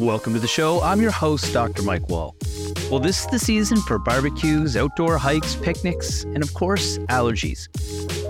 Welcome 0.00 0.32
to 0.32 0.38
the 0.38 0.48
show. 0.48 0.80
I'm 0.80 1.02
your 1.02 1.10
host, 1.10 1.52
Dr. 1.52 1.82
Mike 1.82 2.08
Wahl. 2.08 2.34
Well, 2.90 3.00
this 3.00 3.20
is 3.20 3.26
the 3.26 3.38
season 3.38 3.82
for 3.82 3.98
barbecues, 3.98 4.74
outdoor 4.74 5.18
hikes, 5.18 5.56
picnics, 5.56 6.24
and 6.24 6.42
of 6.42 6.54
course, 6.54 6.96
allergies. 7.10 7.68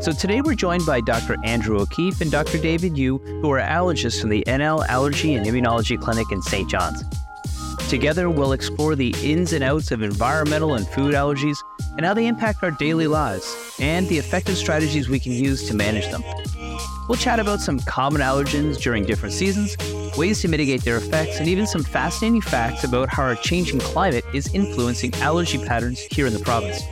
So 0.02 0.10
today 0.10 0.40
we're 0.40 0.56
joined 0.56 0.84
by 0.84 1.00
Dr. 1.00 1.36
Andrew 1.44 1.78
O'Keefe 1.78 2.22
and 2.22 2.28
Dr. 2.28 2.58
David 2.58 2.98
Yue, 2.98 3.18
who 3.18 3.52
are 3.52 3.60
allergists 3.60 4.20
from 4.20 4.30
the 4.30 4.42
NL 4.48 4.84
Allergy 4.88 5.34
and 5.34 5.46
Immunology 5.46 5.96
Clinic 5.96 6.32
in 6.32 6.42
St. 6.42 6.68
John's. 6.68 7.04
Together, 7.88 8.28
we'll 8.28 8.52
explore 8.52 8.96
the 8.96 9.14
ins 9.22 9.52
and 9.52 9.62
outs 9.62 9.92
of 9.92 10.02
environmental 10.02 10.74
and 10.74 10.88
food 10.88 11.14
allergies 11.14 11.58
and 11.96 12.04
how 12.04 12.14
they 12.14 12.26
impact 12.26 12.64
our 12.64 12.72
daily 12.72 13.06
lives 13.06 13.76
and 13.78 14.08
the 14.08 14.18
effective 14.18 14.56
strategies 14.56 15.08
we 15.08 15.20
can 15.20 15.30
use 15.30 15.68
to 15.68 15.74
manage 15.74 16.10
them. 16.10 16.24
We'll 17.08 17.16
chat 17.16 17.38
about 17.38 17.60
some 17.60 17.78
common 17.78 18.22
allergens 18.22 18.80
during 18.80 19.04
different 19.04 19.34
seasons, 19.34 19.76
ways 20.20 20.42
to 20.42 20.48
mitigate 20.48 20.84
their 20.84 20.98
effects, 20.98 21.38
and 21.38 21.48
even 21.48 21.66
some 21.66 21.82
fascinating 21.82 22.42
facts 22.42 22.84
about 22.84 23.08
how 23.08 23.22
our 23.22 23.34
changing 23.36 23.80
climate 23.80 24.24
is 24.34 24.54
influencing 24.54 25.14
allergy 25.14 25.56
patterns 25.56 25.98
here 26.10 26.26
in 26.26 26.34
the 26.34 26.38
province. 26.40 26.82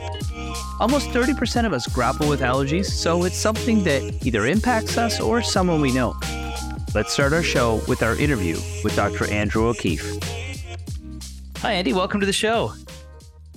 Almost 0.79 1.09
30% 1.09 1.67
of 1.67 1.71
us 1.71 1.85
grapple 1.85 2.27
with 2.27 2.41
allergies, 2.41 2.87
so 2.87 3.25
it's 3.25 3.37
something 3.37 3.83
that 3.83 4.25
either 4.25 4.47
impacts 4.47 4.97
us 4.97 5.19
or 5.19 5.43
someone 5.43 5.79
we 5.79 5.91
know. 5.91 6.15
Let's 6.95 7.13
start 7.13 7.33
our 7.33 7.43
show 7.43 7.81
with 7.87 8.01
our 8.01 8.15
interview 8.15 8.55
with 8.83 8.95
Dr. 8.95 9.29
Andrew 9.29 9.67
O'Keefe. 9.67 10.17
Hi, 11.57 11.73
Andy. 11.73 11.93
Welcome 11.93 12.21
to 12.21 12.25
the 12.25 12.33
show. 12.33 12.73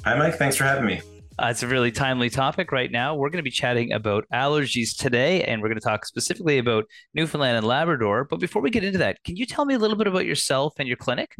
Hi, 0.05 0.19
Mike. 0.19 0.35
Thanks 0.35 0.57
for 0.57 0.65
having 0.65 0.85
me. 0.85 1.01
Uh, 1.43 1.49
it's 1.49 1.65
a 1.65 1.67
really 1.67 1.91
timely 1.91 2.31
topic 2.31 2.71
right 2.71 2.93
now. 2.93 3.17
We're 3.17 3.29
going 3.29 3.41
to 3.41 3.43
be 3.43 3.51
chatting 3.51 3.93
about 3.93 4.25
allergies 4.33 4.97
today, 4.97 5.43
and 5.43 5.61
we're 5.61 5.69
going 5.69 5.81
to 5.81 5.85
talk 5.85 6.07
specifically 6.07 6.59
about 6.59 6.85
Newfoundland 7.15 7.57
and 7.57 7.67
Labrador. 7.67 8.25
But 8.25 8.39
before 8.39 8.63
we 8.63 8.71
get 8.71 8.85
into 8.85 8.99
that, 8.99 9.25
can 9.25 9.35
you 9.35 9.45
tell 9.45 9.65
me 9.65 9.75
a 9.75 9.79
little 9.79 9.97
bit 9.97 10.07
about 10.07 10.25
yourself 10.25 10.75
and 10.79 10.87
your 10.87 10.97
clinic? 10.97 11.35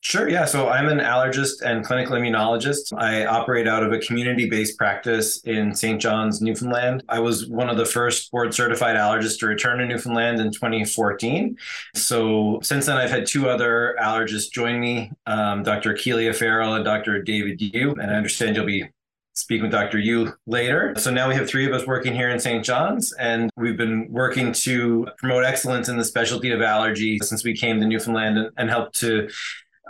Sure, 0.00 0.28
yeah. 0.28 0.46
So 0.46 0.68
I'm 0.68 0.88
an 0.88 1.00
allergist 1.00 1.60
and 1.62 1.84
clinical 1.84 2.16
immunologist. 2.16 2.96
I 2.96 3.26
operate 3.26 3.68
out 3.68 3.82
of 3.82 3.92
a 3.92 3.98
community 3.98 4.48
based 4.48 4.78
practice 4.78 5.42
in 5.42 5.74
St. 5.74 6.00
John's, 6.00 6.40
Newfoundland. 6.40 7.02
I 7.08 7.18
was 7.18 7.46
one 7.48 7.68
of 7.68 7.76
the 7.76 7.84
first 7.84 8.30
board 8.30 8.54
certified 8.54 8.96
allergists 8.96 9.38
to 9.40 9.46
return 9.46 9.78
to 9.78 9.86
Newfoundland 9.86 10.40
in 10.40 10.50
2014. 10.50 11.56
So 11.94 12.60
since 12.62 12.86
then, 12.86 12.96
I've 12.96 13.10
had 13.10 13.26
two 13.26 13.50
other 13.50 13.96
allergists 14.00 14.50
join 14.50 14.80
me 14.80 15.10
um, 15.26 15.62
Dr. 15.62 15.92
Keelia 15.92 16.34
Farrell 16.34 16.74
and 16.74 16.84
Dr. 16.84 17.20
David 17.22 17.60
Yue. 17.60 17.96
And 18.00 18.10
I 18.10 18.14
understand 18.14 18.54
you'll 18.54 18.64
be 18.64 18.88
speak 19.36 19.62
with 19.62 19.70
Dr. 19.70 19.98
Yue 19.98 20.32
later. 20.46 20.94
So 20.96 21.10
now 21.10 21.28
we 21.28 21.34
have 21.34 21.48
three 21.48 21.66
of 21.66 21.72
us 21.72 21.86
working 21.86 22.14
here 22.14 22.30
in 22.30 22.40
St. 22.40 22.64
John's, 22.64 23.12
and 23.14 23.50
we've 23.56 23.76
been 23.76 24.10
working 24.10 24.52
to 24.52 25.06
promote 25.18 25.44
excellence 25.44 25.88
in 25.88 25.98
the 25.98 26.04
specialty 26.04 26.50
of 26.50 26.62
allergy 26.62 27.18
since 27.18 27.44
we 27.44 27.54
came 27.54 27.78
to 27.80 27.86
Newfoundland 27.86 28.38
and, 28.38 28.50
and 28.56 28.70
help 28.70 28.92
to 28.94 29.28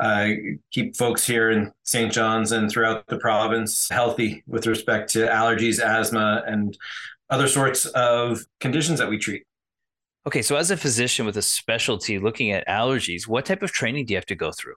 uh, 0.00 0.28
keep 0.72 0.96
folks 0.96 1.26
here 1.26 1.50
in 1.50 1.72
St. 1.84 2.12
John's 2.12 2.52
and 2.52 2.70
throughout 2.70 3.06
the 3.06 3.18
province 3.18 3.88
healthy 3.88 4.42
with 4.46 4.66
respect 4.66 5.10
to 5.12 5.20
allergies, 5.26 5.80
asthma, 5.80 6.42
and 6.46 6.76
other 7.30 7.48
sorts 7.48 7.86
of 7.86 8.44
conditions 8.60 8.98
that 8.98 9.08
we 9.08 9.16
treat. 9.16 9.44
Okay, 10.26 10.42
so 10.42 10.56
as 10.56 10.72
a 10.72 10.76
physician 10.76 11.24
with 11.24 11.36
a 11.36 11.42
specialty 11.42 12.18
looking 12.18 12.50
at 12.50 12.66
allergies, 12.66 13.28
what 13.28 13.46
type 13.46 13.62
of 13.62 13.70
training 13.70 14.06
do 14.06 14.12
you 14.12 14.16
have 14.16 14.26
to 14.26 14.34
go 14.34 14.50
through? 14.50 14.74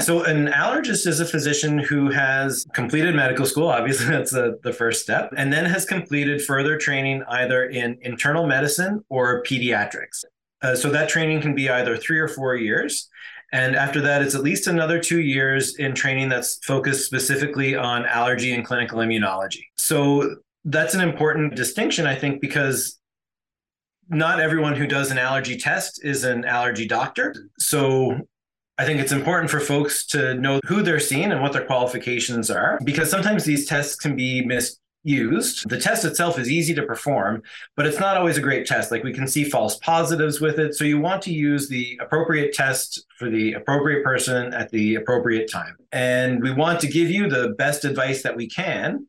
So, 0.00 0.24
an 0.24 0.48
allergist 0.48 1.06
is 1.06 1.20
a 1.20 1.26
physician 1.26 1.78
who 1.78 2.10
has 2.10 2.66
completed 2.72 3.14
medical 3.14 3.44
school. 3.44 3.68
Obviously, 3.68 4.06
that's 4.10 4.30
the, 4.30 4.58
the 4.62 4.72
first 4.72 5.02
step, 5.02 5.32
and 5.36 5.52
then 5.52 5.66
has 5.66 5.84
completed 5.84 6.42
further 6.42 6.78
training 6.78 7.22
either 7.28 7.66
in 7.66 7.98
internal 8.00 8.46
medicine 8.46 9.04
or 9.10 9.42
pediatrics. 9.42 10.24
Uh, 10.62 10.74
so, 10.74 10.90
that 10.90 11.08
training 11.08 11.42
can 11.42 11.54
be 11.54 11.68
either 11.68 11.96
three 11.96 12.18
or 12.18 12.28
four 12.28 12.56
years. 12.56 13.08
And 13.54 13.76
after 13.76 14.00
that, 14.00 14.22
it's 14.22 14.34
at 14.34 14.42
least 14.42 14.66
another 14.66 14.98
two 14.98 15.20
years 15.20 15.76
in 15.76 15.94
training 15.94 16.30
that's 16.30 16.64
focused 16.64 17.04
specifically 17.04 17.76
on 17.76 18.06
allergy 18.06 18.54
and 18.54 18.64
clinical 18.64 19.00
immunology. 19.00 19.64
So, 19.76 20.36
that's 20.64 20.94
an 20.94 21.02
important 21.02 21.54
distinction, 21.54 22.06
I 22.06 22.14
think, 22.14 22.40
because 22.40 22.98
not 24.08 24.40
everyone 24.40 24.76
who 24.76 24.86
does 24.86 25.10
an 25.10 25.18
allergy 25.18 25.56
test 25.56 26.04
is 26.04 26.24
an 26.24 26.44
allergy 26.44 26.86
doctor. 26.86 27.34
So 27.58 28.20
I 28.78 28.84
think 28.84 29.00
it's 29.00 29.12
important 29.12 29.50
for 29.50 29.60
folks 29.60 30.06
to 30.06 30.34
know 30.34 30.60
who 30.66 30.82
they're 30.82 31.00
seeing 31.00 31.30
and 31.30 31.42
what 31.42 31.52
their 31.52 31.64
qualifications 31.64 32.50
are 32.50 32.78
because 32.84 33.10
sometimes 33.10 33.44
these 33.44 33.66
tests 33.66 33.96
can 33.96 34.16
be 34.16 34.44
misused. 34.44 35.68
The 35.68 35.78
test 35.78 36.04
itself 36.04 36.38
is 36.38 36.50
easy 36.50 36.74
to 36.74 36.82
perform, 36.82 37.42
but 37.76 37.86
it's 37.86 38.00
not 38.00 38.16
always 38.16 38.38
a 38.38 38.40
great 38.40 38.66
test. 38.66 38.90
Like 38.90 39.04
we 39.04 39.12
can 39.12 39.28
see 39.28 39.44
false 39.44 39.76
positives 39.78 40.40
with 40.40 40.58
it. 40.58 40.74
So 40.74 40.84
you 40.84 40.98
want 40.98 41.22
to 41.22 41.32
use 41.32 41.68
the 41.68 41.98
appropriate 42.00 42.54
test 42.54 43.04
for 43.18 43.28
the 43.28 43.52
appropriate 43.52 44.02
person 44.02 44.54
at 44.54 44.70
the 44.70 44.94
appropriate 44.94 45.50
time. 45.50 45.76
And 45.92 46.42
we 46.42 46.52
want 46.52 46.80
to 46.80 46.86
give 46.86 47.10
you 47.10 47.28
the 47.28 47.50
best 47.58 47.84
advice 47.84 48.22
that 48.22 48.36
we 48.36 48.48
can 48.48 49.06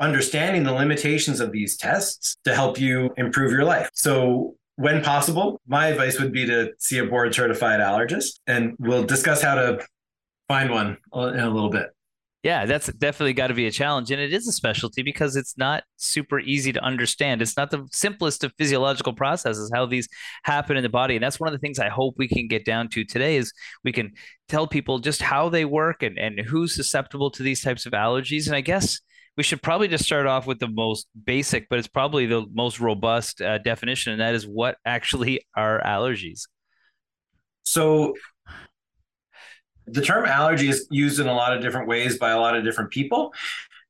understanding 0.00 0.64
the 0.64 0.72
limitations 0.72 1.40
of 1.40 1.52
these 1.52 1.76
tests 1.76 2.36
to 2.44 2.54
help 2.54 2.80
you 2.80 3.12
improve 3.18 3.52
your 3.52 3.64
life. 3.64 3.90
So 3.92 4.56
when 4.80 5.02
possible, 5.02 5.60
my 5.66 5.88
advice 5.88 6.18
would 6.18 6.32
be 6.32 6.46
to 6.46 6.72
see 6.78 6.98
a 6.98 7.04
board 7.04 7.34
certified 7.34 7.80
allergist, 7.80 8.40
and 8.46 8.74
we'll 8.78 9.04
discuss 9.04 9.42
how 9.42 9.54
to 9.54 9.84
find 10.48 10.70
one 10.70 10.96
in 11.12 11.40
a 11.40 11.50
little 11.50 11.68
bit. 11.68 11.90
Yeah, 12.42 12.64
that's 12.64 12.90
definitely 12.94 13.34
got 13.34 13.48
to 13.48 13.54
be 13.54 13.66
a 13.66 13.70
challenge. 13.70 14.10
And 14.10 14.18
it 14.18 14.32
is 14.32 14.48
a 14.48 14.52
specialty 14.52 15.02
because 15.02 15.36
it's 15.36 15.58
not 15.58 15.84
super 15.96 16.40
easy 16.40 16.72
to 16.72 16.82
understand. 16.82 17.42
It's 17.42 17.58
not 17.58 17.70
the 17.70 17.86
simplest 17.92 18.42
of 18.42 18.54
physiological 18.56 19.12
processes, 19.12 19.70
how 19.74 19.84
these 19.84 20.08
happen 20.44 20.78
in 20.78 20.82
the 20.82 20.88
body. 20.88 21.16
And 21.16 21.22
that's 21.22 21.38
one 21.38 21.48
of 21.48 21.52
the 21.52 21.58
things 21.58 21.78
I 21.78 21.90
hope 21.90 22.14
we 22.16 22.28
can 22.28 22.48
get 22.48 22.64
down 22.64 22.88
to 22.90 23.04
today 23.04 23.36
is 23.36 23.52
we 23.84 23.92
can 23.92 24.12
tell 24.48 24.66
people 24.66 25.00
just 25.00 25.20
how 25.20 25.50
they 25.50 25.66
work 25.66 26.02
and, 26.02 26.16
and 26.16 26.40
who's 26.40 26.74
susceptible 26.74 27.30
to 27.32 27.42
these 27.42 27.60
types 27.60 27.84
of 27.84 27.92
allergies. 27.92 28.46
And 28.46 28.56
I 28.56 28.62
guess 28.62 28.98
we 29.36 29.42
should 29.42 29.62
probably 29.62 29.88
just 29.88 30.04
start 30.04 30.26
off 30.26 30.46
with 30.46 30.58
the 30.58 30.68
most 30.68 31.06
basic, 31.24 31.68
but 31.68 31.78
it's 31.78 31.88
probably 31.88 32.26
the 32.26 32.44
most 32.52 32.80
robust 32.80 33.40
uh, 33.40 33.58
definition, 33.58 34.12
and 34.12 34.20
that 34.20 34.34
is 34.34 34.46
what 34.46 34.76
actually 34.84 35.40
are 35.56 35.80
allergies. 35.84 36.42
So, 37.64 38.14
the 39.86 40.02
term 40.02 40.26
allergy 40.26 40.68
is 40.68 40.86
used 40.90 41.20
in 41.20 41.26
a 41.26 41.32
lot 41.32 41.56
of 41.56 41.62
different 41.62 41.88
ways 41.88 42.18
by 42.18 42.30
a 42.30 42.38
lot 42.38 42.56
of 42.56 42.64
different 42.64 42.90
people. 42.90 43.32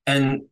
And 0.06 0.42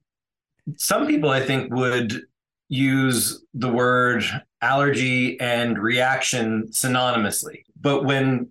some 0.77 1.07
people, 1.07 1.31
I 1.31 1.41
think, 1.41 1.73
would 1.73 2.23
use 2.69 3.43
the 3.55 3.69
word 3.69 4.25
allergy 4.61 5.41
and 5.41 5.79
reaction 5.79 6.69
synonymously. 6.71 7.63
But 7.81 8.05
when 8.05 8.51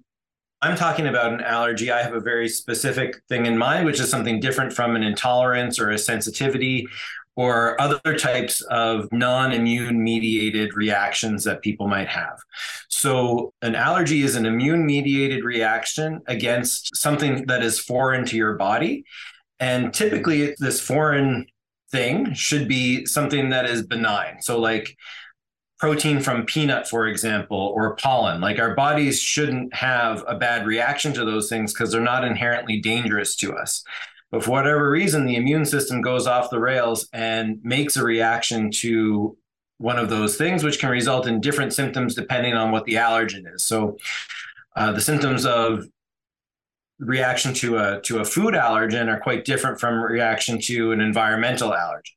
I'm 0.62 0.76
talking 0.76 1.08
about 1.08 1.34
an 1.34 1.42
allergy. 1.42 1.92
I 1.92 2.02
have 2.02 2.14
a 2.14 2.20
very 2.20 2.50
specific 2.50 3.22
thing 3.30 3.46
in 3.46 3.58
mind, 3.58 3.86
which 3.86 4.00
is 4.00 4.10
something 4.10 4.40
different 4.40 4.74
from 4.74 4.96
an 4.96 5.04
intolerance 5.04 5.80
or 5.80 5.92
a 5.92 5.98
sensitivity 6.00 6.88
or 7.36 7.80
other 7.80 8.18
types 8.18 8.62
of 8.62 9.08
non 9.14 9.52
immune 9.52 10.04
mediated 10.04 10.74
reactions 10.74 11.44
that 11.44 11.62
people 11.62 11.88
might 11.88 12.08
have. 12.08 12.40
So, 12.90 13.54
an 13.62 13.76
allergy 13.76 14.24
is 14.24 14.36
an 14.36 14.48
immune 14.48 14.86
mediated 14.86 15.44
reaction 15.44 16.22
against 16.26 16.96
something 16.98 17.46
that 17.46 17.62
is 17.62 17.80
foreign 17.80 18.26
to 18.26 18.36
your 18.36 18.56
body. 18.56 19.06
And 19.60 19.94
typically, 19.94 20.56
this 20.58 20.82
foreign 20.82 21.46
thing 21.92 22.34
should 22.34 22.68
be 22.68 23.06
something 23.06 23.50
that 23.50 23.66
is 23.66 23.86
benign. 23.86 24.42
So, 24.42 24.60
like 24.60 24.98
protein 25.80 26.20
from 26.20 26.46
peanut, 26.46 26.88
for 26.88 27.08
example, 27.08 27.72
or 27.76 27.96
pollen. 27.96 28.42
Like 28.42 28.60
our 28.60 28.74
bodies 28.74 29.22
shouldn't 29.22 29.74
have 29.74 30.24
a 30.28 30.36
bad 30.36 30.66
reaction 30.66 31.14
to 31.14 31.26
those 31.26 31.50
things 31.50 31.74
because 31.74 31.92
they're 31.92 32.02
not 32.02 32.24
inherently 32.24 32.80
dangerous 32.80 33.36
to 33.38 33.56
us. 33.56 33.84
But 34.32 34.44
for 34.44 34.52
whatever 34.52 34.90
reason, 34.90 35.26
the 35.26 35.36
immune 35.36 35.66
system 35.66 36.02
goes 36.02 36.28
off 36.28 36.50
the 36.50 36.60
rails 36.60 37.08
and 37.14 37.60
makes 37.64 37.96
a 37.96 38.04
reaction 38.04 38.72
to 38.72 39.38
one 39.78 40.00
of 40.00 40.10
those 40.10 40.36
things, 40.36 40.64
which 40.64 40.80
can 40.80 40.90
result 40.90 41.28
in 41.28 41.40
different 41.40 41.74
symptoms 41.74 42.16
depending 42.16 42.54
on 42.54 42.72
what 42.72 42.86
the 42.86 42.96
allergen 42.96 43.44
is. 43.54 43.64
So, 43.64 43.98
uh, 44.76 44.92
the 44.92 45.02
symptoms 45.02 45.46
of 45.46 45.88
reaction 47.00 47.54
to 47.54 47.78
a 47.78 48.02
to 48.02 48.20
a 48.20 48.26
food 48.26 48.56
allergen 48.56 49.08
are 49.08 49.20
quite 49.20 49.46
different 49.46 49.80
from 49.80 50.02
reaction 50.02 50.60
to 50.60 50.92
an 50.92 51.00
environmental 51.00 51.72
allergen 51.72 52.17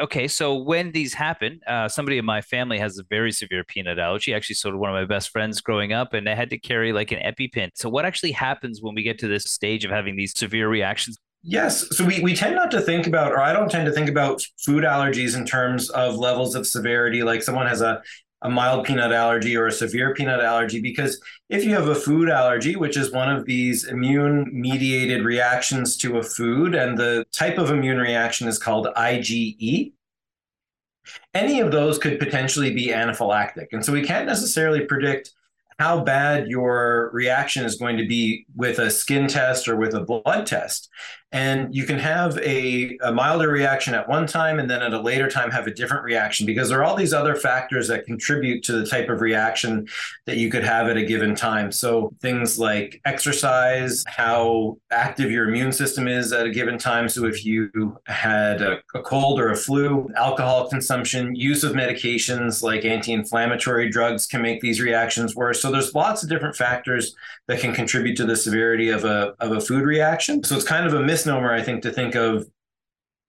okay, 0.00 0.26
so 0.28 0.54
when 0.54 0.92
these 0.92 1.14
happen, 1.14 1.60
uh, 1.66 1.88
somebody 1.88 2.18
in 2.18 2.24
my 2.24 2.40
family 2.40 2.78
has 2.78 2.98
a 2.98 3.04
very 3.08 3.32
severe 3.32 3.64
peanut 3.64 3.98
allergy. 3.98 4.34
Actually, 4.34 4.56
so 4.56 4.70
did 4.70 4.78
one 4.78 4.90
of 4.90 4.94
my 4.94 5.04
best 5.04 5.30
friends 5.30 5.60
growing 5.60 5.92
up, 5.92 6.14
and 6.14 6.26
they 6.26 6.34
had 6.34 6.50
to 6.50 6.58
carry 6.58 6.92
like 6.92 7.12
an 7.12 7.18
EpiPen. 7.20 7.70
So, 7.74 7.88
what 7.88 8.04
actually 8.04 8.32
happens 8.32 8.80
when 8.82 8.94
we 8.94 9.02
get 9.02 9.18
to 9.20 9.28
this 9.28 9.44
stage 9.44 9.84
of 9.84 9.90
having 9.90 10.16
these 10.16 10.36
severe 10.36 10.68
reactions? 10.68 11.16
Yes. 11.42 11.96
So 11.96 12.04
we, 12.04 12.20
we 12.20 12.34
tend 12.34 12.54
not 12.54 12.70
to 12.72 12.82
think 12.82 13.06
about, 13.06 13.32
or 13.32 13.40
I 13.40 13.54
don't 13.54 13.70
tend 13.70 13.86
to 13.86 13.92
think 13.92 14.10
about 14.10 14.42
food 14.62 14.84
allergies 14.84 15.34
in 15.34 15.46
terms 15.46 15.88
of 15.90 16.16
levels 16.16 16.54
of 16.54 16.66
severity. 16.66 17.22
Like 17.22 17.42
someone 17.42 17.66
has 17.66 17.80
a 17.80 18.02
a 18.42 18.50
mild 18.50 18.84
peanut 18.84 19.12
allergy 19.12 19.56
or 19.56 19.66
a 19.66 19.72
severe 19.72 20.14
peanut 20.14 20.40
allergy 20.40 20.80
because 20.80 21.20
if 21.48 21.64
you 21.64 21.74
have 21.74 21.88
a 21.88 21.94
food 21.94 22.30
allergy 22.30 22.76
which 22.76 22.96
is 22.96 23.12
one 23.12 23.30
of 23.30 23.44
these 23.44 23.84
immune 23.84 24.48
mediated 24.52 25.24
reactions 25.24 25.96
to 25.96 26.18
a 26.18 26.22
food 26.22 26.74
and 26.74 26.96
the 26.96 27.24
type 27.32 27.58
of 27.58 27.70
immune 27.70 27.98
reaction 27.98 28.48
is 28.48 28.58
called 28.58 28.88
IgE 28.96 29.92
any 31.34 31.60
of 31.60 31.70
those 31.70 31.98
could 31.98 32.18
potentially 32.18 32.72
be 32.72 32.88
anaphylactic 32.88 33.66
and 33.72 33.84
so 33.84 33.92
we 33.92 34.02
can't 34.02 34.26
necessarily 34.26 34.80
predict 34.80 35.32
how 35.80 35.98
bad 35.98 36.46
your 36.46 37.08
reaction 37.14 37.64
is 37.64 37.76
going 37.76 37.96
to 37.96 38.06
be 38.06 38.44
with 38.54 38.78
a 38.78 38.90
skin 38.90 39.26
test 39.26 39.66
or 39.66 39.76
with 39.76 39.94
a 39.94 40.00
blood 40.00 40.46
test. 40.46 40.90
And 41.32 41.72
you 41.72 41.84
can 41.84 41.98
have 41.98 42.36
a, 42.38 42.98
a, 43.02 43.12
milder 43.12 43.48
reaction 43.48 43.94
at 43.94 44.08
one 44.08 44.26
time 44.26 44.58
and 44.58 44.68
then 44.68 44.82
at 44.82 44.92
a 44.92 45.00
later 45.00 45.30
time 45.30 45.50
have 45.52 45.68
a 45.68 45.70
different 45.70 46.02
reaction 46.02 46.44
because 46.44 46.68
there 46.68 46.80
are 46.80 46.84
all 46.84 46.96
these 46.96 47.12
other 47.12 47.36
factors 47.36 47.86
that 47.86 48.04
contribute 48.04 48.64
to 48.64 48.72
the 48.72 48.84
type 48.84 49.08
of 49.08 49.20
reaction 49.20 49.86
that 50.26 50.38
you 50.38 50.50
could 50.50 50.64
have 50.64 50.88
at 50.88 50.96
a 50.96 51.04
given 51.04 51.36
time. 51.36 51.70
So 51.70 52.12
things 52.20 52.58
like 52.58 53.00
exercise, 53.04 54.02
how 54.08 54.78
active 54.90 55.30
your 55.30 55.48
immune 55.48 55.70
system 55.70 56.08
is 56.08 56.32
at 56.32 56.46
a 56.46 56.50
given 56.50 56.78
time. 56.78 57.08
So 57.08 57.26
if 57.26 57.44
you 57.44 57.96
had 58.06 58.60
a, 58.60 58.80
a 58.94 59.02
cold 59.02 59.38
or 59.38 59.50
a 59.50 59.56
flu, 59.56 60.10
alcohol 60.16 60.68
consumption, 60.68 61.36
use 61.36 61.62
of 61.62 61.72
medications 61.72 62.60
like 62.62 62.84
anti 62.84 63.12
inflammatory 63.12 63.88
drugs 63.88 64.26
can 64.26 64.42
make 64.42 64.60
these 64.60 64.80
reactions 64.80 65.36
worse. 65.36 65.62
So 65.62 65.70
there's 65.70 65.94
lots 65.94 66.24
of 66.24 66.28
different 66.28 66.56
factors 66.56 67.14
that 67.46 67.60
can 67.60 67.72
contribute 67.72 68.16
to 68.16 68.24
the 68.24 68.36
severity 68.36 68.88
of 68.88 69.04
a, 69.04 69.34
of 69.38 69.52
a 69.52 69.60
food 69.60 69.84
reaction. 69.84 70.42
So 70.42 70.56
it's 70.56 70.64
kind 70.64 70.86
of 70.86 70.94
a 70.94 71.00
misnomer, 71.20 71.52
I 71.52 71.62
think, 71.62 71.82
to 71.82 71.90
think 71.90 72.14
of 72.14 72.46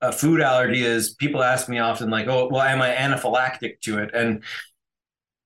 a 0.01 0.11
food 0.11 0.41
allergy 0.41 0.83
is 0.83 1.13
people 1.13 1.43
ask 1.43 1.69
me 1.69 1.79
often, 1.79 2.09
like, 2.09 2.27
oh, 2.27 2.49
well, 2.49 2.61
am 2.61 2.81
I 2.81 2.93
anaphylactic 2.93 3.81
to 3.81 3.99
it? 3.99 4.11
And 4.13 4.43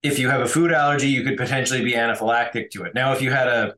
if 0.03 0.19
you 0.19 0.29
have 0.29 0.41
a 0.41 0.47
food 0.47 0.71
allergy, 0.71 1.09
you 1.09 1.23
could 1.23 1.37
potentially 1.37 1.83
be 1.83 1.93
anaphylactic 1.93 2.69
to 2.71 2.83
it. 2.83 2.93
Now, 2.93 3.13
if 3.13 3.21
you 3.21 3.31
had 3.31 3.47
a 3.47 3.75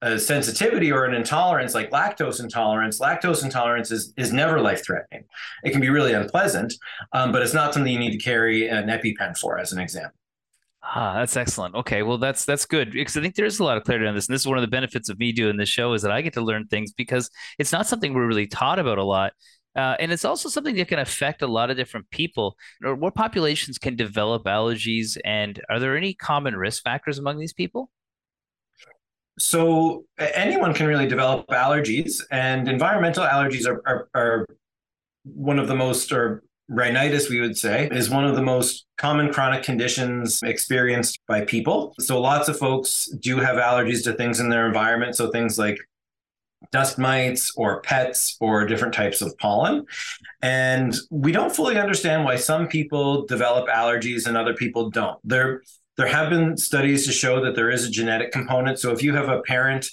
a 0.00 0.16
sensitivity 0.16 0.92
or 0.92 1.06
an 1.06 1.12
intolerance 1.12 1.74
like 1.74 1.90
lactose 1.90 2.38
intolerance 2.38 3.00
lactose 3.00 3.42
intolerance 3.42 3.90
is, 3.90 4.12
is 4.16 4.32
never 4.32 4.60
life 4.60 4.84
threatening 4.84 5.24
it 5.64 5.72
can 5.72 5.80
be 5.80 5.88
really 5.88 6.12
unpleasant 6.12 6.72
um, 7.14 7.32
but 7.32 7.42
it's 7.42 7.52
not 7.52 7.74
something 7.74 7.92
you 7.92 7.98
need 7.98 8.12
to 8.12 8.24
carry 8.24 8.68
an 8.68 8.86
epipen 8.86 9.36
for 9.36 9.58
as 9.58 9.72
an 9.72 9.80
example 9.80 10.17
Ah, 10.94 11.14
that's 11.18 11.36
excellent. 11.36 11.74
Okay, 11.74 12.02
well, 12.02 12.16
that's 12.16 12.46
that's 12.46 12.64
good 12.64 12.92
because 12.92 13.14
I 13.16 13.20
think 13.20 13.34
there 13.34 13.44
is 13.44 13.58
a 13.58 13.64
lot 13.64 13.76
of 13.76 13.84
clarity 13.84 14.06
on 14.06 14.14
this, 14.14 14.26
and 14.26 14.34
this 14.34 14.42
is 14.42 14.46
one 14.46 14.56
of 14.56 14.62
the 14.62 14.68
benefits 14.68 15.10
of 15.10 15.18
me 15.18 15.32
doing 15.32 15.58
this 15.58 15.68
show 15.68 15.92
is 15.92 16.00
that 16.00 16.10
I 16.10 16.22
get 16.22 16.32
to 16.34 16.40
learn 16.40 16.66
things 16.66 16.92
because 16.92 17.30
it's 17.58 17.72
not 17.72 17.86
something 17.86 18.14
we're 18.14 18.26
really 18.26 18.46
taught 18.46 18.78
about 18.78 18.96
a 18.96 19.04
lot, 19.04 19.34
uh, 19.76 19.96
and 20.00 20.10
it's 20.10 20.24
also 20.24 20.48
something 20.48 20.74
that 20.76 20.88
can 20.88 20.98
affect 20.98 21.42
a 21.42 21.46
lot 21.46 21.70
of 21.70 21.76
different 21.76 22.08
people. 22.10 22.56
Or 22.82 22.94
what 22.94 23.14
populations 23.14 23.76
can 23.76 23.96
develop 23.96 24.44
allergies, 24.44 25.18
and 25.26 25.60
are 25.68 25.78
there 25.78 25.94
any 25.94 26.14
common 26.14 26.56
risk 26.56 26.82
factors 26.84 27.18
among 27.18 27.38
these 27.38 27.52
people? 27.52 27.90
So 29.38 30.06
anyone 30.18 30.72
can 30.72 30.86
really 30.86 31.06
develop 31.06 31.46
allergies, 31.48 32.22
and 32.30 32.66
environmental 32.66 33.26
allergies 33.26 33.66
are, 33.68 33.82
are, 33.86 34.08
are 34.14 34.46
one 35.24 35.58
of 35.58 35.68
the 35.68 35.74
most 35.74 36.12
or 36.12 36.42
Rhinitis, 36.68 37.30
we 37.30 37.40
would 37.40 37.56
say, 37.56 37.88
is 37.90 38.10
one 38.10 38.24
of 38.24 38.36
the 38.36 38.42
most 38.42 38.86
common 38.98 39.32
chronic 39.32 39.62
conditions 39.62 40.40
experienced 40.42 41.18
by 41.26 41.44
people. 41.44 41.94
So 41.98 42.20
lots 42.20 42.48
of 42.48 42.58
folks 42.58 43.08
do 43.20 43.38
have 43.38 43.56
allergies 43.56 44.04
to 44.04 44.12
things 44.12 44.38
in 44.38 44.50
their 44.50 44.66
environment. 44.66 45.16
So 45.16 45.30
things 45.30 45.58
like 45.58 45.78
dust 46.72 46.98
mites 46.98 47.52
or 47.56 47.80
pets 47.82 48.36
or 48.40 48.66
different 48.66 48.92
types 48.92 49.22
of 49.22 49.36
pollen. 49.38 49.86
And 50.42 50.94
we 51.10 51.32
don't 51.32 51.54
fully 51.54 51.78
understand 51.78 52.24
why 52.24 52.36
some 52.36 52.68
people 52.68 53.24
develop 53.26 53.68
allergies 53.68 54.26
and 54.26 54.36
other 54.36 54.54
people 54.54 54.90
don't. 54.90 55.18
There, 55.24 55.62
there 55.96 56.06
have 56.06 56.30
been 56.30 56.56
studies 56.56 57.06
to 57.06 57.12
show 57.12 57.42
that 57.44 57.54
there 57.54 57.70
is 57.70 57.84
a 57.84 57.90
genetic 57.90 58.30
component. 58.30 58.78
So 58.78 58.92
if 58.92 59.02
you 59.02 59.14
have 59.14 59.28
a 59.28 59.40
parent 59.42 59.88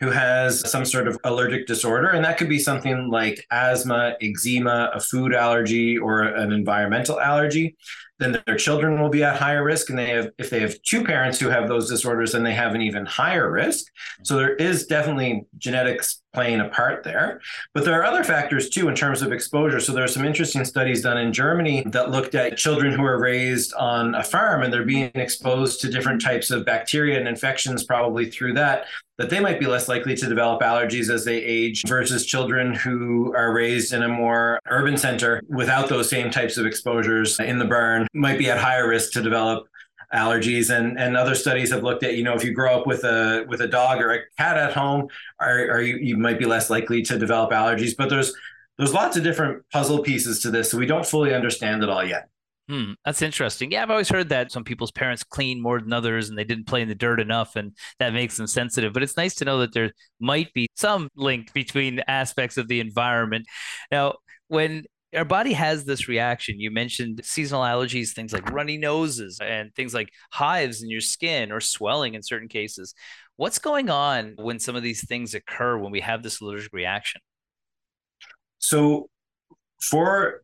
who 0.00 0.10
has 0.10 0.68
some 0.70 0.84
sort 0.84 1.08
of 1.08 1.18
allergic 1.24 1.66
disorder. 1.66 2.08
And 2.08 2.24
that 2.24 2.38
could 2.38 2.48
be 2.48 2.58
something 2.58 3.08
like 3.10 3.44
asthma, 3.50 4.16
eczema, 4.20 4.90
a 4.92 5.00
food 5.00 5.34
allergy, 5.34 5.96
or 5.96 6.22
an 6.22 6.52
environmental 6.52 7.20
allergy 7.20 7.76
then 8.18 8.42
their 8.46 8.56
children 8.56 9.00
will 9.00 9.10
be 9.10 9.22
at 9.22 9.36
higher 9.36 9.62
risk. 9.62 9.90
And 9.90 9.98
they 9.98 10.10
have, 10.10 10.30
if 10.38 10.48
they 10.48 10.60
have 10.60 10.80
two 10.82 11.04
parents 11.04 11.38
who 11.38 11.48
have 11.48 11.68
those 11.68 11.88
disorders, 11.88 12.32
then 12.32 12.42
they 12.42 12.54
have 12.54 12.74
an 12.74 12.80
even 12.80 13.04
higher 13.04 13.50
risk. 13.50 13.86
So 14.22 14.36
there 14.36 14.54
is 14.54 14.86
definitely 14.86 15.46
genetics 15.58 16.22
playing 16.32 16.60
a 16.60 16.68
part 16.68 17.02
there. 17.02 17.40
But 17.74 17.84
there 17.84 17.98
are 17.98 18.04
other 18.04 18.24
factors 18.24 18.70
too 18.70 18.88
in 18.88 18.94
terms 18.94 19.22
of 19.22 19.32
exposure. 19.32 19.80
So 19.80 19.92
there 19.92 20.04
are 20.04 20.08
some 20.08 20.24
interesting 20.24 20.64
studies 20.64 21.02
done 21.02 21.18
in 21.18 21.32
Germany 21.32 21.82
that 21.86 22.10
looked 22.10 22.34
at 22.34 22.56
children 22.56 22.92
who 22.92 23.04
are 23.04 23.20
raised 23.20 23.74
on 23.74 24.14
a 24.14 24.22
farm 24.22 24.62
and 24.62 24.72
they're 24.72 24.84
being 24.84 25.10
exposed 25.14 25.80
to 25.80 25.90
different 25.90 26.22
types 26.22 26.50
of 26.50 26.64
bacteria 26.64 27.18
and 27.18 27.28
infections, 27.28 27.84
probably 27.84 28.30
through 28.30 28.54
that, 28.54 28.86
that 29.18 29.30
they 29.30 29.40
might 29.40 29.58
be 29.58 29.66
less 29.66 29.88
likely 29.88 30.14
to 30.14 30.26
develop 30.26 30.60
allergies 30.60 31.10
as 31.10 31.24
they 31.24 31.42
age 31.42 31.82
versus 31.86 32.26
children 32.26 32.74
who 32.74 33.34
are 33.34 33.52
raised 33.52 33.92
in 33.92 34.02
a 34.02 34.08
more 34.08 34.60
urban 34.68 34.96
center 34.96 35.42
without 35.48 35.88
those 35.88 36.08
same 36.08 36.30
types 36.30 36.56
of 36.56 36.66
exposures 36.66 37.40
in 37.40 37.58
the 37.58 37.64
burn 37.64 38.06
might 38.12 38.38
be 38.38 38.50
at 38.50 38.58
higher 38.58 38.88
risk 38.88 39.12
to 39.12 39.22
develop 39.22 39.66
allergies. 40.12 40.76
And 40.76 40.98
and 40.98 41.16
other 41.16 41.34
studies 41.34 41.70
have 41.70 41.82
looked 41.82 42.02
at 42.02 42.14
you 42.14 42.24
know 42.24 42.34
if 42.34 42.44
you 42.44 42.52
grow 42.52 42.78
up 42.78 42.86
with 42.86 43.04
a 43.04 43.44
with 43.48 43.60
a 43.60 43.68
dog 43.68 44.00
or 44.00 44.12
a 44.12 44.20
cat 44.38 44.56
at 44.56 44.74
home 44.74 45.08
are, 45.40 45.70
are 45.70 45.82
you, 45.82 45.96
you 45.96 46.16
might 46.16 46.38
be 46.38 46.44
less 46.44 46.70
likely 46.70 47.02
to 47.02 47.18
develop 47.18 47.50
allergies. 47.50 47.96
But 47.96 48.10
there's 48.10 48.34
there's 48.78 48.92
lots 48.92 49.16
of 49.16 49.24
different 49.24 49.62
puzzle 49.72 50.00
pieces 50.00 50.40
to 50.40 50.50
this 50.50 50.70
so 50.70 50.78
we 50.78 50.86
don't 50.86 51.06
fully 51.06 51.34
understand 51.34 51.82
it 51.82 51.88
all 51.88 52.04
yet 52.04 52.28
Hmm, 52.68 52.92
that's 53.04 53.22
interesting. 53.22 53.70
Yeah, 53.70 53.82
I've 53.82 53.90
always 53.90 54.08
heard 54.08 54.28
that 54.30 54.50
some 54.50 54.64
people's 54.64 54.90
parents 54.90 55.22
clean 55.22 55.62
more 55.62 55.80
than 55.80 55.92
others 55.92 56.28
and 56.28 56.36
they 56.36 56.42
didn't 56.42 56.66
play 56.66 56.82
in 56.82 56.88
the 56.88 56.96
dirt 56.96 57.20
enough 57.20 57.54
and 57.54 57.76
that 58.00 58.12
makes 58.12 58.36
them 58.36 58.48
sensitive. 58.48 58.92
But 58.92 59.04
it's 59.04 59.16
nice 59.16 59.36
to 59.36 59.44
know 59.44 59.58
that 59.58 59.72
there 59.72 59.92
might 60.18 60.52
be 60.52 60.66
some 60.74 61.08
link 61.14 61.52
between 61.52 62.00
aspects 62.08 62.56
of 62.56 62.66
the 62.66 62.80
environment. 62.80 63.46
Now, 63.92 64.16
when 64.48 64.84
our 65.14 65.24
body 65.24 65.52
has 65.52 65.84
this 65.84 66.08
reaction. 66.08 66.60
You 66.60 66.70
mentioned 66.70 67.20
seasonal 67.24 67.62
allergies, 67.62 68.12
things 68.12 68.32
like 68.32 68.50
runny 68.50 68.76
noses 68.76 69.38
and 69.42 69.74
things 69.74 69.94
like 69.94 70.10
hives 70.32 70.82
in 70.82 70.90
your 70.90 71.00
skin 71.00 71.52
or 71.52 71.60
swelling 71.60 72.14
in 72.14 72.22
certain 72.22 72.48
cases. 72.48 72.94
What's 73.36 73.58
going 73.58 73.88
on 73.88 74.34
when 74.36 74.58
some 74.58 74.76
of 74.76 74.82
these 74.82 75.06
things 75.06 75.34
occur 75.34 75.78
when 75.78 75.92
we 75.92 76.00
have 76.00 76.22
this 76.22 76.40
allergic 76.40 76.72
reaction? 76.72 77.20
So, 78.58 79.08
for 79.80 80.42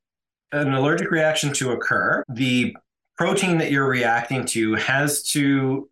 an 0.53 0.75
allergic 0.75 1.11
reaction 1.11 1.53
to 1.55 1.73
occur, 1.73 2.23
the 2.29 2.77
protein 3.17 3.59
that 3.59 3.71
you're 3.71 3.89
reacting 3.89 4.45
to 4.47 4.75
has 4.75 5.23
to 5.23 5.89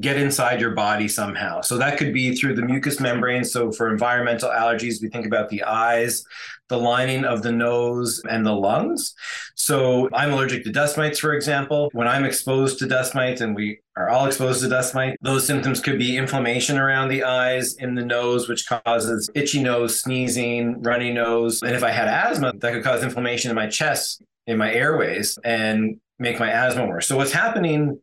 get 0.00 0.16
inside 0.16 0.60
your 0.60 0.70
body 0.70 1.08
somehow. 1.08 1.60
So 1.60 1.76
that 1.78 1.98
could 1.98 2.12
be 2.12 2.34
through 2.34 2.54
the 2.54 2.62
mucous 2.62 3.00
membrane. 3.00 3.44
So 3.44 3.72
for 3.72 3.90
environmental 3.90 4.50
allergies, 4.50 5.02
we 5.02 5.08
think 5.08 5.26
about 5.26 5.48
the 5.48 5.64
eyes, 5.64 6.24
the 6.68 6.76
lining 6.76 7.24
of 7.24 7.42
the 7.42 7.52
nose, 7.52 8.22
and 8.28 8.44
the 8.44 8.52
lungs. 8.52 9.14
So 9.54 10.08
I'm 10.12 10.32
allergic 10.32 10.64
to 10.64 10.72
dust 10.72 10.96
mites, 10.96 11.18
for 11.18 11.34
example. 11.34 11.90
When 11.92 12.06
I'm 12.06 12.24
exposed 12.24 12.78
to 12.80 12.86
dust 12.86 13.14
mites, 13.14 13.40
and 13.40 13.54
we 13.54 13.80
are 13.96 14.08
all 14.08 14.26
exposed 14.26 14.60
to 14.62 14.68
dust 14.68 14.94
mites, 14.94 15.16
those 15.22 15.46
symptoms 15.46 15.80
could 15.80 15.98
be 15.98 16.16
inflammation 16.16 16.78
around 16.78 17.08
the 17.08 17.24
eyes, 17.24 17.74
in 17.76 17.94
the 17.94 18.04
nose, 18.04 18.48
which 18.48 18.66
causes 18.66 19.30
itchy 19.34 19.62
nose, 19.62 20.00
sneezing, 20.00 20.82
runny 20.82 21.12
nose. 21.12 21.62
And 21.62 21.74
if 21.74 21.82
I 21.82 21.90
had 21.90 22.08
asthma, 22.08 22.52
that 22.56 22.72
could 22.72 22.84
cause 22.84 23.02
inflammation 23.02 23.50
in 23.50 23.54
my 23.54 23.66
chest, 23.66 24.22
in 24.46 24.58
my 24.58 24.72
airways, 24.72 25.38
and 25.44 26.00
make 26.18 26.38
my 26.38 26.50
asthma 26.50 26.86
worse. 26.86 27.06
So 27.06 27.16
what's 27.16 27.32
happening 27.32 28.00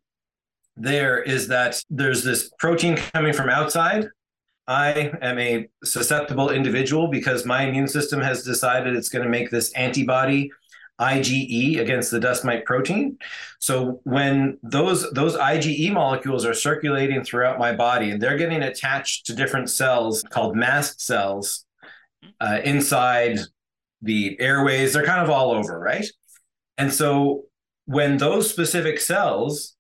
there 0.78 1.22
is 1.22 1.48
that 1.48 1.82
there's 1.89 2.24
this 2.24 2.51
protein 2.60 2.98
coming 2.98 3.34
from 3.34 3.50
outside. 3.50 4.08
I 4.67 5.12
am 5.22 5.38
a 5.38 5.67
susceptible 5.84 6.50
individual 6.50 7.07
because 7.07 7.45
my 7.45 7.63
immune 7.63 7.88
system 7.88 8.22
has 8.22 8.43
decided 8.43 8.95
it's 8.95 9.10
going 9.10 9.24
to 9.24 9.29
make 9.29 9.51
this 9.51 9.72
antibody 9.74 10.51
IgE 11.00 11.79
against 11.79 12.10
the 12.10 12.19
dust 12.19 12.45
mite 12.45 12.65
protein. 12.65 13.17
So 13.60 14.00
when 14.03 14.57
those 14.63 15.12
those 15.12 15.36
IgE 15.36 15.91
molecules 15.91 16.45
are 16.45 16.53
circulating 16.53 17.24
throughout 17.24 17.60
my 17.60 17.74
body 17.74 18.12
and 18.12 18.22
they're 18.22 18.38
getting 18.38 18.63
attached 18.63 19.25
to 19.25 19.36
different 19.36 19.69
cells 19.69 20.24
called 20.29 20.55
mast 20.55 21.01
cells 21.01 21.65
uh, 22.39 22.60
inside 22.63 23.39
the 24.01 24.39
airways, 24.39 24.93
they're 24.93 25.05
kind 25.05 25.22
of 25.22 25.29
all 25.29 25.51
over, 25.51 25.79
right? 25.79 26.05
And 26.77 26.91
so 26.93 27.43
when 27.86 28.17
those 28.17 28.50
specific 28.50 29.00
cells 29.00 29.75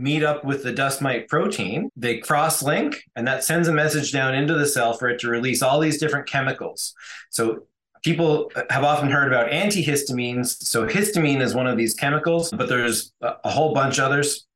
meet 0.00 0.22
up 0.22 0.44
with 0.46 0.62
the 0.62 0.72
dust 0.72 1.02
mite 1.02 1.28
protein. 1.28 1.90
They 1.94 2.18
cross 2.18 2.62
link, 2.62 3.04
and 3.14 3.26
that 3.28 3.44
sends 3.44 3.68
a 3.68 3.72
message 3.72 4.12
down 4.12 4.34
into 4.34 4.54
the 4.54 4.66
cell 4.66 4.94
for 4.94 5.10
it 5.10 5.20
to 5.20 5.28
release 5.28 5.60
all 5.60 5.78
these 5.78 5.98
different 5.98 6.26
chemicals. 6.26 6.94
So 7.28 7.66
people 8.02 8.50
have 8.70 8.82
often 8.82 9.10
heard 9.10 9.28
about 9.28 9.50
antihistamines. 9.50 10.56
So 10.62 10.86
histamine 10.86 11.42
is 11.42 11.54
one 11.54 11.66
of 11.66 11.76
these 11.76 11.92
chemicals, 11.92 12.50
but 12.50 12.70
there's 12.70 13.12
a 13.20 13.50
whole 13.50 13.74
bunch 13.74 13.98
others. 13.98 14.46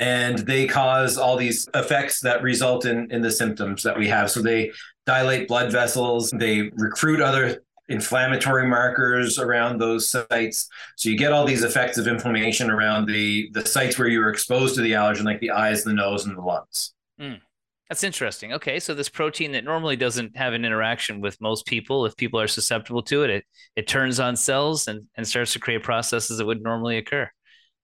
And 0.00 0.38
they 0.38 0.66
cause 0.66 1.18
all 1.18 1.36
these 1.36 1.68
effects 1.74 2.20
that 2.20 2.42
result 2.42 2.84
in, 2.84 3.10
in 3.12 3.22
the 3.22 3.30
symptoms 3.30 3.84
that 3.84 3.96
we 3.96 4.08
have. 4.08 4.28
So 4.28 4.42
they 4.42 4.72
dilate 5.06 5.46
blood 5.46 5.70
vessels, 5.70 6.30
they 6.30 6.70
recruit 6.74 7.20
other 7.20 7.62
inflammatory 7.88 8.66
markers 8.66 9.38
around 9.38 9.78
those 9.78 10.10
sites. 10.10 10.68
So 10.96 11.08
you 11.08 11.16
get 11.16 11.32
all 11.32 11.46
these 11.46 11.64
effects 11.64 11.98
of 11.98 12.06
inflammation 12.06 12.70
around 12.70 13.06
the 13.06 13.50
the 13.52 13.66
sites 13.66 13.98
where 13.98 14.08
you 14.08 14.20
were 14.20 14.30
exposed 14.30 14.74
to 14.76 14.82
the 14.82 14.92
allergen, 14.92 15.24
like 15.24 15.40
the 15.40 15.50
eyes, 15.50 15.84
the 15.84 15.92
nose, 15.92 16.26
and 16.26 16.36
the 16.36 16.42
lungs. 16.42 16.94
Mm. 17.20 17.40
That's 17.88 18.04
interesting. 18.04 18.52
Okay, 18.52 18.80
so 18.80 18.92
this 18.92 19.08
protein 19.08 19.52
that 19.52 19.64
normally 19.64 19.96
doesn't 19.96 20.36
have 20.36 20.52
an 20.52 20.66
interaction 20.66 21.22
with 21.22 21.40
most 21.40 21.64
people, 21.64 22.04
if 22.04 22.14
people 22.16 22.38
are 22.38 22.46
susceptible 22.46 23.02
to 23.04 23.22
it, 23.22 23.30
it 23.30 23.44
it 23.76 23.88
turns 23.88 24.20
on 24.20 24.36
cells 24.36 24.88
and, 24.88 25.06
and 25.16 25.26
starts 25.26 25.54
to 25.54 25.58
create 25.58 25.82
processes 25.82 26.36
that 26.36 26.44
would 26.44 26.62
normally 26.62 26.98
occur. 26.98 27.30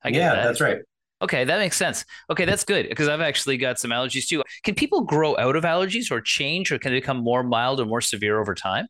I 0.03 0.11
get 0.11 0.19
yeah, 0.19 0.35
that. 0.35 0.45
that's 0.45 0.61
right. 0.61 0.79
Okay, 1.23 1.45
that 1.45 1.59
makes 1.59 1.79
sense. 1.79 2.05
Okay, 2.29 2.45
that's 2.45 2.65
good 2.65 2.87
because 2.87 3.09
I've 3.09 3.23
actually 3.23 3.57
got 3.57 3.79
some 3.79 3.93
allergies 3.93 4.27
too. 4.27 4.43
Can 4.63 4.75
people 4.75 5.01
grow 5.03 5.39
out 5.39 5.57
of 5.57 5.65
allergies 5.65 6.11
or 6.11 6.21
change, 6.21 6.71
or 6.71 6.79
can 6.79 6.93
they 6.93 6.99
become 6.99 7.17
more 7.17 7.43
mild 7.43 7.81
or 7.81 7.87
more 7.87 8.03
severe 8.03 8.39
over 8.39 8.55
time? 8.55 8.87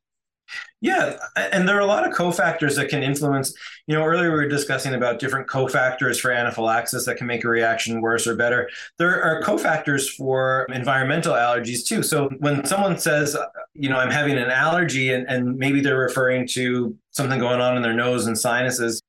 Yeah, 0.80 1.16
and 1.34 1.66
there 1.66 1.76
are 1.76 1.80
a 1.80 1.86
lot 1.86 2.06
of 2.06 2.14
cofactors 2.14 2.76
that 2.76 2.90
can 2.90 3.02
influence. 3.02 3.54
You 3.86 3.96
know, 3.96 4.04
earlier 4.04 4.30
we 4.30 4.36
were 4.36 4.48
discussing 4.48 4.92
about 4.92 5.18
different 5.18 5.48
cofactors 5.48 6.20
for 6.20 6.30
anaphylaxis 6.30 7.06
that 7.06 7.16
can 7.16 7.26
make 7.26 7.42
a 7.42 7.48
reaction 7.48 8.02
worse 8.02 8.26
or 8.26 8.36
better. 8.36 8.68
There 8.98 9.22
are 9.22 9.42
cofactors 9.42 10.14
for 10.14 10.66
environmental 10.70 11.32
allergies 11.32 11.86
too. 11.86 12.02
So 12.02 12.28
when 12.40 12.66
someone 12.66 12.98
says, 12.98 13.34
you 13.72 13.88
know, 13.88 13.96
I'm 13.96 14.10
having 14.10 14.36
an 14.36 14.50
allergy, 14.50 15.12
and, 15.14 15.26
and 15.26 15.56
maybe 15.56 15.80
they're 15.80 15.98
referring 15.98 16.46
to 16.48 16.94
something 17.12 17.40
going 17.40 17.62
on 17.62 17.76
in 17.78 17.82
their 17.82 17.94
nose 17.94 18.26
and 18.26 18.38
sinuses, 18.38 19.00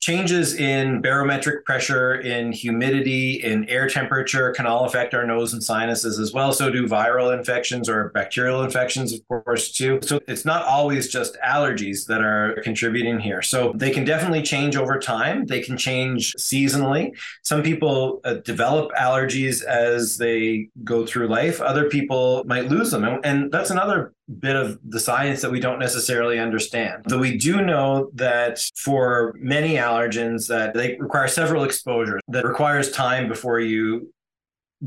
changes 0.00 0.54
in 0.54 1.02
barometric 1.02 1.64
pressure, 1.64 2.14
in 2.14 2.52
humidity, 2.52 3.42
in 3.42 3.68
air 3.68 3.86
temperature 3.88 4.50
can 4.52 4.66
all 4.66 4.86
affect 4.86 5.12
our 5.12 5.26
nose 5.26 5.52
and 5.52 5.62
sinuses 5.62 6.18
as 6.18 6.32
well. 6.32 6.52
So 6.52 6.70
do 6.70 6.86
viral 6.86 7.36
infections 7.36 7.88
or 7.88 8.08
bacterial 8.10 8.62
infections, 8.62 9.12
of 9.12 9.20
course, 9.28 9.70
too. 9.70 10.00
So 10.02 10.18
it's 10.26 10.46
not 10.46 10.64
always 10.64 11.08
just 11.08 11.36
allergies 11.46 12.06
that 12.06 12.22
are 12.22 12.60
contributing 12.62 13.20
here. 13.20 13.42
So 13.42 13.72
they 13.74 13.90
can 13.90 14.04
definitely 14.04 14.42
change 14.42 14.74
over 14.74 14.98
time. 14.98 15.44
They 15.44 15.60
can 15.60 15.76
change 15.76 16.34
seasonally. 16.38 17.14
Some 17.42 17.62
people 17.62 18.20
uh, 18.24 18.34
develop 18.34 18.92
allergies 18.92 19.62
as 19.62 20.16
they 20.16 20.68
go 20.82 21.04
through 21.04 21.28
life. 21.28 21.60
Other 21.60 21.88
people 21.90 22.44
might 22.44 22.68
lose 22.68 22.90
them. 22.90 23.04
And, 23.04 23.24
and 23.24 23.52
that's 23.52 23.70
another 23.70 24.14
bit 24.38 24.56
of 24.56 24.78
the 24.88 25.00
science 25.00 25.42
that 25.42 25.50
we 25.50 25.60
don't 25.60 25.78
necessarily 25.78 26.38
understand. 26.38 27.04
Though 27.06 27.18
we 27.18 27.36
do 27.36 27.62
know 27.62 28.10
that 28.14 28.60
for 28.76 29.34
many 29.38 29.74
allergens 29.74 30.46
that 30.48 30.74
they 30.74 30.96
require 30.98 31.28
several 31.28 31.64
exposures 31.64 32.20
that 32.28 32.44
requires 32.44 32.92
time 32.92 33.28
before 33.28 33.60
you 33.60 34.12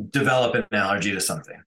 develop 0.10 0.56
an 0.56 0.66
allergy 0.72 1.12
to 1.12 1.22
something. 1.22 1.62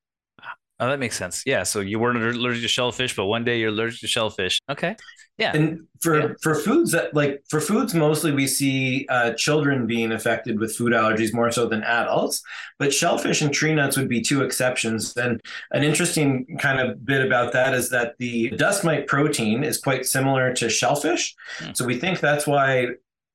Oh, 0.78 0.88
that 0.88 0.98
makes 0.98 1.16
sense. 1.16 1.42
Yeah. 1.46 1.62
So 1.62 1.80
you 1.80 1.98
weren't 1.98 2.18
allergic 2.22 2.62
to 2.62 2.68
shellfish, 2.68 3.16
but 3.16 3.26
one 3.26 3.44
day 3.44 3.58
you're 3.58 3.70
allergic 3.70 4.00
to 4.00 4.06
shellfish. 4.06 4.60
Okay. 4.68 4.96
Yeah. 5.38 5.52
And 5.54 5.86
for 6.00 6.18
yeah. 6.18 6.34
for 6.42 6.54
foods 6.54 6.92
that 6.92 7.14
like 7.14 7.42
for 7.48 7.60
foods 7.60 7.94
mostly 7.94 8.32
we 8.32 8.46
see 8.46 9.06
uh, 9.10 9.32
children 9.32 9.86
being 9.86 10.12
affected 10.12 10.58
with 10.58 10.74
food 10.74 10.92
allergies 10.92 11.34
more 11.34 11.50
so 11.50 11.66
than 11.66 11.82
adults. 11.82 12.42
But 12.78 12.92
shellfish 12.92 13.42
and 13.42 13.52
tree 13.52 13.74
nuts 13.74 13.96
would 13.96 14.08
be 14.08 14.22
two 14.22 14.42
exceptions. 14.42 15.16
And 15.16 15.40
an 15.72 15.82
interesting 15.82 16.58
kind 16.58 16.80
of 16.80 17.04
bit 17.04 17.24
about 17.24 17.52
that 17.52 17.74
is 17.74 17.90
that 17.90 18.14
the 18.18 18.50
dust 18.50 18.84
mite 18.84 19.06
protein 19.06 19.64
is 19.64 19.78
quite 19.78 20.06
similar 20.06 20.52
to 20.54 20.68
shellfish. 20.68 21.34
Hmm. 21.58 21.72
So 21.74 21.84
we 21.84 21.98
think 21.98 22.20
that's 22.20 22.46
why 22.46 22.88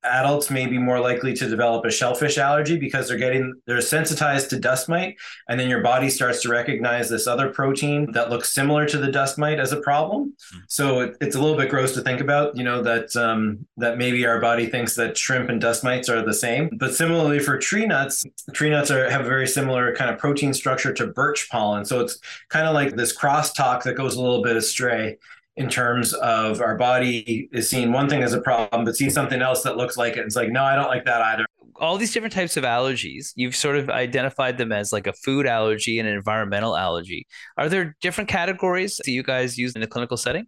adults 0.04 0.50
may 0.50 0.66
be 0.66 0.78
more 0.78 1.00
likely 1.00 1.32
to 1.34 1.48
develop 1.48 1.84
a 1.84 1.90
shellfish 1.90 2.38
allergy 2.38 2.76
because 2.78 3.08
they're 3.08 3.18
getting 3.18 3.54
they're 3.66 3.80
sensitized 3.80 4.50
to 4.50 4.58
dust 4.58 4.88
mite 4.88 5.16
and 5.48 5.58
then 5.58 5.68
your 5.68 5.80
body 5.80 6.10
starts 6.10 6.42
to 6.42 6.48
recognize 6.48 7.08
this 7.08 7.26
other 7.26 7.48
protein 7.48 8.10
that 8.12 8.30
looks 8.30 8.52
similar 8.52 8.86
to 8.86 8.98
the 8.98 9.10
dust 9.10 9.38
mite 9.38 9.60
as 9.60 9.72
a 9.72 9.80
problem. 9.80 10.34
Mm. 10.54 10.60
so 10.68 11.00
it, 11.00 11.16
it's 11.20 11.36
a 11.36 11.40
little 11.40 11.56
bit 11.56 11.68
gross 11.68 11.92
to 11.94 12.00
think 12.00 12.20
about 12.20 12.56
you 12.56 12.64
know 12.64 12.82
that 12.82 13.14
um, 13.16 13.66
that 13.76 13.98
maybe 13.98 14.26
our 14.26 14.40
body 14.40 14.66
thinks 14.66 14.94
that 14.96 15.16
shrimp 15.16 15.48
and 15.48 15.60
dust 15.60 15.84
mites 15.84 16.08
are 16.08 16.24
the 16.24 16.34
same. 16.34 16.70
But 16.78 16.94
similarly 16.94 17.38
for 17.38 17.58
tree 17.58 17.86
nuts 17.86 18.24
tree 18.52 18.70
nuts 18.70 18.90
are 18.90 19.08
have 19.10 19.22
a 19.22 19.28
very 19.28 19.46
similar 19.46 19.94
kind 19.94 20.10
of 20.10 20.18
protein 20.18 20.52
structure 20.52 20.92
to 20.94 21.06
birch 21.06 21.48
pollen. 21.50 21.84
So 21.84 22.00
it's 22.00 22.18
kind 22.48 22.66
of 22.66 22.74
like 22.74 22.96
this 22.96 23.16
crosstalk 23.16 23.82
that 23.84 23.94
goes 23.94 24.16
a 24.16 24.22
little 24.22 24.42
bit 24.42 24.56
astray 24.56 25.18
in 25.56 25.68
terms 25.68 26.14
of 26.14 26.60
our 26.60 26.76
body 26.76 27.48
is 27.52 27.68
seeing 27.68 27.92
one 27.92 28.08
thing 28.08 28.22
as 28.22 28.32
a 28.32 28.40
problem, 28.40 28.84
but 28.84 28.96
sees 28.96 29.14
something 29.14 29.42
else 29.42 29.62
that 29.62 29.76
looks 29.76 29.96
like 29.96 30.16
it. 30.16 30.20
It's 30.20 30.36
like, 30.36 30.50
no, 30.50 30.64
I 30.64 30.74
don't 30.76 30.88
like 30.88 31.04
that 31.04 31.20
either. 31.20 31.44
All 31.76 31.98
these 31.98 32.12
different 32.12 32.32
types 32.32 32.56
of 32.56 32.64
allergies, 32.64 33.32
you've 33.34 33.56
sort 33.56 33.76
of 33.76 33.90
identified 33.90 34.56
them 34.56 34.72
as 34.72 34.92
like 34.92 35.06
a 35.06 35.12
food 35.12 35.46
allergy 35.46 35.98
and 35.98 36.08
an 36.08 36.14
environmental 36.14 36.76
allergy. 36.76 37.26
Are 37.56 37.68
there 37.68 37.96
different 38.00 38.28
categories 38.28 39.00
that 39.04 39.10
you 39.10 39.22
guys 39.22 39.58
use 39.58 39.74
in 39.74 39.80
the 39.80 39.86
clinical 39.86 40.16
setting? 40.16 40.46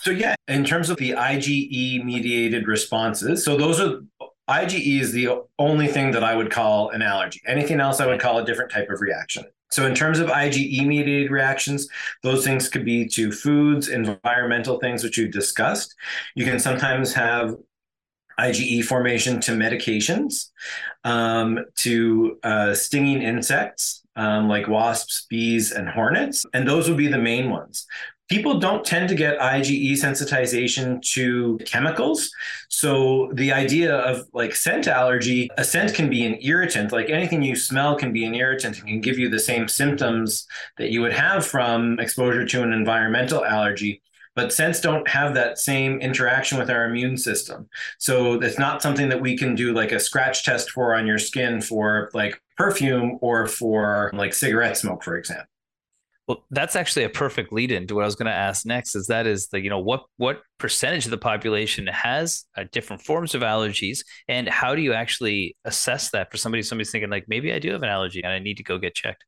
So, 0.00 0.10
yeah, 0.10 0.34
in 0.46 0.64
terms 0.64 0.90
of 0.90 0.96
the 0.96 1.10
IgE 1.10 2.04
mediated 2.04 2.68
responses, 2.68 3.44
so 3.44 3.56
those 3.56 3.80
are 3.80 4.00
IgE 4.48 5.00
is 5.00 5.12
the 5.12 5.28
only 5.58 5.86
thing 5.86 6.10
that 6.12 6.24
I 6.24 6.34
would 6.34 6.50
call 6.50 6.90
an 6.90 7.02
allergy. 7.02 7.40
Anything 7.46 7.80
else 7.80 8.00
I 8.00 8.06
would 8.06 8.20
call 8.20 8.38
a 8.38 8.44
different 8.44 8.70
type 8.70 8.88
of 8.90 9.00
reaction. 9.00 9.44
So, 9.70 9.86
in 9.86 9.94
terms 9.94 10.18
of 10.18 10.28
IgE 10.28 10.86
mediated 10.86 11.30
reactions, 11.30 11.88
those 12.22 12.44
things 12.44 12.68
could 12.68 12.84
be 12.84 13.06
to 13.08 13.30
foods, 13.30 13.88
environmental 13.88 14.78
things, 14.78 15.04
which 15.04 15.18
you've 15.18 15.32
discussed. 15.32 15.94
You 16.34 16.46
can 16.46 16.58
sometimes 16.58 17.12
have 17.12 17.54
IgE 18.40 18.84
formation 18.84 19.40
to 19.40 19.52
medications, 19.52 20.50
um, 21.04 21.58
to 21.76 22.38
uh, 22.42 22.72
stinging 22.72 23.20
insects 23.20 24.02
um, 24.18 24.48
like 24.48 24.66
wasps, 24.68 25.26
bees, 25.30 25.72
and 25.72 25.88
hornets. 25.88 26.44
And 26.52 26.66
those 26.66 26.88
would 26.88 26.98
be 26.98 27.06
the 27.06 27.18
main 27.18 27.50
ones 27.50 27.86
people 28.28 28.58
don't 28.58 28.84
tend 28.84 29.08
to 29.08 29.14
get 29.14 29.38
IgE 29.38 29.92
sensitization 29.92 31.00
to 31.02 31.58
chemicals. 31.64 32.30
So 32.68 33.30
the 33.34 33.52
idea 33.52 33.96
of 33.96 34.28
like 34.32 34.54
scent 34.54 34.86
allergy, 34.86 35.50
a 35.56 35.64
scent 35.64 35.94
can 35.94 36.10
be 36.10 36.26
an 36.26 36.38
irritant. 36.40 36.92
Like 36.92 37.10
anything 37.10 37.42
you 37.42 37.56
smell 37.56 37.96
can 37.96 38.12
be 38.12 38.24
an 38.24 38.34
irritant 38.34 38.78
and 38.78 38.86
can 38.86 39.00
give 39.00 39.18
you 39.18 39.28
the 39.28 39.40
same 39.40 39.66
symptoms 39.66 40.46
that 40.76 40.90
you 40.90 41.00
would 41.00 41.12
have 41.12 41.46
from 41.46 41.98
exposure 41.98 42.46
to 42.46 42.62
an 42.62 42.72
environmental 42.72 43.44
allergy. 43.44 44.02
But 44.34 44.52
scents 44.52 44.80
don't 44.80 45.08
have 45.08 45.34
that 45.34 45.58
same 45.58 45.98
interaction 46.00 46.58
with 46.58 46.70
our 46.70 46.84
immune 46.84 47.16
system. 47.16 47.68
So 47.98 48.34
it's 48.34 48.58
not 48.58 48.82
something 48.82 49.08
that 49.08 49.20
we 49.20 49.36
can 49.36 49.56
do 49.56 49.72
like 49.72 49.90
a 49.90 49.98
scratch 49.98 50.44
test 50.44 50.70
for 50.70 50.94
on 50.94 51.08
your 51.08 51.18
skin 51.18 51.60
for 51.60 52.10
like 52.14 52.40
perfume 52.56 53.18
or 53.20 53.48
for 53.48 54.12
like 54.14 54.32
cigarette 54.32 54.76
smoke, 54.76 55.02
for 55.02 55.16
example. 55.16 55.48
Well, 56.28 56.44
that's 56.50 56.76
actually 56.76 57.04
a 57.04 57.08
perfect 57.08 57.54
lead 57.54 57.72
into 57.72 57.94
what 57.94 58.02
I 58.02 58.06
was 58.06 58.14
going 58.14 58.26
to 58.26 58.32
ask 58.32 58.66
next. 58.66 58.94
Is 58.94 59.06
that 59.06 59.26
is 59.26 59.48
the 59.48 59.60
you 59.62 59.70
know 59.70 59.78
what 59.78 60.04
what 60.18 60.42
percentage 60.58 61.06
of 61.06 61.10
the 61.10 61.16
population 61.18 61.86
has 61.86 62.44
uh, 62.54 62.64
different 62.70 63.00
forms 63.00 63.34
of 63.34 63.40
allergies, 63.40 64.00
and 64.28 64.46
how 64.46 64.74
do 64.74 64.82
you 64.82 64.92
actually 64.92 65.56
assess 65.64 66.10
that 66.10 66.30
for 66.30 66.36
somebody? 66.36 66.62
Somebody's 66.62 66.90
thinking 66.90 67.08
like 67.08 67.24
maybe 67.28 67.50
I 67.50 67.58
do 67.58 67.72
have 67.72 67.82
an 67.82 67.88
allergy 67.88 68.22
and 68.22 68.30
I 68.30 68.40
need 68.40 68.58
to 68.58 68.62
go 68.62 68.76
get 68.76 68.94
checked. 68.94 69.24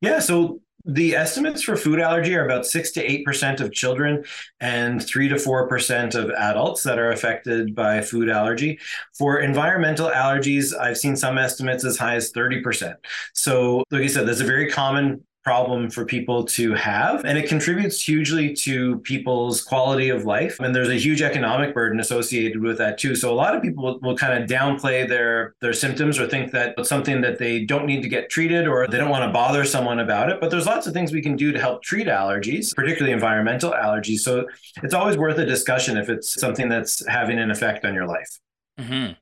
Yeah, 0.00 0.20
so 0.20 0.60
the 0.84 1.16
estimates 1.16 1.62
for 1.62 1.76
food 1.76 1.98
allergy 1.98 2.36
are 2.36 2.44
about 2.44 2.64
six 2.64 2.92
to 2.92 3.02
eight 3.02 3.24
percent 3.24 3.60
of 3.60 3.72
children 3.72 4.24
and 4.60 5.04
three 5.04 5.28
to 5.28 5.36
four 5.40 5.66
percent 5.66 6.14
of 6.14 6.30
adults 6.30 6.84
that 6.84 7.00
are 7.00 7.10
affected 7.10 7.74
by 7.74 8.00
food 8.00 8.28
allergy. 8.28 8.78
For 9.18 9.40
environmental 9.40 10.08
allergies, 10.10 10.72
I've 10.78 10.98
seen 10.98 11.16
some 11.16 11.36
estimates 11.36 11.84
as 11.84 11.98
high 11.98 12.14
as 12.14 12.30
30%. 12.30 12.94
So, 13.34 13.82
like 13.90 14.02
I 14.02 14.06
said, 14.06 14.28
that's 14.28 14.40
a 14.40 14.44
very 14.44 14.70
common 14.70 15.25
problem 15.46 15.88
for 15.88 16.04
people 16.04 16.42
to 16.42 16.74
have. 16.74 17.24
And 17.24 17.38
it 17.38 17.48
contributes 17.48 18.00
hugely 18.00 18.52
to 18.54 18.98
people's 19.10 19.62
quality 19.62 20.08
of 20.08 20.24
life. 20.24 20.58
And 20.58 20.74
there's 20.74 20.88
a 20.88 20.96
huge 20.96 21.22
economic 21.22 21.72
burden 21.72 22.00
associated 22.00 22.60
with 22.60 22.78
that 22.78 22.98
too. 22.98 23.14
So 23.14 23.32
a 23.32 23.36
lot 23.36 23.54
of 23.54 23.62
people 23.62 23.84
will, 23.84 24.00
will 24.00 24.16
kind 24.16 24.42
of 24.42 24.50
downplay 24.50 25.08
their 25.08 25.54
their 25.60 25.72
symptoms 25.72 26.18
or 26.18 26.26
think 26.26 26.50
that 26.50 26.74
it's 26.76 26.88
something 26.88 27.20
that 27.20 27.38
they 27.38 27.64
don't 27.64 27.86
need 27.86 28.02
to 28.02 28.08
get 28.08 28.28
treated 28.28 28.66
or 28.66 28.88
they 28.88 28.98
don't 28.98 29.08
want 29.08 29.22
to 29.22 29.32
bother 29.32 29.64
someone 29.64 30.00
about 30.00 30.30
it. 30.30 30.40
But 30.40 30.50
there's 30.50 30.66
lots 30.66 30.88
of 30.88 30.92
things 30.92 31.12
we 31.12 31.22
can 31.22 31.36
do 31.36 31.52
to 31.52 31.60
help 31.60 31.80
treat 31.84 32.08
allergies, 32.08 32.74
particularly 32.74 33.12
environmental 33.12 33.70
allergies. 33.70 34.20
So 34.20 34.48
it's 34.82 34.94
always 34.94 35.16
worth 35.16 35.38
a 35.38 35.46
discussion 35.46 35.96
if 35.96 36.08
it's 36.08 36.40
something 36.40 36.68
that's 36.68 37.06
having 37.06 37.38
an 37.38 37.52
effect 37.52 37.84
on 37.84 37.94
your 37.94 38.08
life. 38.08 38.40
Mm-hmm 38.80 39.12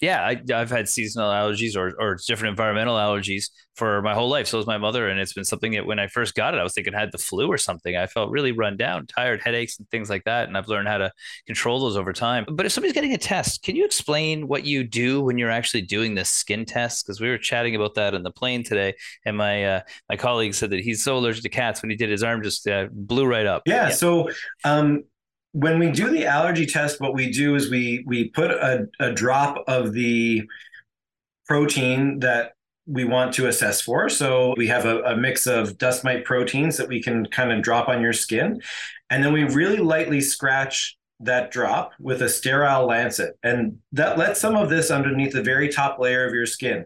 yeah, 0.00 0.24
I, 0.24 0.40
have 0.48 0.70
had 0.70 0.88
seasonal 0.88 1.30
allergies 1.30 1.76
or, 1.76 1.94
or 2.00 2.18
different 2.26 2.50
environmental 2.50 2.96
allergies 2.96 3.50
for 3.76 4.02
my 4.02 4.14
whole 4.14 4.28
life. 4.28 4.46
So 4.46 4.58
is 4.58 4.66
my 4.66 4.78
mother. 4.78 5.08
And 5.08 5.20
it's 5.20 5.32
been 5.32 5.44
something 5.44 5.72
that 5.72 5.86
when 5.86 5.98
I 5.98 6.08
first 6.08 6.34
got 6.34 6.54
it, 6.54 6.58
I 6.58 6.62
was 6.62 6.74
thinking 6.74 6.94
I 6.94 7.00
had 7.00 7.12
the 7.12 7.18
flu 7.18 7.48
or 7.48 7.58
something. 7.58 7.96
I 7.96 8.06
felt 8.06 8.30
really 8.30 8.52
run 8.52 8.76
down, 8.76 9.06
tired, 9.06 9.40
headaches, 9.40 9.78
and 9.78 9.88
things 9.90 10.10
like 10.10 10.24
that. 10.24 10.48
And 10.48 10.56
I've 10.56 10.68
learned 10.68 10.88
how 10.88 10.98
to 10.98 11.12
control 11.46 11.80
those 11.80 11.96
over 11.96 12.12
time. 12.12 12.44
But 12.48 12.66
if 12.66 12.72
somebody's 12.72 12.94
getting 12.94 13.14
a 13.14 13.18
test, 13.18 13.62
can 13.62 13.76
you 13.76 13.84
explain 13.84 14.48
what 14.48 14.64
you 14.64 14.84
do 14.84 15.20
when 15.20 15.38
you're 15.38 15.50
actually 15.50 15.82
doing 15.82 16.14
this 16.14 16.30
skin 16.30 16.64
test? 16.64 17.06
Because 17.06 17.20
we 17.20 17.28
were 17.28 17.38
chatting 17.38 17.76
about 17.76 17.94
that 17.94 18.14
on 18.14 18.22
the 18.22 18.32
plane 18.32 18.64
today. 18.64 18.94
And 19.24 19.36
my 19.36 19.64
uh, 19.64 19.80
my 20.08 20.16
colleague 20.16 20.54
said 20.54 20.70
that 20.70 20.80
he's 20.80 21.02
so 21.04 21.16
allergic 21.16 21.42
to 21.44 21.48
cats 21.48 21.82
when 21.82 21.90
he 21.90 21.96
did 21.96 22.10
his 22.10 22.22
arm 22.22 22.42
just 22.42 22.66
uh, 22.66 22.88
blew 22.92 23.26
right 23.26 23.46
up. 23.46 23.62
Yeah. 23.66 23.88
yeah. 23.88 23.94
So, 23.94 24.28
um, 24.64 25.04
when 25.54 25.78
we 25.78 25.88
do 25.92 26.10
the 26.10 26.26
allergy 26.26 26.66
test, 26.66 27.00
what 27.00 27.14
we 27.14 27.30
do 27.30 27.54
is 27.54 27.70
we 27.70 28.02
we 28.08 28.28
put 28.30 28.50
a, 28.50 28.88
a 28.98 29.12
drop 29.12 29.62
of 29.68 29.92
the 29.92 30.42
protein 31.46 32.18
that 32.18 32.54
we 32.86 33.04
want 33.04 33.32
to 33.34 33.46
assess 33.46 33.80
for. 33.80 34.08
So 34.08 34.54
we 34.56 34.66
have 34.66 34.84
a, 34.84 35.00
a, 35.02 35.16
mix 35.16 35.46
of 35.46 35.78
dust 35.78 36.02
mite 36.02 36.24
proteins 36.24 36.76
that 36.76 36.88
we 36.88 37.00
can 37.00 37.24
kind 37.26 37.52
of 37.52 37.62
drop 37.62 37.88
on 37.88 38.02
your 38.02 38.12
skin. 38.12 38.60
And 39.10 39.24
then 39.24 39.32
we 39.32 39.44
really 39.44 39.78
lightly 39.78 40.20
scratch 40.20 40.98
that 41.20 41.50
drop 41.50 41.92
with 41.98 42.22
a 42.22 42.28
sterile 42.28 42.86
lancet, 42.86 43.38
and 43.42 43.78
that 43.92 44.18
lets 44.18 44.40
some 44.40 44.56
of 44.56 44.68
this 44.68 44.90
underneath 44.90 45.32
the 45.32 45.42
very 45.42 45.68
top 45.68 45.98
layer 45.98 46.26
of 46.26 46.34
your 46.34 46.46
skin. 46.46 46.84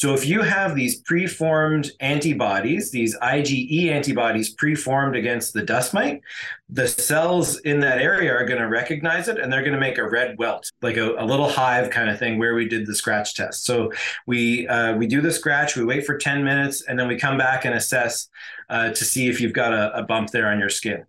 So 0.00 0.14
if 0.14 0.24
you 0.24 0.40
have 0.40 0.74
these 0.74 1.02
preformed 1.02 1.90
antibodies, 2.00 2.90
these 2.90 3.14
IgE 3.18 3.90
antibodies 3.90 4.48
preformed 4.48 5.14
against 5.14 5.52
the 5.52 5.62
dust 5.62 5.92
mite, 5.92 6.22
the 6.70 6.88
cells 6.88 7.58
in 7.60 7.80
that 7.80 7.98
area 7.98 8.32
are 8.32 8.46
going 8.46 8.62
to 8.62 8.68
recognize 8.68 9.28
it 9.28 9.38
and 9.38 9.52
they're 9.52 9.60
going 9.60 9.74
to 9.74 9.78
make 9.78 9.98
a 9.98 10.08
red 10.08 10.38
welt, 10.38 10.70
like 10.80 10.96
a, 10.96 11.16
a, 11.16 11.24
little 11.26 11.50
hive 11.50 11.90
kind 11.90 12.08
of 12.08 12.18
thing 12.18 12.38
where 12.38 12.54
we 12.54 12.66
did 12.66 12.86
the 12.86 12.94
scratch 12.94 13.34
test. 13.34 13.66
So 13.66 13.92
we 14.26 14.66
uh, 14.68 14.96
we 14.96 15.06
do 15.06 15.20
the 15.20 15.32
scratch, 15.32 15.76
we 15.76 15.84
wait 15.84 16.06
for 16.06 16.16
10 16.16 16.44
minutes, 16.44 16.80
and 16.80 16.98
then 16.98 17.06
we 17.06 17.18
come 17.18 17.36
back 17.36 17.66
and 17.66 17.74
assess 17.74 18.28
uh, 18.70 18.88
to 18.92 19.04
see 19.04 19.28
if 19.28 19.38
you've 19.38 19.52
got 19.52 19.74
a, 19.74 19.98
a 19.98 20.02
bump 20.02 20.30
there 20.30 20.48
on 20.48 20.58
your 20.58 20.70
skin. 20.70 21.04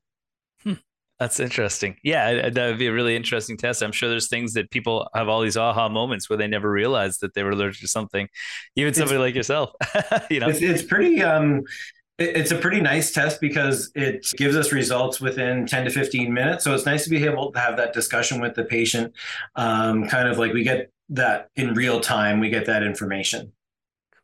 That's 1.22 1.40
interesting. 1.40 1.98
Yeah, 2.04 2.50
that 2.50 2.68
would 2.68 2.80
be 2.80 2.88
a 2.88 2.92
really 2.92 3.16
interesting 3.16 3.56
test. 3.56 3.84
I'm 3.84 3.92
sure 3.92 4.10
there's 4.10 4.28
things 4.28 4.54
that 4.54 4.72
people 4.72 5.08
have 5.14 5.30
all 5.30 5.42
these 5.42 5.56
aha 5.56 5.88
moments 5.88 6.28
where 6.28 6.36
they 6.36 6.48
never 6.48 6.72
realized 6.72 7.22
that 7.22 7.36
they 7.36 7.44
were 7.44 7.52
allergic 7.52 7.82
to 7.82 7.88
something. 7.88 8.28
Even 8.76 8.96
somebody 8.96 9.18
it's, 9.18 9.22
like 9.22 9.36
yourself, 9.36 9.70
you 10.32 10.40
know, 10.40 10.50
it's, 10.50 10.64
it's 10.64 10.82
pretty. 10.82 11.22
Um, 11.22 11.62
it's 12.18 12.50
a 12.50 12.56
pretty 12.56 12.82
nice 12.82 13.12
test 13.12 13.40
because 13.40 13.92
it 13.94 14.34
gives 14.36 14.56
us 14.56 14.72
results 14.72 15.22
within 15.22 15.68
10 15.68 15.86
to 15.86 15.92
15 15.92 16.34
minutes. 16.34 16.64
So 16.64 16.74
it's 16.74 16.88
nice 16.88 17.04
to 17.04 17.12
be 17.12 17.24
able 17.24 17.52
to 17.52 17.60
have 17.60 17.78
that 17.78 17.94
discussion 17.94 18.42
with 18.42 18.56
the 18.56 18.64
patient. 18.64 19.14
Um, 19.56 20.08
kind 20.08 20.28
of 20.28 20.40
like 20.40 20.54
we 20.54 20.64
get 20.64 20.92
that 21.10 21.50
in 21.56 21.76
real 21.76 22.00
time. 22.00 22.40
We 22.40 22.50
get 22.50 22.66
that 22.66 22.82
information. 22.82 23.54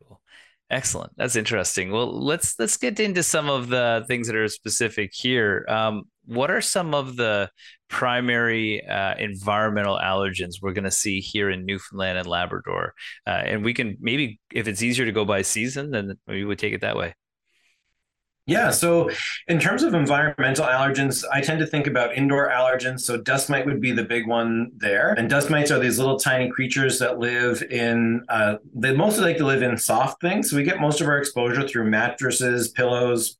Cool. 0.00 0.20
Excellent. 0.68 1.12
That's 1.16 1.36
interesting. 1.36 1.92
Well, 1.92 2.10
let's 2.24 2.58
let's 2.58 2.76
get 2.76 2.98
into 2.98 3.22
some 3.22 3.48
of 3.48 3.68
the 3.68 4.04
things 4.08 4.26
that 4.26 4.34
are 4.34 4.48
specific 4.48 5.12
here. 5.14 5.64
Um, 5.68 6.04
what 6.28 6.50
are 6.50 6.60
some 6.60 6.94
of 6.94 7.16
the 7.16 7.50
primary 7.88 8.86
uh, 8.86 9.14
environmental 9.18 9.98
allergens 9.98 10.56
we're 10.60 10.74
going 10.74 10.84
to 10.84 10.90
see 10.90 11.20
here 11.20 11.48
in 11.50 11.64
Newfoundland 11.64 12.18
and 12.18 12.26
Labrador? 12.26 12.92
Uh, 13.26 13.30
and 13.30 13.64
we 13.64 13.72
can 13.72 13.96
maybe, 13.98 14.38
if 14.52 14.68
it's 14.68 14.82
easier 14.82 15.06
to 15.06 15.12
go 15.12 15.24
by 15.24 15.40
season, 15.40 15.90
then 15.90 16.18
we 16.26 16.44
would 16.44 16.58
take 16.58 16.74
it 16.74 16.82
that 16.82 16.96
way. 16.96 17.14
Yeah. 18.44 18.70
So, 18.70 19.10
in 19.46 19.60
terms 19.60 19.82
of 19.82 19.92
environmental 19.92 20.64
allergens, 20.64 21.22
I 21.30 21.42
tend 21.42 21.60
to 21.60 21.66
think 21.66 21.86
about 21.86 22.14
indoor 22.16 22.48
allergens. 22.48 23.00
So, 23.00 23.18
dust 23.18 23.50
mite 23.50 23.66
would 23.66 23.80
be 23.80 23.92
the 23.92 24.04
big 24.04 24.26
one 24.26 24.70
there. 24.74 25.12
And 25.12 25.28
dust 25.28 25.50
mites 25.50 25.70
are 25.70 25.78
these 25.78 25.98
little 25.98 26.18
tiny 26.18 26.50
creatures 26.50 26.98
that 26.98 27.18
live 27.18 27.62
in, 27.70 28.24
uh, 28.30 28.56
they 28.74 28.96
mostly 28.96 29.24
like 29.24 29.36
to 29.36 29.44
live 29.44 29.62
in 29.62 29.76
soft 29.76 30.22
things. 30.22 30.50
So, 30.50 30.56
we 30.56 30.62
get 30.62 30.80
most 30.80 31.02
of 31.02 31.08
our 31.08 31.18
exposure 31.18 31.68
through 31.68 31.90
mattresses, 31.90 32.68
pillows, 32.68 33.38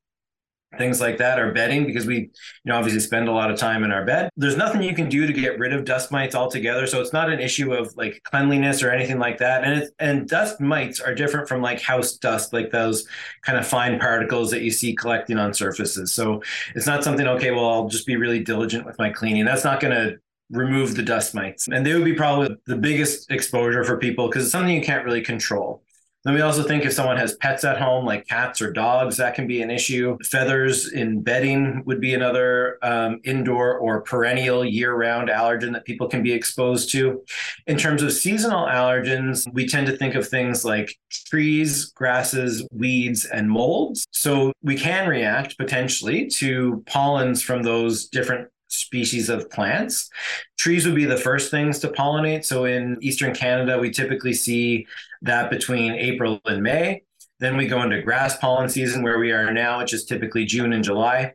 things 0.77 1.01
like 1.01 1.17
that 1.17 1.39
or 1.39 1.53
bedding 1.53 1.87
because 1.87 2.05
we 2.05 2.17
you 2.17 2.31
know 2.67 2.77
obviously 2.77 3.01
spend 3.01 3.27
a 3.27 3.33
lot 3.33 3.51
of 3.51 3.59
time 3.59 3.85
in 3.85 3.91
our 3.91 4.05
bed. 4.05 4.29
There's 4.37 4.57
nothing 4.57 4.83
you 4.83 4.95
can 4.95 5.09
do 5.09 5.27
to 5.27 5.33
get 5.33 5.59
rid 5.59 5.73
of 5.73 5.85
dust 5.85 6.13
mites 6.13 6.35
altogether 6.35 6.87
so 6.87 7.01
it's 7.01 7.13
not 7.13 7.31
an 7.31 7.41
issue 7.41 7.73
of 7.73 7.97
like 7.97 8.21
cleanliness 8.25 8.83
or 8.83 8.91
anything 8.91 9.19
like 9.19 9.39
that. 9.39 9.65
And 9.65 9.83
it's 9.83 9.91
and 9.99 10.29
dust 10.29 10.61
mites 10.61 11.01
are 11.01 11.15
different 11.15 11.49
from 11.49 11.63
like 11.63 11.81
house 11.81 12.13
dust 12.13 12.53
like 12.53 12.71
those 12.71 13.07
kind 13.43 13.57
of 13.59 13.67
fine 13.67 13.99
particles 13.99 14.51
that 14.51 14.63
you 14.63 14.71
see 14.71 14.95
collecting 14.95 15.39
on 15.39 15.55
surfaces. 15.55 16.13
So 16.13 16.43
it's 16.75 16.87
not 16.87 17.03
something 17.03 17.27
okay 17.27 17.51
well 17.51 17.67
i'll 17.67 17.89
just 17.89 18.07
be 18.07 18.17
really 18.17 18.41
diligent 18.41 18.85
with 18.85 18.99
my 18.99 19.11
cleaning. 19.11 19.47
That's 19.47 19.65
not 19.65 19.81
going 19.81 19.95
to 19.95 20.19
remove 20.51 20.97
the 20.97 21.03
dust 21.03 21.35
mites. 21.35 21.69
And 21.69 21.85
they 21.85 21.95
would 21.95 22.05
be 22.05 22.15
probably 22.15 22.57
the 22.67 22.77
biggest 22.77 23.31
exposure 23.31 23.85
for 23.85 23.97
people 23.97 24.29
because 24.29 24.45
it's 24.45 24.53
something 24.53 24.75
you 24.75 24.83
can't 24.83 25.05
really 25.05 25.21
control 25.21 25.83
then 26.29 26.35
we 26.35 26.43
also 26.43 26.63
think 26.63 26.85
if 26.85 26.93
someone 26.93 27.17
has 27.17 27.37
pets 27.37 27.65
at 27.65 27.81
home, 27.81 28.05
like 28.05 28.29
cats 28.29 28.61
or 28.61 28.71
dogs, 28.71 29.17
that 29.17 29.35
can 29.35 29.47
be 29.47 29.63
an 29.63 29.71
issue. 29.71 30.19
Feathers 30.23 30.93
in 30.93 31.23
bedding 31.23 31.83
would 31.87 32.03
be 32.03 32.13
another 32.13 32.79
um, 32.83 33.19
indoor 33.25 33.79
or 33.79 34.03
perennial 34.03 34.63
year 34.63 34.95
round 34.95 35.31
allergen 35.31 35.73
that 35.73 35.87
people 35.87 36.07
can 36.07 36.23
be 36.23 36.33
exposed 36.33 36.91
to. 36.91 37.25
In 37.67 37.79
terms 37.79 38.03
of 38.03 38.13
seasonal 38.13 38.67
allergens, 38.67 39.51
we 39.55 39.67
tend 39.67 39.87
to 39.87 39.97
think 39.97 40.15
of 40.15 40.29
things 40.29 40.67
like 40.67 40.95
trees, 41.11 41.87
grasses, 41.87 42.67
weeds, 42.73 43.25
and 43.25 43.51
molds. 43.51 44.07
So 44.13 44.53
we 44.63 44.77
can 44.77 45.09
react 45.09 45.57
potentially 45.57 46.27
to 46.27 46.85
pollens 46.87 47.41
from 47.41 47.63
those 47.63 48.07
different 48.07 48.49
species 48.69 49.29
of 49.29 49.51
plants. 49.51 50.11
Trees 50.59 50.87
would 50.87 50.95
be 50.95 51.05
the 51.05 51.17
first 51.17 51.51
things 51.51 51.79
to 51.81 51.89
pollinate. 51.89 52.45
So 52.45 52.65
in 52.65 52.99
Eastern 53.01 53.35
Canada, 53.35 53.79
we 53.79 53.91
typically 53.91 54.35
see 54.35 54.87
that 55.23 55.51
between 55.51 55.93
April 55.93 56.41
and 56.45 56.63
May. 56.63 57.03
Then 57.41 57.57
we 57.57 57.67
go 57.67 57.83
into 57.83 58.03
grass 58.03 58.37
pollen 58.39 58.69
season 58.69 59.03
where 59.03 59.19
we 59.19 59.33
are 59.33 59.53
now, 59.53 59.79
which 59.79 59.93
is 59.93 60.05
typically 60.05 60.45
June 60.45 60.73
and 60.73 60.85
July. 60.85 61.35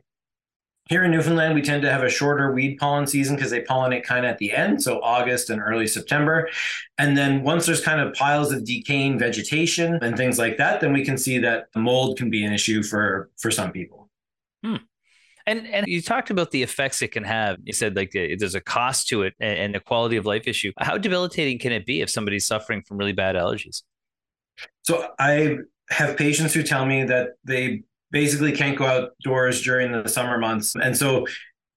Here 0.90 1.02
in 1.02 1.12
Newfoundland, 1.12 1.54
we 1.54 1.62
tend 1.62 1.80
to 1.82 1.90
have 1.90 2.02
a 2.02 2.10
shorter 2.10 2.52
weed 2.52 2.76
pollen 2.76 3.06
season 3.06 3.36
because 3.36 3.50
they 3.50 3.62
pollinate 3.62 4.04
kind 4.04 4.26
of 4.26 4.30
at 4.30 4.36
the 4.36 4.52
end, 4.52 4.82
so 4.82 5.00
August 5.02 5.48
and 5.48 5.58
early 5.58 5.86
September. 5.86 6.50
And 6.98 7.16
then 7.16 7.42
once 7.42 7.64
there's 7.64 7.80
kind 7.82 8.02
of 8.02 8.12
piles 8.12 8.52
of 8.52 8.66
decaying 8.66 9.18
vegetation 9.18 9.98
and 10.02 10.14
things 10.14 10.38
like 10.38 10.58
that, 10.58 10.82
then 10.82 10.92
we 10.92 11.02
can 11.02 11.16
see 11.16 11.38
that 11.38 11.72
the 11.72 11.80
mold 11.80 12.18
can 12.18 12.28
be 12.28 12.44
an 12.44 12.52
issue 12.52 12.82
for 12.82 13.30
for 13.38 13.50
some 13.50 13.72
people. 13.72 14.10
Hmm. 14.62 14.76
And 15.46 15.66
and 15.66 15.86
you 15.86 16.00
talked 16.00 16.30
about 16.30 16.50
the 16.50 16.62
effects 16.62 17.02
it 17.02 17.12
can 17.12 17.24
have. 17.24 17.58
You 17.64 17.72
said 17.72 17.96
like 17.96 18.12
there's 18.12 18.54
a 18.54 18.60
cost 18.60 19.08
to 19.08 19.22
it 19.22 19.34
and, 19.40 19.76
a 19.76 19.80
quality 19.80 20.16
of 20.16 20.24
life 20.24 20.46
issue. 20.46 20.72
How 20.78 20.96
debilitating 20.96 21.58
can 21.58 21.72
it 21.72 21.84
be 21.84 22.00
if 22.00 22.08
somebody's 22.08 22.46
suffering 22.46 22.82
from 22.82 22.96
really 22.96 23.12
bad 23.12 23.36
allergies? 23.36 23.82
So 24.82 25.08
I 25.18 25.58
have 25.90 26.16
patients 26.16 26.54
who 26.54 26.62
tell 26.62 26.86
me 26.86 27.04
that 27.04 27.30
they 27.44 27.82
basically 28.10 28.52
can't 28.52 28.78
go 28.78 28.86
outdoors 28.86 29.62
during 29.62 29.92
the 29.92 30.08
summer 30.08 30.38
months, 30.38 30.74
and 30.76 30.96
so 30.96 31.26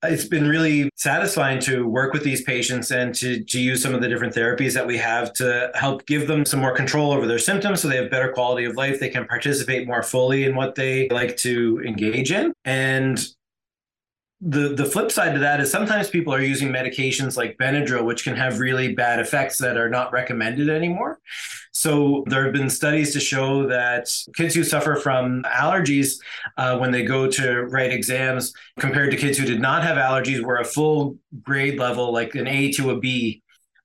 it's 0.04 0.26
been 0.26 0.48
really 0.48 0.90
satisfying 0.96 1.60
to 1.60 1.88
work 1.88 2.14
with 2.14 2.24
these 2.24 2.44
patients 2.44 2.92
and 2.92 3.16
to, 3.16 3.44
to 3.44 3.60
use 3.60 3.82
some 3.82 3.96
of 3.96 4.02
the 4.02 4.08
different 4.08 4.34
therapies 4.34 4.74
that 4.74 4.86
we 4.86 4.96
have 4.96 5.34
to 5.34 5.72
help 5.74 6.06
give 6.06 6.28
them 6.28 6.46
some 6.46 6.60
more 6.60 6.74
control 6.74 7.12
over 7.12 7.26
their 7.26 7.40
symptoms 7.40 7.82
so 7.82 7.88
they 7.88 7.98
have 7.98 8.12
better 8.12 8.32
quality 8.32 8.66
of 8.66 8.76
life. 8.76 9.00
They 9.00 9.10
can 9.10 9.26
participate 9.26 9.88
more 9.88 10.04
fully 10.04 10.44
in 10.44 10.56
what 10.56 10.76
they 10.76 11.10
like 11.10 11.36
to 11.38 11.82
engage 11.84 12.32
in. 12.32 12.54
And 12.64 13.28
the 14.40 14.70
the 14.70 14.86
flip 14.86 15.12
side 15.12 15.34
to 15.34 15.40
that 15.40 15.60
is 15.60 15.72
sometimes 15.72 16.10
people 16.10 16.34
are 16.34 16.42
using 16.42 16.70
medications 16.70 17.38
like 17.38 17.58
Benadryl, 17.58 18.06
which 18.06 18.24
can 18.24 18.36
have 18.36 18.60
really 18.60 18.94
bad 18.94 19.20
effects 19.20 19.58
that 19.58 19.78
are 19.78 19.90
not 19.90 20.14
recommended 20.14 20.70
anymore. 20.70 21.20
So 21.72 22.24
there 22.28 22.44
have 22.44 22.54
been 22.54 22.70
studies 22.70 23.14
to 23.14 23.20
show 23.20 23.68
that 23.68 24.10
kids 24.36 24.54
who 24.54 24.64
suffer 24.64 24.96
from 24.96 25.44
allergies 25.44 26.20
uh, 26.58 26.78
when 26.78 26.92
they 26.92 27.04
go 27.04 27.30
to 27.32 27.64
write 27.66 27.92
exams, 27.92 28.54
compared 28.80 29.12
to 29.12 29.18
kids 29.18 29.38
who 29.38 29.46
did 29.46 29.62
not 29.62 29.84
have 29.84 29.98
allergies, 29.98 30.44
were 30.44 30.58
a 30.58 30.66
full 30.66 31.18
grade 31.42 31.80
level, 31.80 32.12
like 32.12 32.36
an 32.36 32.48
A 32.48 32.72
to 32.74 32.92
a 32.92 33.00
B, 33.00 33.42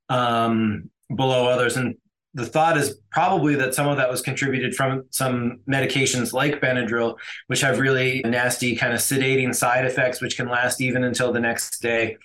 um, 0.08 0.90
below 1.14 1.46
others. 1.46 1.76
And 1.76 1.96
the 2.34 2.46
thought 2.46 2.78
is 2.78 2.98
probably 3.10 3.54
that 3.56 3.74
some 3.74 3.88
of 3.88 3.98
that 3.98 4.10
was 4.10 4.22
contributed 4.22 4.74
from 4.74 5.04
some 5.10 5.60
medications 5.68 6.32
like 6.32 6.60
Benadryl, 6.60 7.16
which 7.48 7.60
have 7.60 7.78
really 7.78 8.22
nasty 8.24 8.74
kind 8.74 8.94
of 8.94 9.00
sedating 9.00 9.54
side 9.54 9.84
effects, 9.84 10.22
which 10.22 10.36
can 10.36 10.48
last 10.48 10.80
even 10.80 11.04
until 11.04 11.32
the 11.32 11.40
next 11.40 11.80
day. 11.80 12.16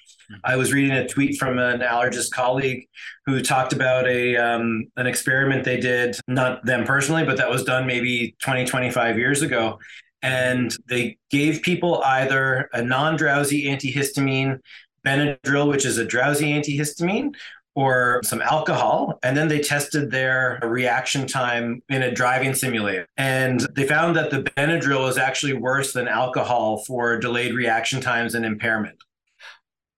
I 0.43 0.55
was 0.55 0.73
reading 0.73 0.91
a 0.91 1.07
tweet 1.07 1.37
from 1.37 1.57
an 1.57 1.79
allergist 1.79 2.31
colleague 2.31 2.87
who 3.25 3.41
talked 3.41 3.73
about 3.73 4.07
a 4.07 4.35
um, 4.35 4.87
an 4.97 5.07
experiment 5.07 5.63
they 5.63 5.79
did, 5.79 6.17
not 6.27 6.65
them 6.65 6.85
personally, 6.85 7.23
but 7.23 7.37
that 7.37 7.49
was 7.49 7.63
done 7.63 7.87
maybe 7.87 8.35
20, 8.41 8.65
25 8.65 9.17
years 9.17 9.41
ago. 9.41 9.79
And 10.21 10.75
they 10.89 11.17
gave 11.29 11.61
people 11.61 12.01
either 12.03 12.69
a 12.73 12.81
non 12.81 13.15
drowsy 13.15 13.65
antihistamine, 13.65 14.59
Benadryl, 15.05 15.69
which 15.69 15.85
is 15.85 15.97
a 15.97 16.05
drowsy 16.05 16.51
antihistamine, 16.51 17.33
or 17.77 18.21
some 18.23 18.41
alcohol. 18.41 19.19
And 19.21 19.37
then 19.37 19.47
they 19.47 19.59
tested 19.59 20.09
their 20.09 20.59
reaction 20.63 21.27
time 21.27 21.83
in 21.89 22.01
a 22.01 22.11
driving 22.11 22.55
simulator. 22.55 23.05
And 23.17 23.59
they 23.75 23.87
found 23.87 24.15
that 24.15 24.31
the 24.31 24.41
Benadryl 24.41 25.07
is 25.07 25.19
actually 25.19 25.53
worse 25.53 25.93
than 25.93 26.07
alcohol 26.07 26.83
for 26.87 27.19
delayed 27.19 27.53
reaction 27.53 28.01
times 28.01 28.33
and 28.33 28.43
impairment. 28.47 28.97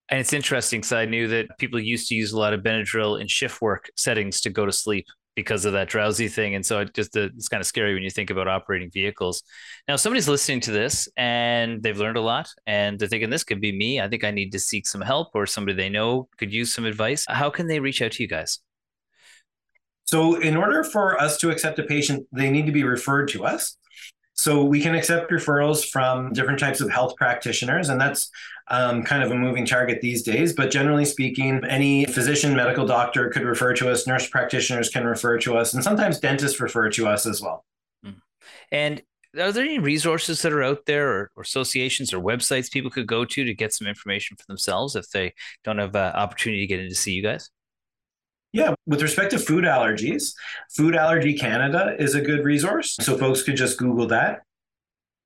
And 0.10 0.20
it's 0.20 0.34
interesting 0.34 0.82
because 0.82 0.92
I 0.92 1.06
knew 1.06 1.30
that 1.30 1.58
people 1.58 1.80
used 1.80 2.10
to 2.10 2.15
use 2.15 2.34
a 2.34 2.38
lot 2.38 2.54
of 2.54 2.63
Benadryl 2.63 3.22
in 3.22 3.28
shift 3.28 3.62
work 3.62 3.89
settings 3.96 4.42
to 4.42 4.50
go 4.50 4.65
to 4.65 4.74
sleep 4.74 5.06
because 5.36 5.65
of 5.65 5.74
that 5.74 5.88
drowsy 5.88 6.28
thing. 6.28 6.56
And 6.56 6.65
so 6.65 6.80
it 6.80 6.94
just 6.94 7.15
uh, 7.15 7.30
it's 7.36 7.48
kind 7.48 7.62
of 7.62 7.68
scary 7.68 7.94
when 7.94 8.04
you 8.04 8.10
think 8.10 8.30
about 8.30 8.48
operating 8.48 8.92
vehicles. 8.92 9.44
Now, 9.88 9.96
somebody's 9.96 10.28
listening 10.28 10.60
to 10.62 10.72
this 10.72 11.08
and 11.18 11.82
they've 11.82 11.98
learned 11.98 12.18
a 12.18 12.22
lot 12.22 12.50
and 12.68 13.00
they're 13.00 13.08
thinking 13.08 13.30
this 13.30 13.44
could 13.44 13.62
be 13.62 13.72
me. 13.72 14.02
I 14.02 14.08
think 14.08 14.24
I 14.24 14.32
need 14.32 14.52
to 14.52 14.60
seek 14.60 14.88
some 14.88 15.02
help 15.02 15.30
or 15.34 15.46
somebody 15.46 15.76
they 15.76 15.89
know 15.89 16.28
could 16.38 16.54
use 16.54 16.74
some 16.74 16.86
advice. 16.86 17.26
How 17.28 17.50
can 17.50 17.68
they 17.68 17.80
reach 17.80 18.02
out 18.02 18.12
to 18.13 18.24
you 18.24 18.28
guys? 18.28 18.60
So, 20.06 20.39
in 20.42 20.58
order 20.58 20.84
for 20.84 21.22
us 21.22 21.38
to 21.38 21.52
accept 21.52 21.78
a 21.78 21.84
patient, 21.84 22.26
they 22.32 22.50
need 22.50 22.65
to 22.65 22.72
be 22.72 22.84
referred 22.84 23.28
to 23.30 23.46
us. 23.46 23.78
So 24.39 24.63
we 24.63 24.80
can 24.80 24.95
accept 24.95 25.32
referrals 25.32 25.86
from 25.86 26.32
different 26.32 26.60
types 26.60 26.80
of 26.80 26.89
health 26.89 27.17
practitioners, 27.17 27.89
and 27.89 27.99
that's 27.99 28.32
um, 28.69 29.04
kind 29.04 29.21
of 29.21 29.32
a 29.32 29.36
moving 29.36 29.65
target 29.65 29.99
these 29.99 30.23
days. 30.23 30.54
But 30.54 30.71
generally 30.71 31.04
speaking, 31.04 31.62
any 31.65 32.06
physician, 32.06 32.56
medical 32.56 32.88
doctor 32.88 33.30
could 33.32 33.43
refer 33.43 33.73
to 33.73 33.91
us, 33.91 34.08
nurse 34.08 34.30
practitioners 34.30 34.88
can 34.88 35.04
refer 35.06 35.38
to 35.39 35.58
us, 35.58 35.73
and 35.73 35.84
sometimes 35.84 36.21
dentists 36.21 36.62
refer 36.62 36.89
to 36.91 37.06
us 37.06 37.25
as 37.25 37.41
well. 37.41 37.65
Hmm. 38.02 38.12
And 38.71 39.02
are 39.38 39.52
there 39.52 39.65
any 39.65 39.78
resources 39.78 40.41
that 40.43 40.54
are 40.54 40.63
out 40.63 40.86
there 40.86 41.10
or, 41.10 41.32
or, 41.36 41.43
associations 41.43 42.13
or 42.13 42.21
websites 42.21 42.71
people 42.71 42.89
could 42.89 43.08
go 43.08 43.25
to 43.25 43.43
to 43.43 43.54
get 43.54 43.73
some 43.73 43.88
information 43.88 44.38
for 44.38 44.45
themselves 44.47 44.95
if 44.95 45.10
they 45.10 45.34
don't 45.65 45.80
have 45.80 45.93
an 45.97 46.13
opportunity 46.15 46.62
to 46.62 46.67
get 46.67 46.80
in 46.80 46.88
to 46.88 46.95
see 46.95 47.12
you 47.12 47.23
guys? 47.23 47.49
Yeah, 48.51 48.73
with 48.88 49.01
respect 49.01 49.31
to 49.31 49.39
food 49.39 49.63
allergies, 49.63 50.33
Food 50.75 50.95
Allergy 50.95 51.38
Canada 51.38 51.95
is 51.99 52.15
a 52.15 52.21
good 52.21 52.43
resource. 52.43 52.95
So 52.99 53.17
folks 53.17 53.43
could 53.43 53.55
just 53.55 53.77
Google 53.77 54.07
that. 54.07 54.41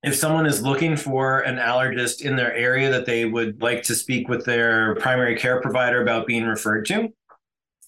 If 0.04 0.16
someone 0.16 0.46
is 0.46 0.62
looking 0.62 0.98
for 0.98 1.40
an 1.40 1.56
allergist 1.56 2.22
in 2.22 2.36
their 2.36 2.54
area 2.54 2.92
that 2.92 3.06
they 3.06 3.24
would 3.24 3.62
like 3.62 3.84
to 3.84 3.96
speak 3.96 4.28
with 4.28 4.44
their 4.44 4.96
primary 4.96 5.38
care 5.38 5.62
provider 5.62 6.02
about 6.02 6.28
being 6.28 6.46
referred 6.46 6.86
to, 6.88 7.14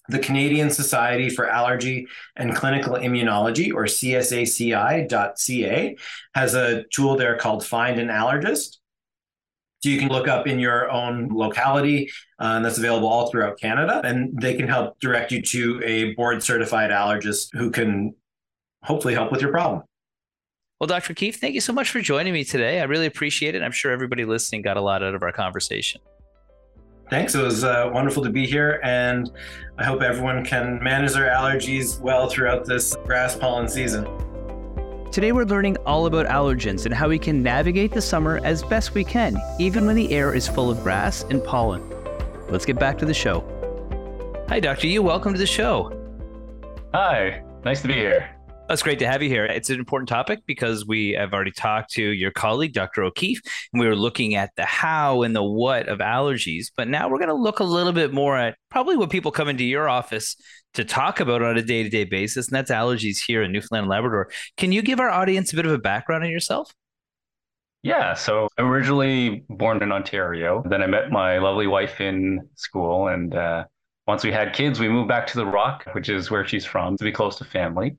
the 0.08 0.20
Canadian 0.20 0.70
Society 0.70 1.30
for 1.30 1.50
Allergy 1.50 2.08
and 2.38 2.56
Clinical 2.56 2.94
Immunology, 2.94 3.74
or 3.74 3.86
CSACI.ca, 3.86 5.18
has 6.36 6.54
a 6.54 6.84
tool 6.94 7.18
there 7.18 7.38
called 7.38 7.66
Find 7.66 8.00
an 8.00 8.08
Allergist. 8.08 8.78
So 9.86 9.92
you 9.92 10.00
can 10.00 10.10
look 10.10 10.28
up 10.28 10.48
in 10.48 10.58
your 10.58 10.90
own 10.90 11.30
locality, 11.32 12.10
uh, 12.42 12.54
and 12.56 12.66
that's 12.66 12.80
available 12.80 13.08
all 13.08 13.30
throughout 13.30 13.60
Canada. 13.60 14.02
And 14.04 14.36
they 14.42 14.56
can 14.56 14.68
help 14.68 15.00
direct 15.00 15.32
you 15.32 15.44
to 15.44 15.80
a 15.84 16.14
board 16.16 16.42
certified 16.42 16.90
allergist 16.90 17.50
who 17.54 17.70
can 17.70 18.16
hopefully 18.82 19.14
help 19.14 19.32
with 19.32 19.42
your 19.42 19.52
problem. 19.52 19.84
Well, 20.80 20.88
Dr. 20.88 21.14
Keefe, 21.14 21.40
thank 21.40 21.54
you 21.54 21.62
so 21.62 21.72
much 21.72 21.92
for 21.92 22.02
joining 22.02 22.34
me 22.34 22.44
today. 22.44 22.82
I 22.82 22.86
really 22.86 23.06
appreciate 23.06 23.54
it. 23.54 23.62
I'm 23.62 23.72
sure 23.72 23.92
everybody 23.92 24.26
listening 24.26 24.64
got 24.64 24.76
a 24.76 24.82
lot 24.82 25.04
out 25.04 25.14
of 25.14 25.22
our 25.22 25.32
conversation. 25.32 26.02
Thanks. 27.12 27.36
It 27.36 27.44
was 27.44 27.64
uh, 27.64 27.92
wonderful 27.94 28.24
to 28.24 28.32
be 28.32 28.48
here, 28.48 28.80
and 28.84 29.30
I 29.78 29.84
hope 29.84 30.02
everyone 30.02 30.44
can 30.44 30.82
manage 30.82 31.14
their 31.14 31.30
allergies 31.30 32.02
well 32.02 32.28
throughout 32.28 32.66
this 32.66 32.96
grass 33.06 33.36
pollen 33.36 33.68
season. 33.68 34.08
Today, 35.16 35.32
we're 35.32 35.46
learning 35.46 35.78
all 35.86 36.08
about 36.08 36.26
allergens 36.26 36.86
and 36.86 36.94
how 36.94 37.08
we 37.08 37.18
can 37.18 37.42
navigate 37.42 37.94
the 37.94 38.02
summer 38.02 38.42
as 38.44 38.62
best 38.64 38.94
we 38.94 39.06
can, 39.06 39.38
even 39.60 39.86
when 39.86 39.96
the 39.96 40.12
air 40.12 40.34
is 40.34 40.46
full 40.46 40.70
of 40.70 40.84
grass 40.84 41.24
and 41.30 41.42
pollen. 41.42 41.90
Let's 42.50 42.66
get 42.66 42.78
back 42.78 42.98
to 42.98 43.06
the 43.06 43.14
show. 43.14 43.40
Hi, 44.50 44.60
Dr. 44.60 44.88
Yue. 44.88 45.02
Welcome 45.02 45.32
to 45.32 45.40
the 45.40 45.46
show. 45.46 45.90
Hi. 46.94 47.42
Nice 47.64 47.82
to 47.84 47.88
be 47.88 47.94
here. 47.94 48.35
That's 48.68 48.82
great 48.82 48.98
to 49.00 49.08
have 49.08 49.22
you 49.22 49.30
here. 49.30 49.46
It's 49.46 49.70
an 49.70 49.78
important 49.78 50.10
topic 50.10 50.40
because 50.48 50.88
we 50.88 51.12
have 51.12 51.34
already 51.34 51.52
talked 51.52 51.92
to 51.92 52.02
your 52.02 52.32
colleague, 52.32 52.74
Dr. 52.74 53.04
O'Keefe, 53.04 53.40
and 53.72 53.80
we 53.80 53.88
were 53.88 53.96
looking 53.96 54.34
at 54.34 54.56
the 54.56 54.66
how 54.66 55.22
and 55.22 55.36
the 55.36 55.44
what 55.44 55.88
of 55.88 56.00
allergies. 56.00 56.72
But 56.76 56.88
now 56.88 57.08
we're 57.08 57.20
going 57.20 57.30
to 57.30 57.36
look 57.36 57.60
a 57.60 57.64
little 57.64 57.94
bit 57.94 58.12
more 58.12 58.36
at 58.36 58.58
probably 58.72 58.98
what 58.98 59.12
people 59.12 59.32
come 59.32 59.50
into 59.50 59.64
your 59.64 59.88
office 59.88 60.36
to 60.74 60.84
talk 60.84 61.20
about 61.20 61.44
on 61.44 61.58
a 61.58 61.62
day 61.62 61.84
to 61.84 61.90
day 61.90 62.06
basis, 62.06 62.48
and 62.48 62.56
that's 62.56 62.72
allergies 62.72 63.18
here 63.26 63.44
in 63.44 63.52
Newfoundland 63.52 63.84
and 63.84 63.90
Labrador. 63.90 64.32
Can 64.58 64.72
you 64.72 64.82
give 64.82 65.00
our 65.00 65.12
audience 65.12 65.54
a 65.54 65.56
bit 65.56 65.68
of 65.68 65.72
a 65.72 65.78
background 65.78 66.24
on 66.24 66.32
yourself? 66.32 66.74
Yeah, 67.84 68.16
so 68.16 68.48
I'm 68.58 68.66
originally 68.66 69.46
born 69.48 69.84
in 69.84 69.92
Ontario. 69.92 70.64
Then 70.68 70.82
I 70.82 70.88
met 70.88 71.12
my 71.12 71.38
lovely 71.38 71.68
wife 71.68 72.02
in 72.02 72.50
school. 72.56 73.10
And 73.10 73.36
uh, 73.36 73.66
once 74.08 74.24
we 74.24 74.32
had 74.32 74.54
kids, 74.54 74.80
we 74.80 74.90
moved 74.90 75.08
back 75.08 75.28
to 75.28 75.38
the 75.38 75.46
Rock, 75.46 75.86
which 75.92 76.10
is 76.10 76.32
where 76.32 76.48
she's 76.48 76.66
from, 76.66 76.98
to 76.98 77.04
be 77.04 77.12
close 77.12 77.38
to 77.38 77.46
family. 77.46 77.96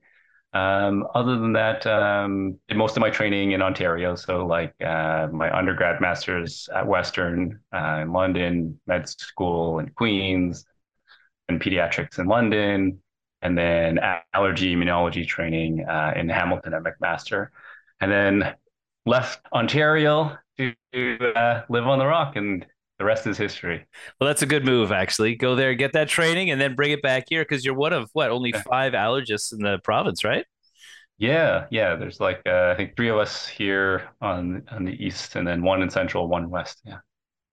Um, 0.57 1.07
other 1.15 1.39
than 1.39 1.53
that, 1.53 1.87
um, 1.87 2.59
did 2.69 2.79
most 2.79 2.97
of 2.97 3.03
my 3.03 3.11
training 3.11 3.53
in 3.53 3.61
Ontario. 3.61 4.15
So, 4.15 4.47
like 4.47 4.75
uh, 4.83 5.29
my 5.31 5.55
undergrad 5.57 6.01
master's 6.01 6.69
at 6.75 6.87
Western 6.87 7.61
uh, 7.75 8.01
in 8.03 8.13
London, 8.13 8.81
med 8.87 9.09
school 9.09 9.81
in 9.81 9.91
Queens, 9.91 10.65
and 11.49 11.61
pediatrics 11.61 12.19
in 12.19 12.27
London, 12.27 13.03
and 13.43 13.59
then 13.59 14.01
allergy 14.33 14.75
immunology 14.75 15.27
training 15.27 15.85
uh, 15.87 16.15
in 16.17 16.29
Hamilton 16.29 16.73
at 16.73 16.83
McMaster, 16.83 17.49
and 18.01 18.11
then 18.11 18.55
left 19.05 19.41
Ontario 19.53 20.39
to 20.59 20.75
uh, 21.37 21.63
live 21.69 21.87
on 21.87 21.99
the 21.99 22.07
Rock 22.07 22.37
and 22.37 22.65
the 22.99 23.05
rest 23.05 23.27
is 23.27 23.37
history. 23.37 23.85
Well, 24.21 24.29
that's 24.29 24.43
a 24.43 24.47
good 24.47 24.65
move, 24.65 24.93
actually. 24.93 25.35
Go 25.35 25.55
there, 25.55 25.75
get 25.75 25.93
that 25.93 26.09
training, 26.09 26.51
and 26.51 26.61
then 26.61 26.75
bring 26.75 26.93
it 26.93 27.03
back 27.03 27.25
here 27.29 27.43
because 27.43 27.65
you're 27.65 27.75
one 27.75 27.93
of 27.93 28.09
what 28.13 28.31
only 28.31 28.53
five 28.53 28.93
allergists 28.95 29.53
in 29.53 29.61
the 29.61 29.79
province, 29.85 30.25
right? 30.25 30.47
Yeah, 31.19 31.67
yeah. 31.71 31.97
There's 31.97 32.21
like 32.21 32.43
uh, 32.47 32.71
I 32.73 32.77
think 32.77 32.97
three 32.97 33.09
of 33.09 33.19
us 33.19 33.47
here 33.47 34.09
on 34.21 34.65
on 34.71 34.85
the 34.85 34.93
east, 34.93 35.37
and 35.37 35.47
then 35.47 35.63
one 35.63 35.83
in 35.83 35.91
central, 35.91 36.29
one 36.29 36.51
west. 36.51 36.81
Yeah. 36.85 36.99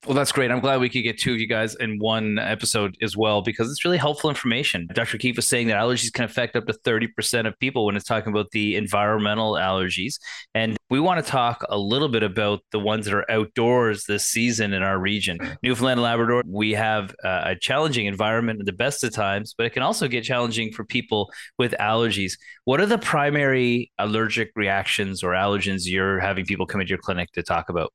Well, 0.05 0.15
that's 0.15 0.33
great. 0.33 0.51
I'm 0.51 0.59
glad 0.59 0.81
we 0.81 0.89
could 0.89 1.03
get 1.03 1.17
two 1.17 1.31
of 1.31 1.39
you 1.39 1.47
guys 1.47 1.75
in 1.75 1.97
one 1.97 2.37
episode 2.37 2.97
as 3.01 3.15
well 3.15 3.41
because 3.41 3.71
it's 3.71 3.85
really 3.85 3.97
helpful 3.97 4.29
information. 4.29 4.89
Dr. 4.93 5.17
Keefe 5.17 5.37
was 5.37 5.47
saying 5.47 5.67
that 5.67 5.77
allergies 5.77 6.11
can 6.11 6.25
affect 6.25 6.57
up 6.57 6.65
to 6.65 6.73
30% 6.73 7.47
of 7.47 7.57
people 7.57 7.85
when 7.85 7.95
it's 7.95 8.03
talking 8.03 8.33
about 8.33 8.51
the 8.51 8.75
environmental 8.75 9.53
allergies. 9.53 10.15
And 10.53 10.75
we 10.89 10.99
want 10.99 11.23
to 11.23 11.31
talk 11.31 11.63
a 11.69 11.77
little 11.77 12.09
bit 12.09 12.21
about 12.21 12.59
the 12.71 12.79
ones 12.79 13.05
that 13.05 13.13
are 13.13 13.31
outdoors 13.31 14.03
this 14.03 14.27
season 14.27 14.73
in 14.73 14.83
our 14.83 14.99
region. 14.99 15.39
Newfoundland 15.63 15.99
and 15.99 16.03
Labrador, 16.03 16.43
we 16.45 16.71
have 16.71 17.15
uh, 17.23 17.43
a 17.45 17.55
challenging 17.55 18.05
environment 18.05 18.59
at 18.59 18.65
the 18.65 18.73
best 18.73 19.05
of 19.05 19.13
times, 19.13 19.55
but 19.57 19.65
it 19.65 19.69
can 19.69 19.83
also 19.83 20.09
get 20.09 20.25
challenging 20.25 20.73
for 20.73 20.83
people 20.83 21.31
with 21.57 21.73
allergies. 21.79 22.33
What 22.65 22.81
are 22.81 22.85
the 22.85 22.97
primary 22.97 23.89
allergic 23.97 24.51
reactions 24.57 25.23
or 25.23 25.31
allergens 25.31 25.83
you're 25.85 26.19
having 26.19 26.43
people 26.43 26.65
come 26.65 26.81
into 26.81 26.89
your 26.89 26.99
clinic 26.99 27.31
to 27.31 27.41
talk 27.41 27.69
about? 27.69 27.93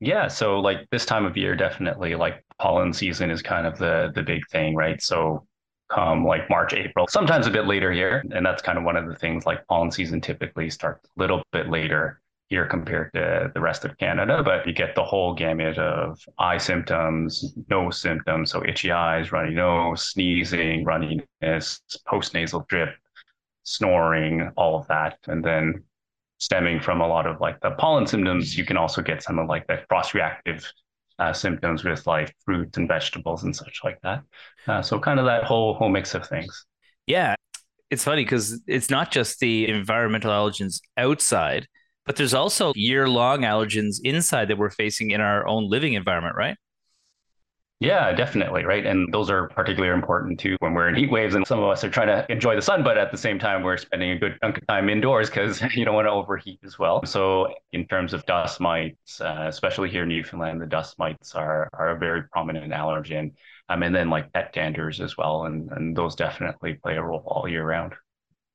Yeah, 0.00 0.28
so 0.28 0.60
like 0.60 0.88
this 0.90 1.04
time 1.04 1.26
of 1.26 1.36
year, 1.36 1.54
definitely 1.54 2.14
like 2.14 2.44
pollen 2.58 2.92
season 2.92 3.30
is 3.30 3.42
kind 3.42 3.66
of 3.66 3.78
the 3.78 4.10
the 4.14 4.22
big 4.22 4.46
thing, 4.50 4.74
right? 4.74 5.00
So 5.02 5.46
come 5.92 6.24
like 6.24 6.48
March, 6.48 6.72
April, 6.72 7.06
sometimes 7.08 7.46
a 7.46 7.50
bit 7.50 7.66
later 7.66 7.92
here, 7.92 8.24
and 8.32 8.44
that's 8.44 8.62
kind 8.62 8.78
of 8.78 8.84
one 8.84 8.96
of 8.96 9.06
the 9.08 9.14
things. 9.16 9.44
Like 9.44 9.66
pollen 9.66 9.90
season 9.90 10.20
typically 10.20 10.70
starts 10.70 11.04
a 11.06 11.20
little 11.20 11.42
bit 11.52 11.68
later 11.68 12.20
here 12.48 12.66
compared 12.66 13.12
to 13.12 13.50
the 13.54 13.60
rest 13.60 13.84
of 13.84 13.96
Canada, 13.98 14.42
but 14.42 14.66
you 14.66 14.72
get 14.72 14.94
the 14.94 15.04
whole 15.04 15.34
gamut 15.34 15.78
of 15.78 16.18
eye 16.38 16.58
symptoms, 16.58 17.54
nose 17.68 18.00
symptoms, 18.00 18.50
so 18.50 18.64
itchy 18.66 18.90
eyes, 18.90 19.30
runny 19.32 19.54
nose, 19.54 20.02
sneezing, 20.08 20.84
runniness, 20.84 21.80
postnasal 22.08 22.66
drip, 22.68 22.90
snoring, 23.64 24.50
all 24.56 24.78
of 24.80 24.86
that, 24.88 25.18
and 25.28 25.44
then 25.44 25.84
stemming 26.40 26.80
from 26.80 27.00
a 27.00 27.06
lot 27.06 27.26
of 27.26 27.40
like 27.40 27.60
the 27.60 27.70
pollen 27.72 28.06
symptoms, 28.06 28.56
you 28.56 28.64
can 28.64 28.76
also 28.76 29.02
get 29.02 29.22
some 29.22 29.38
of 29.38 29.48
like 29.48 29.66
the 29.66 29.78
cross-reactive 29.88 30.70
uh, 31.18 31.32
symptoms 31.32 31.84
with 31.84 32.06
like 32.06 32.34
fruits 32.44 32.78
and 32.78 32.88
vegetables 32.88 33.44
and 33.44 33.54
such 33.54 33.80
like 33.84 33.98
that. 34.02 34.22
Uh, 34.66 34.82
so 34.82 34.98
kind 34.98 35.20
of 35.20 35.26
that 35.26 35.44
whole 35.44 35.74
whole 35.74 35.90
mix 35.90 36.14
of 36.14 36.26
things. 36.26 36.64
Yeah, 37.06 37.34
it's 37.90 38.04
funny 38.04 38.24
because 38.24 38.60
it's 38.66 38.88
not 38.88 39.10
just 39.10 39.38
the 39.40 39.68
environmental 39.68 40.30
allergens 40.30 40.80
outside, 40.96 41.66
but 42.06 42.16
there's 42.16 42.34
also 42.34 42.72
year-long 42.74 43.40
allergens 43.40 43.96
inside 44.02 44.48
that 44.48 44.58
we're 44.58 44.70
facing 44.70 45.10
in 45.10 45.20
our 45.20 45.46
own 45.46 45.68
living 45.68 45.92
environment, 45.92 46.36
right? 46.36 46.56
Yeah, 47.80 48.12
definitely. 48.12 48.64
Right. 48.66 48.84
And 48.84 49.10
those 49.10 49.30
are 49.30 49.48
particularly 49.48 49.94
important 49.94 50.38
too 50.38 50.54
when 50.58 50.74
we're 50.74 50.90
in 50.90 50.94
heat 50.94 51.10
waves 51.10 51.34
and 51.34 51.46
some 51.46 51.60
of 51.60 51.70
us 51.70 51.82
are 51.82 51.88
trying 51.88 52.08
to 52.08 52.30
enjoy 52.30 52.54
the 52.54 52.60
sun, 52.60 52.84
but 52.84 52.98
at 52.98 53.10
the 53.10 53.16
same 53.16 53.38
time, 53.38 53.62
we're 53.62 53.78
spending 53.78 54.10
a 54.10 54.18
good 54.18 54.36
chunk 54.42 54.58
of 54.58 54.66
time 54.66 54.90
indoors 54.90 55.30
because 55.30 55.62
you 55.74 55.86
don't 55.86 55.94
want 55.94 56.06
to 56.06 56.12
overheat 56.12 56.60
as 56.62 56.78
well. 56.78 57.02
So, 57.06 57.54
in 57.72 57.86
terms 57.86 58.12
of 58.12 58.26
dust 58.26 58.60
mites, 58.60 59.22
uh, 59.22 59.46
especially 59.48 59.88
here 59.88 60.02
in 60.02 60.10
Newfoundland, 60.10 60.60
the 60.60 60.66
dust 60.66 60.98
mites 60.98 61.34
are, 61.34 61.70
are 61.72 61.90
a 61.90 61.98
very 61.98 62.24
prominent 62.24 62.70
allergen. 62.70 63.32
Um, 63.70 63.82
and 63.82 63.94
then 63.94 64.10
like 64.10 64.30
pet 64.32 64.52
danders 64.54 65.00
as 65.00 65.16
well. 65.16 65.44
And, 65.46 65.70
and 65.70 65.96
those 65.96 66.14
definitely 66.14 66.74
play 66.74 66.96
a 66.96 67.02
role 67.02 67.22
all 67.24 67.48
year 67.48 67.64
round. 67.64 67.94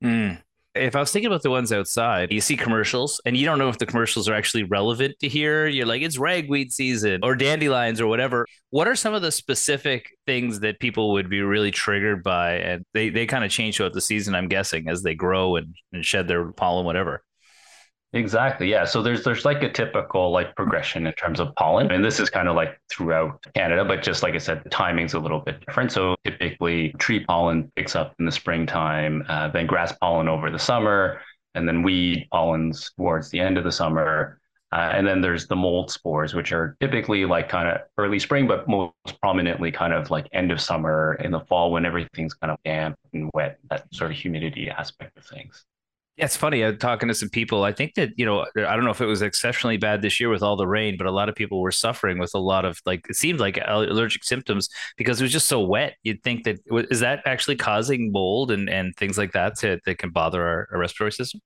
Mm 0.03 0.39
if 0.75 0.95
I 0.95 0.99
was 0.99 1.11
thinking 1.11 1.27
about 1.27 1.41
the 1.41 1.49
ones 1.49 1.71
outside, 1.71 2.31
you 2.31 2.41
see 2.41 2.57
commercials 2.57 3.21
and 3.25 3.37
you 3.37 3.45
don't 3.45 3.57
know 3.57 3.69
if 3.69 3.77
the 3.77 3.85
commercials 3.85 4.27
are 4.27 4.33
actually 4.33 4.63
relevant 4.63 5.17
to 5.19 5.29
here. 5.29 5.67
You're 5.67 5.85
like, 5.85 6.01
it's 6.01 6.17
ragweed 6.17 6.73
season 6.73 7.21
or 7.23 7.35
dandelions 7.35 8.01
or 8.01 8.07
whatever. 8.07 8.45
What 8.69 8.87
are 8.87 8.95
some 8.95 9.13
of 9.13 9.21
the 9.21 9.31
specific 9.31 10.11
things 10.25 10.59
that 10.59 10.79
people 10.79 11.13
would 11.13 11.29
be 11.29 11.41
really 11.41 11.71
triggered 11.71 12.23
by? 12.23 12.55
And 12.55 12.85
they, 12.93 13.09
they 13.09 13.25
kind 13.25 13.45
of 13.45 13.51
change 13.51 13.77
throughout 13.77 13.93
the 13.93 14.01
season, 14.01 14.35
I'm 14.35 14.49
guessing, 14.49 14.89
as 14.89 15.01
they 15.01 15.15
grow 15.15 15.55
and, 15.55 15.75
and 15.93 16.05
shed 16.05 16.27
their 16.27 16.51
pollen, 16.51 16.85
whatever. 16.85 17.23
Exactly. 18.15 18.69
Yeah. 18.71 18.85
So 18.85 19.01
there's 19.03 19.25
there's 19.25 19.43
like 19.43 19.61
a 19.61 19.69
typical 19.69 20.31
like 20.31 20.55
progression 20.55 21.05
in 21.05 21.11
terms 21.13 21.41
of 21.41 21.53
pollen. 21.55 21.91
And 21.91 22.03
this 22.03 22.17
is 22.19 22.29
kind 22.29 22.47
of 22.47 22.55
like 22.55 22.79
throughout 22.89 23.45
Canada, 23.53 23.83
but 23.83 24.01
just 24.01 24.23
like 24.23 24.33
I 24.35 24.37
said, 24.37 24.63
the 24.63 24.69
timing's 24.69 25.13
a 25.13 25.19
little 25.19 25.41
bit 25.41 25.59
different. 25.65 25.91
So 25.91 26.15
typically 26.23 26.93
tree 26.97 27.25
pollen 27.25 27.69
picks 27.75 27.93
up 27.93 28.15
in 28.17 28.25
the 28.25 28.31
springtime, 28.31 29.25
uh, 29.27 29.49
then 29.49 29.67
grass 29.67 29.91
pollen 29.99 30.29
over 30.29 30.49
the 30.49 30.57
summer, 30.57 31.19
and 31.55 31.67
then 31.67 31.83
weed 31.83 32.27
pollens 32.31 32.89
towards 32.97 33.29
the 33.31 33.41
end 33.41 33.57
of 33.57 33.65
the 33.65 33.71
summer. 33.71 34.39
Uh, 34.71 34.91
and 34.93 35.05
then 35.05 35.19
there's 35.19 35.47
the 35.47 35.55
mold 35.55 35.91
spores, 35.91 36.33
which 36.33 36.53
are 36.53 36.77
typically 36.79 37.25
like 37.25 37.49
kind 37.49 37.67
of 37.67 37.81
early 37.97 38.19
spring, 38.19 38.47
but 38.47 38.67
most 38.69 38.93
prominently 39.21 39.71
kind 39.73 39.93
of 39.93 40.09
like 40.09 40.25
end 40.31 40.51
of 40.53 40.61
summer 40.61 41.17
in 41.21 41.31
the 41.31 41.41
fall 41.41 41.69
when 41.69 41.85
everything's 41.85 42.33
kind 42.33 42.51
of 42.51 42.57
damp 42.63 42.97
and 43.13 43.29
wet, 43.33 43.57
that 43.69 43.93
sort 43.93 44.11
of 44.11 44.17
humidity 44.17 44.69
aspect 44.69 45.17
of 45.17 45.25
things. 45.25 45.65
Yeah, 46.17 46.25
it's 46.25 46.37
funny. 46.37 46.63
I'm 46.63 46.77
talking 46.77 47.09
to 47.09 47.13
some 47.13 47.29
people. 47.29 47.65
I 47.65 47.73
think 47.73 47.95
that, 47.95 48.11
you 48.15 48.25
know, 48.25 48.45
I 48.55 48.75
don't 48.75 48.85
know 48.85 48.91
if 48.91 49.01
it 49.01 49.05
was 49.05 49.21
exceptionally 49.21 49.75
bad 49.75 50.01
this 50.01 50.17
year 50.17 50.29
with 50.29 50.41
all 50.41 50.55
the 50.55 50.65
rain, 50.65 50.95
but 50.97 51.07
a 51.07 51.11
lot 51.11 51.27
of 51.27 51.35
people 51.35 51.59
were 51.59 51.73
suffering 51.73 52.19
with 52.19 52.31
a 52.33 52.39
lot 52.39 52.63
of 52.63 52.79
like, 52.85 53.05
it 53.09 53.17
seemed 53.17 53.41
like 53.41 53.59
allergic 53.65 54.23
symptoms 54.23 54.69
because 54.95 55.19
it 55.19 55.25
was 55.25 55.33
just 55.33 55.47
so 55.47 55.59
wet. 55.59 55.95
You'd 56.03 56.23
think 56.23 56.45
that, 56.45 56.59
is 56.89 57.01
that 57.01 57.21
actually 57.25 57.57
causing 57.57 58.13
mold 58.13 58.49
and, 58.51 58.69
and 58.69 58.95
things 58.95 59.17
like 59.17 59.33
that 59.33 59.57
to, 59.59 59.79
that 59.85 59.97
can 59.97 60.11
bother 60.11 60.41
our, 60.41 60.69
our 60.71 60.79
respiratory 60.79 61.11
system? 61.11 61.41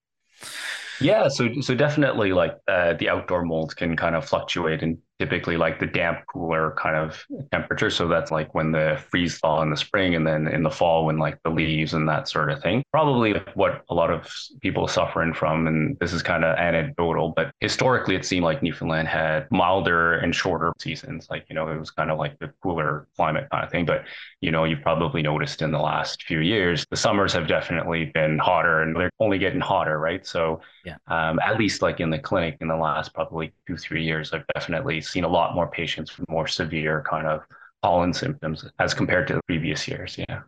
Yeah, 1.02 1.30
so 1.30 1.62
so 1.62 1.74
definitely 1.74 2.34
like 2.34 2.58
uh, 2.68 2.94
the 2.94 3.10
outdoor 3.10 3.46
mold 3.46 3.76
can 3.76 3.96
kind 3.96 4.16
of 4.16 4.28
fluctuate 4.28 4.84
and 4.84 4.98
typically 5.20 5.58
like 5.58 5.80
the 5.80 5.86
damp 5.86 6.20
cooler 6.32 6.74
kind 6.78 6.96
of 6.96 7.24
temperature. 7.52 7.90
So 7.90 8.08
that's 8.08 8.32
like 8.32 8.56
when 8.56 8.72
the 8.72 9.04
freeze 9.12 9.38
thaw 9.38 9.62
in 9.62 9.70
the 9.70 9.78
spring 9.78 10.16
and 10.16 10.26
then 10.26 10.48
in 10.48 10.64
the 10.64 10.70
fall 10.70 11.06
when 11.06 11.18
like 11.18 11.38
the 11.44 11.50
leaves 11.50 11.94
and 11.94 12.08
that 12.08 12.30
sort 12.30 12.50
of 12.50 12.62
thing. 12.62 12.84
Probably 12.92 13.34
what 13.54 13.84
a 13.90 13.94
lot 13.94 14.12
of 14.12 14.32
people 14.62 14.88
suffering 14.88 15.34
from 15.34 15.68
and 15.68 15.98
this 16.00 16.14
is 16.14 16.24
kind 16.24 16.46
of 16.46 16.58
anecdotal 16.58 17.34
but 17.36 17.52
historically 17.60 18.16
it 18.16 18.26
seemed 18.26 18.46
like 18.46 18.64
newfoundland 18.64 19.08
had 19.08 19.48
milder 19.52 20.14
and 20.14 20.34
shorter 20.34 20.72
seasons. 20.80 21.28
Like 21.30 21.46
you 21.50 21.56
know 21.56 21.68
it 21.68 21.78
was 21.78 21.92
kind 21.92 22.12
of 22.12 22.18
like 22.18 22.40
the 22.40 22.52
cooler 22.64 23.08
climate 23.18 23.48
kind 23.52 23.66
of 23.66 23.72
thing 23.72 23.86
but 23.86 24.06
you 24.40 24.52
know 24.52 24.64
you've 24.64 24.82
probably 24.82 25.22
noticed 25.22 25.62
in 25.62 25.72
the 25.72 25.80
last 25.80 26.24
few 26.24 26.40
years 26.40 26.86
the 26.90 26.98
summers 26.98 27.34
have 27.34 27.48
definitely 27.48 28.06
been 28.06 28.40
hotter 28.40 28.84
and 28.84 28.96
they're 28.96 29.12
only 29.20 29.38
getting 29.38 29.60
hotter 29.60 30.00
right? 30.00 30.26
So 30.26 30.62
yeah. 30.86 30.96
um, 31.08 31.40
at 31.40 31.60
least 31.60 31.82
like 31.82 32.00
in 32.00 32.10
the 32.10 32.20
clinic 32.20 32.58
in 32.62 32.70
the 32.70 32.76
last 32.76 33.14
probably 33.14 33.52
two 33.68 33.78
three 33.78 34.04
years 34.04 34.32
i've 34.34 34.46
definitely 34.56 35.02
seen 35.10 35.24
a 35.24 35.30
lot 35.30 35.56
more 35.56 35.68
patients 35.68 36.18
with 36.18 36.30
more 36.30 36.48
severe 36.48 37.04
kind 37.10 37.28
of 37.28 37.42
pollen 37.82 38.14
symptoms 38.14 38.66
as 38.80 38.94
compared 38.94 39.28
to 39.28 39.36
the 39.36 39.42
previous 39.48 39.88
years. 39.88 40.18
Yeah. 40.18 40.42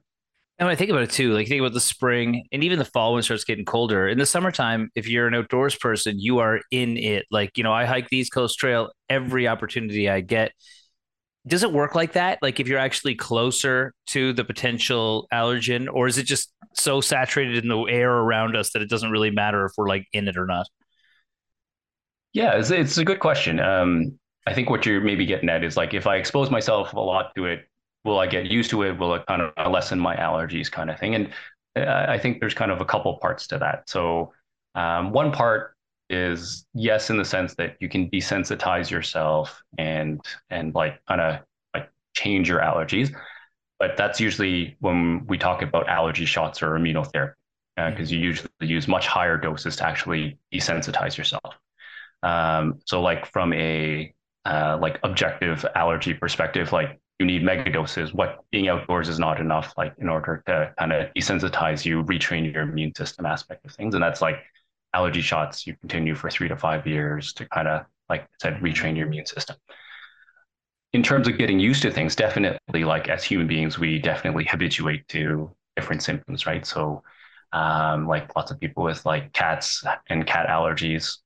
And 0.60 0.68
when 0.68 0.74
I 0.74 0.76
think 0.76 0.92
about 0.92 1.02
it 1.02 1.10
too, 1.10 1.34
like 1.34 1.48
think 1.48 1.60
about 1.60 1.74
the 1.74 1.82
spring 1.82 2.46
and 2.52 2.64
even 2.64 2.78
the 2.78 2.86
fall 2.86 3.14
when 3.14 3.22
it 3.22 3.24
starts 3.24 3.44
getting 3.44 3.66
colder. 3.66 4.08
In 4.08 4.20
the 4.20 4.28
summertime, 4.28 4.92
if 4.94 5.08
you're 5.08 5.28
an 5.28 5.34
outdoors 5.34 5.76
person, 5.76 6.20
you 6.20 6.38
are 6.38 6.62
in 6.70 6.98
it. 6.98 7.26
Like, 7.32 7.58
you 7.58 7.64
know, 7.64 7.74
I 7.74 7.86
hike 7.86 8.10
the 8.10 8.18
East 8.18 8.32
Coast 8.32 8.60
Trail 8.60 8.92
every 9.10 9.48
opportunity 9.48 10.08
I 10.08 10.22
get. 10.22 10.52
Does 11.48 11.64
it 11.64 11.74
work 11.74 11.96
like 11.96 12.14
that? 12.14 12.38
Like 12.44 12.60
if 12.60 12.68
you're 12.68 12.78
actually 12.78 13.16
closer 13.16 13.96
to 14.08 14.34
the 14.34 14.44
potential 14.44 15.28
allergen, 15.34 15.88
or 15.92 16.06
is 16.06 16.20
it 16.20 16.26
just 16.26 16.54
so 16.76 17.02
saturated 17.02 17.64
in 17.64 17.68
the 17.68 17.82
air 17.86 18.12
around 18.12 18.56
us 18.56 18.74
that 18.74 18.84
it 18.84 18.90
doesn't 18.90 19.10
really 19.10 19.32
matter 19.32 19.66
if 19.66 19.72
we're 19.78 19.88
like 19.88 20.06
in 20.14 20.28
it 20.28 20.38
or 20.38 20.46
not? 20.46 20.68
Yeah, 22.34 22.60
it's, 22.60 22.70
it's 22.70 23.00
a 23.00 23.04
good 23.04 23.20
question. 23.20 23.60
Um, 23.60 24.20
I 24.48 24.54
think 24.54 24.70
what 24.70 24.86
you're 24.86 25.02
maybe 25.02 25.26
getting 25.26 25.50
at 25.50 25.64
is 25.64 25.78
like 25.78 25.94
if 25.94 26.08
I 26.08 26.16
expose 26.16 26.50
myself 26.50 26.94
a 26.94 27.00
lot 27.00 27.34
to 27.36 27.46
it, 27.46 27.68
will 28.04 28.20
I 28.20 28.28
get 28.28 28.48
used 28.48 28.70
to 28.72 28.84
it? 28.84 28.98
Will 28.98 29.14
it 29.16 29.26
kind 29.28 29.42
of 29.42 29.72
lessen 29.72 30.00
my 30.00 30.16
allergies, 30.16 30.72
kind 30.72 30.90
of 30.90 31.00
thing? 31.00 31.16
And 31.16 31.30
I 31.76 32.18
think 32.18 32.40
there's 32.40 32.54
kind 32.54 32.72
of 32.72 32.82
a 32.82 32.86
couple 32.86 33.18
parts 33.20 33.48
to 33.48 33.60
that. 33.60 33.90
So 33.90 34.34
um, 34.76 35.12
one 35.12 35.32
part 35.32 35.76
is 36.10 36.66
yes, 36.74 37.10
in 37.10 37.18
the 37.18 37.26
sense 37.26 37.56
that 37.56 37.78
you 37.80 37.88
can 37.88 38.10
desensitize 38.10 38.90
yourself 38.90 39.62
and 39.78 40.20
and 40.50 40.74
like 40.76 41.00
kind 41.08 41.22
of 41.22 41.40
like 41.74 41.90
change 42.14 42.50
your 42.50 42.60
allergies, 42.60 43.16
but 43.80 43.96
that's 43.96 44.20
usually 44.20 44.76
when 44.80 45.26
we 45.28 45.38
talk 45.38 45.62
about 45.62 45.88
allergy 45.88 46.26
shots 46.26 46.62
or 46.62 46.72
immunotherapy 46.72 47.34
because 47.76 48.12
uh, 48.12 48.16
you 48.16 48.20
usually 48.20 48.50
use 48.60 48.88
much 48.88 49.08
higher 49.08 49.38
doses 49.38 49.78
to 49.78 49.86
actually 49.86 50.38
desensitize 50.54 51.18
yourself. 51.18 51.56
Um, 52.24 52.80
so 52.86 53.02
like 53.02 53.26
from 53.32 53.54
a 53.54 54.14
uh, 54.46 54.78
like 54.82 55.00
objective 55.04 55.66
allergy 55.76 56.14
perspective, 56.14 56.72
like 56.72 57.00
you 57.20 57.26
need 57.26 57.44
mega 57.44 57.72
doses. 57.72 58.14
What 58.14 58.40
being 58.52 58.68
outdoors 58.68 59.08
is 59.08 59.20
not 59.20 59.40
enough, 59.40 59.74
like 59.78 59.94
in 60.00 60.10
order 60.10 60.44
to 60.48 60.74
kind 60.78 60.92
of 60.92 61.14
desensitize 61.14 61.86
you, 61.86 62.04
retrain 62.04 62.52
your 62.52 62.64
immune 62.64 62.96
system 62.96 63.26
aspect 63.26 63.66
of 63.66 63.74
things. 63.74 63.94
And 63.94 64.04
that's 64.04 64.22
like 64.22 64.40
allergy 64.94 65.22
shots 65.22 65.68
you 65.68 65.76
continue 65.82 66.16
for 66.16 66.30
three 66.30 66.48
to 66.48 66.58
five 66.58 66.88
years 66.88 67.34
to 67.34 67.48
kind 67.50 67.68
of, 67.68 67.86
like 68.10 68.22
I 68.24 68.28
said, 68.42 68.56
retrain 68.56 68.98
your 68.98 69.08
immune 69.08 69.28
system. 69.28 69.56
In 70.94 71.04
terms 71.04 71.28
of 71.28 71.38
getting 71.38 71.60
used 71.60 71.84
to 71.84 71.92
things, 71.92 72.16
definitely 72.16 72.84
like 72.84 73.08
as 73.08 73.24
human 73.24 73.48
beings, 73.48 73.80
we 73.80 74.00
definitely 74.00 74.44
habituate 74.44 75.08
to 75.10 75.56
different 75.76 76.04
symptoms, 76.04 76.46
right? 76.46 76.66
So 76.66 77.04
um, 77.54 78.08
like 78.08 78.36
lots 78.36 78.52
of 78.52 78.60
people 78.60 78.84
with 78.84 79.06
like 79.06 79.32
cats 79.32 79.84
and 80.10 80.26
cat 80.26 80.48
allergies 80.48 81.18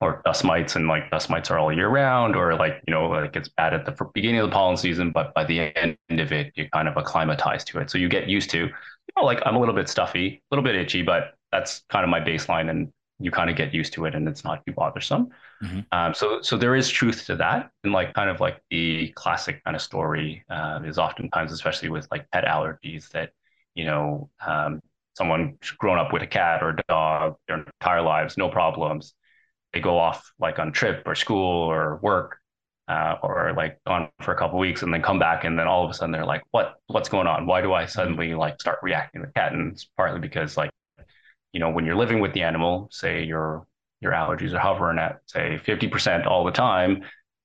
or 0.00 0.22
dust 0.24 0.44
mites 0.44 0.76
and 0.76 0.88
like 0.88 1.10
dust 1.10 1.28
mites 1.28 1.50
are 1.50 1.58
all 1.58 1.72
year 1.72 1.88
round 1.88 2.34
or 2.34 2.54
like 2.54 2.82
you 2.86 2.92
know 2.92 3.08
like 3.08 3.36
it's 3.36 3.48
bad 3.48 3.74
at 3.74 3.84
the 3.84 3.96
beginning 4.14 4.40
of 4.40 4.48
the 4.48 4.52
pollen 4.52 4.76
season 4.76 5.10
but 5.10 5.32
by 5.34 5.44
the 5.44 5.76
end 5.76 5.96
of 6.10 6.32
it 6.32 6.52
you 6.56 6.68
kind 6.72 6.88
of 6.88 6.96
acclimatize 6.96 7.64
to 7.64 7.78
it 7.78 7.90
so 7.90 7.98
you 7.98 8.08
get 8.08 8.28
used 8.28 8.50
to 8.50 8.58
you 8.58 9.14
know 9.16 9.24
like 9.24 9.40
i'm 9.44 9.56
a 9.56 9.60
little 9.60 9.74
bit 9.74 9.88
stuffy 9.88 10.42
a 10.50 10.54
little 10.54 10.64
bit 10.64 10.74
itchy 10.74 11.02
but 11.02 11.34
that's 11.52 11.82
kind 11.90 12.04
of 12.04 12.10
my 12.10 12.20
baseline 12.20 12.70
and 12.70 12.92
you 13.22 13.30
kind 13.30 13.50
of 13.50 13.56
get 13.56 13.74
used 13.74 13.92
to 13.92 14.06
it 14.06 14.14
and 14.14 14.26
it's 14.26 14.44
not 14.44 14.64
too 14.64 14.72
bothersome 14.72 15.28
mm-hmm. 15.62 15.80
um, 15.92 16.14
so 16.14 16.40
so 16.40 16.56
there 16.56 16.74
is 16.74 16.88
truth 16.88 17.26
to 17.26 17.36
that 17.36 17.70
and 17.84 17.92
like 17.92 18.14
kind 18.14 18.30
of 18.30 18.40
like 18.40 18.62
the 18.70 19.08
classic 19.08 19.62
kind 19.64 19.76
of 19.76 19.82
story 19.82 20.42
uh, 20.48 20.80
is 20.84 20.98
oftentimes 20.98 21.52
especially 21.52 21.90
with 21.90 22.08
like 22.10 22.26
pet 22.30 22.44
allergies 22.44 23.10
that 23.10 23.30
you 23.74 23.84
know 23.84 24.30
um, 24.46 24.80
someone 25.14 25.58
grown 25.76 25.98
up 25.98 26.14
with 26.14 26.22
a 26.22 26.26
cat 26.26 26.62
or 26.62 26.70
a 26.70 26.82
dog 26.88 27.36
their 27.46 27.58
entire 27.58 28.00
lives 28.00 28.38
no 28.38 28.48
problems 28.48 29.14
they 29.72 29.80
go 29.80 29.98
off 29.98 30.32
like 30.38 30.58
on 30.58 30.72
trip 30.72 31.02
or 31.06 31.14
school 31.14 31.70
or 31.70 31.98
work 32.02 32.38
uh, 32.88 33.16
or 33.22 33.52
like 33.56 33.78
gone 33.86 34.08
for 34.20 34.32
a 34.32 34.36
couple 34.36 34.58
weeks 34.58 34.82
and 34.82 34.92
then 34.92 35.02
come 35.02 35.18
back 35.18 35.44
and 35.44 35.58
then 35.58 35.68
all 35.68 35.84
of 35.84 35.90
a 35.90 35.94
sudden 35.94 36.10
they're 36.10 36.26
like 36.26 36.42
what 36.50 36.74
what's 36.88 37.08
going 37.08 37.26
on? 37.26 37.46
Why 37.46 37.60
do 37.60 37.72
i 37.72 37.86
suddenly 37.86 38.34
like 38.34 38.60
start 38.60 38.78
reacting 38.82 39.20
to 39.22 39.26
the 39.28 39.32
cat 39.32 39.52
and 39.52 39.72
it's 39.72 39.84
partly 39.96 40.20
because 40.20 40.56
like 40.56 40.70
you 41.52 41.60
know 41.60 41.70
when 41.70 41.84
you're 41.84 41.96
living 41.96 42.20
with 42.20 42.32
the 42.32 42.42
animal 42.42 42.88
say 42.90 43.22
your 43.22 43.66
your 44.00 44.12
allergies 44.12 44.52
are 44.54 44.58
hovering 44.58 44.98
at 44.98 45.20
say 45.26 45.60
50% 45.64 46.26
all 46.26 46.44
the 46.44 46.50
time 46.50 47.02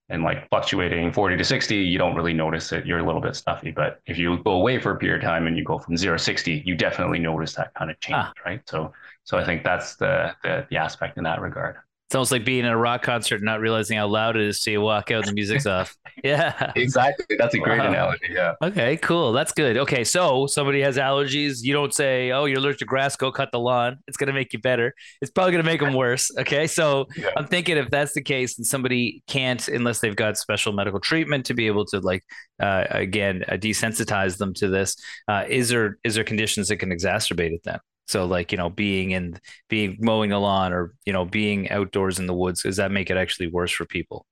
and 0.07 0.23
like 0.23 0.47
fluctuating 0.49 1.11
40 1.11 1.37
to 1.37 1.43
60 1.43 1.75
you 1.75 1.97
don't 1.97 2.15
really 2.15 2.33
notice 2.33 2.71
it. 2.71 2.85
You're 2.85 2.99
a 2.99 3.05
little 3.05 3.21
bit 3.21 3.35
stuffy. 3.35 3.71
But 3.71 3.99
if 4.05 4.17
you 4.17 4.37
go 4.43 4.51
away 4.51 4.79
for 4.79 4.91
a 4.91 4.97
period 4.97 5.23
of 5.23 5.27
time 5.27 5.47
and 5.47 5.57
you 5.57 5.63
go 5.63 5.77
from 5.77 5.97
0 5.97 6.17
to 6.17 6.23
60 6.23 6.63
you 6.65 6.75
definitely 6.75 7.19
notice 7.19 7.53
that 7.53 7.73
kind 7.75 7.91
of 7.91 7.99
change 7.99 8.17
ah. 8.17 8.33
right? 8.45 8.61
So 8.67 8.93
so 9.25 9.37
i 9.37 9.43
think 9.43 9.63
that's 9.63 9.95
the, 9.97 10.33
the 10.43 10.65
the 10.69 10.77
aspect 10.77 11.17
in 11.17 11.23
that 11.25 11.41
regard 11.41 11.75
it's 12.07 12.13
almost 12.13 12.31
like 12.31 12.45
being 12.45 12.65
at 12.65 12.71
a 12.71 12.77
rock 12.77 13.01
concert 13.01 13.37
and 13.37 13.45
not 13.45 13.59
realizing 13.59 13.97
how 13.97 14.07
loud 14.07 14.35
it 14.35 14.43
is 14.43 14.61
so 14.61 14.69
you 14.69 14.79
walk 14.79 15.09
out 15.09 15.21
and 15.21 15.29
the 15.29 15.33
music's 15.33 15.65
off. 15.65 15.95
Yeah. 16.23 16.71
Exactly. 16.77 17.35
That's 17.37 17.53
a 17.53 17.59
great 17.59 17.77
wow. 17.77 17.89
analogy. 17.89 18.27
Yeah. 18.31 18.53
Okay, 18.63 18.95
cool. 18.97 19.33
That's 19.33 19.51
good. 19.51 19.75
Okay, 19.77 20.05
so 20.05 20.47
somebody 20.47 20.81
has 20.81 20.97
allergies. 20.97 21.61
You 21.61 21.73
don't 21.73 21.93
say, 21.93 22.31
oh, 22.31 22.45
you're 22.45 22.59
allergic 22.59 22.79
to 22.79 22.85
grass, 22.85 23.17
go 23.17 23.33
cut 23.33 23.51
the 23.51 23.59
lawn. 23.59 23.97
It's 24.07 24.15
going 24.15 24.27
to 24.27 24.33
make 24.33 24.53
you 24.53 24.59
better. 24.59 24.95
It's 25.21 25.29
probably 25.29 25.51
going 25.51 25.63
to 25.63 25.69
make 25.69 25.81
them 25.81 25.93
worse. 25.93 26.31
Okay, 26.39 26.67
so 26.67 27.07
yeah. 27.17 27.31
I'm 27.35 27.45
thinking 27.45 27.75
if 27.75 27.91
that's 27.91 28.13
the 28.13 28.21
case 28.21 28.57
and 28.57 28.65
somebody 28.65 29.23
can't, 29.27 29.67
unless 29.67 29.99
they've 29.99 30.15
got 30.15 30.37
special 30.37 30.71
medical 30.71 31.01
treatment 31.01 31.45
to 31.47 31.53
be 31.53 31.67
able 31.67 31.85
to, 31.87 31.99
like, 31.99 32.23
uh, 32.61 32.85
again, 32.89 33.43
uh, 33.49 33.55
desensitize 33.55 34.37
them 34.37 34.53
to 34.55 34.69
this, 34.69 34.95
uh, 35.27 35.43
is 35.47 35.67
there 35.69 35.97
is 36.05 36.15
there 36.15 36.23
conditions 36.23 36.69
that 36.69 36.77
can 36.77 36.91
exacerbate 36.91 37.51
it 37.51 37.61
then? 37.65 37.79
So 38.07 38.25
like, 38.25 38.51
you 38.51 38.57
know, 38.57 38.69
being 38.69 39.11
in 39.11 39.39
being 39.69 39.97
mowing 39.99 40.29
the 40.29 40.39
lawn 40.39 40.73
or, 40.73 40.93
you 41.05 41.13
know, 41.13 41.25
being 41.25 41.69
outdoors 41.69 42.19
in 42.19 42.27
the 42.27 42.33
woods, 42.33 42.63
does 42.63 42.77
that 42.77 42.91
make 42.91 43.09
it 43.09 43.17
actually 43.17 43.47
worse 43.47 43.71
for 43.71 43.85
people? 43.85 44.25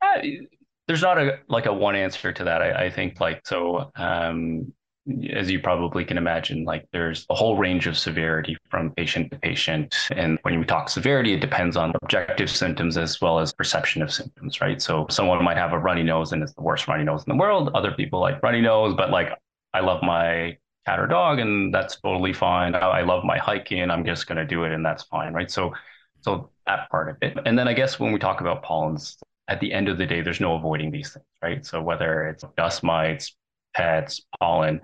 Uh, 0.00 0.20
there's 0.86 1.02
not 1.02 1.18
a 1.18 1.38
like 1.48 1.66
a 1.66 1.72
one 1.72 1.96
answer 1.96 2.32
to 2.32 2.44
that. 2.44 2.62
I, 2.62 2.86
I 2.86 2.90
think 2.90 3.20
like 3.20 3.46
so 3.46 3.90
um 3.96 4.72
as 5.30 5.50
you 5.50 5.60
probably 5.60 6.02
can 6.04 6.16
imagine, 6.16 6.64
like 6.64 6.86
there's 6.90 7.26
a 7.28 7.34
whole 7.34 7.58
range 7.58 7.86
of 7.86 7.98
severity 7.98 8.56
from 8.70 8.90
patient 8.92 9.30
to 9.30 9.38
patient. 9.38 9.94
And 10.12 10.38
when 10.42 10.58
we 10.58 10.64
talk 10.64 10.88
severity, 10.88 11.34
it 11.34 11.40
depends 11.40 11.76
on 11.76 11.92
objective 12.02 12.50
symptoms 12.50 12.96
as 12.96 13.20
well 13.20 13.38
as 13.38 13.52
perception 13.52 14.00
of 14.00 14.10
symptoms, 14.10 14.62
right? 14.62 14.80
So 14.80 15.06
someone 15.10 15.44
might 15.44 15.58
have 15.58 15.74
a 15.74 15.78
runny 15.78 16.02
nose 16.02 16.32
and 16.32 16.42
it's 16.42 16.54
the 16.54 16.62
worst 16.62 16.88
runny 16.88 17.04
nose 17.04 17.22
in 17.26 17.32
the 17.32 17.38
world. 17.38 17.70
Other 17.74 17.92
people 17.92 18.18
like 18.20 18.42
runny 18.42 18.62
nose, 18.62 18.94
but 18.96 19.10
like 19.10 19.28
I 19.74 19.80
love 19.80 20.02
my 20.02 20.56
cat 20.86 21.00
or 21.00 21.06
dog, 21.06 21.38
and 21.38 21.72
that's 21.72 22.00
totally 22.00 22.32
fine. 22.32 22.74
I 22.74 23.02
love 23.02 23.24
my 23.24 23.38
hiking, 23.38 23.90
I'm 23.90 24.04
just 24.04 24.26
going 24.26 24.38
to 24.38 24.44
do 24.44 24.64
it, 24.64 24.72
and 24.72 24.84
that's 24.84 25.04
fine, 25.04 25.32
right? 25.32 25.50
So, 25.50 25.72
so 26.20 26.50
that 26.66 26.90
part 26.90 27.08
of 27.08 27.16
it. 27.22 27.38
And 27.46 27.58
then 27.58 27.68
I 27.68 27.72
guess 27.74 27.98
when 27.98 28.12
we 28.12 28.18
talk 28.18 28.40
about 28.40 28.62
pollens, 28.62 29.16
at 29.48 29.60
the 29.60 29.72
end 29.72 29.88
of 29.88 29.98
the 29.98 30.06
day, 30.06 30.22
there's 30.22 30.40
no 30.40 30.54
avoiding 30.54 30.90
these 30.90 31.12
things, 31.12 31.26
right? 31.42 31.64
So 31.66 31.82
whether 31.82 32.28
it's 32.28 32.44
dust 32.56 32.82
mites, 32.82 33.36
pets, 33.74 34.22
pollen, 34.40 34.80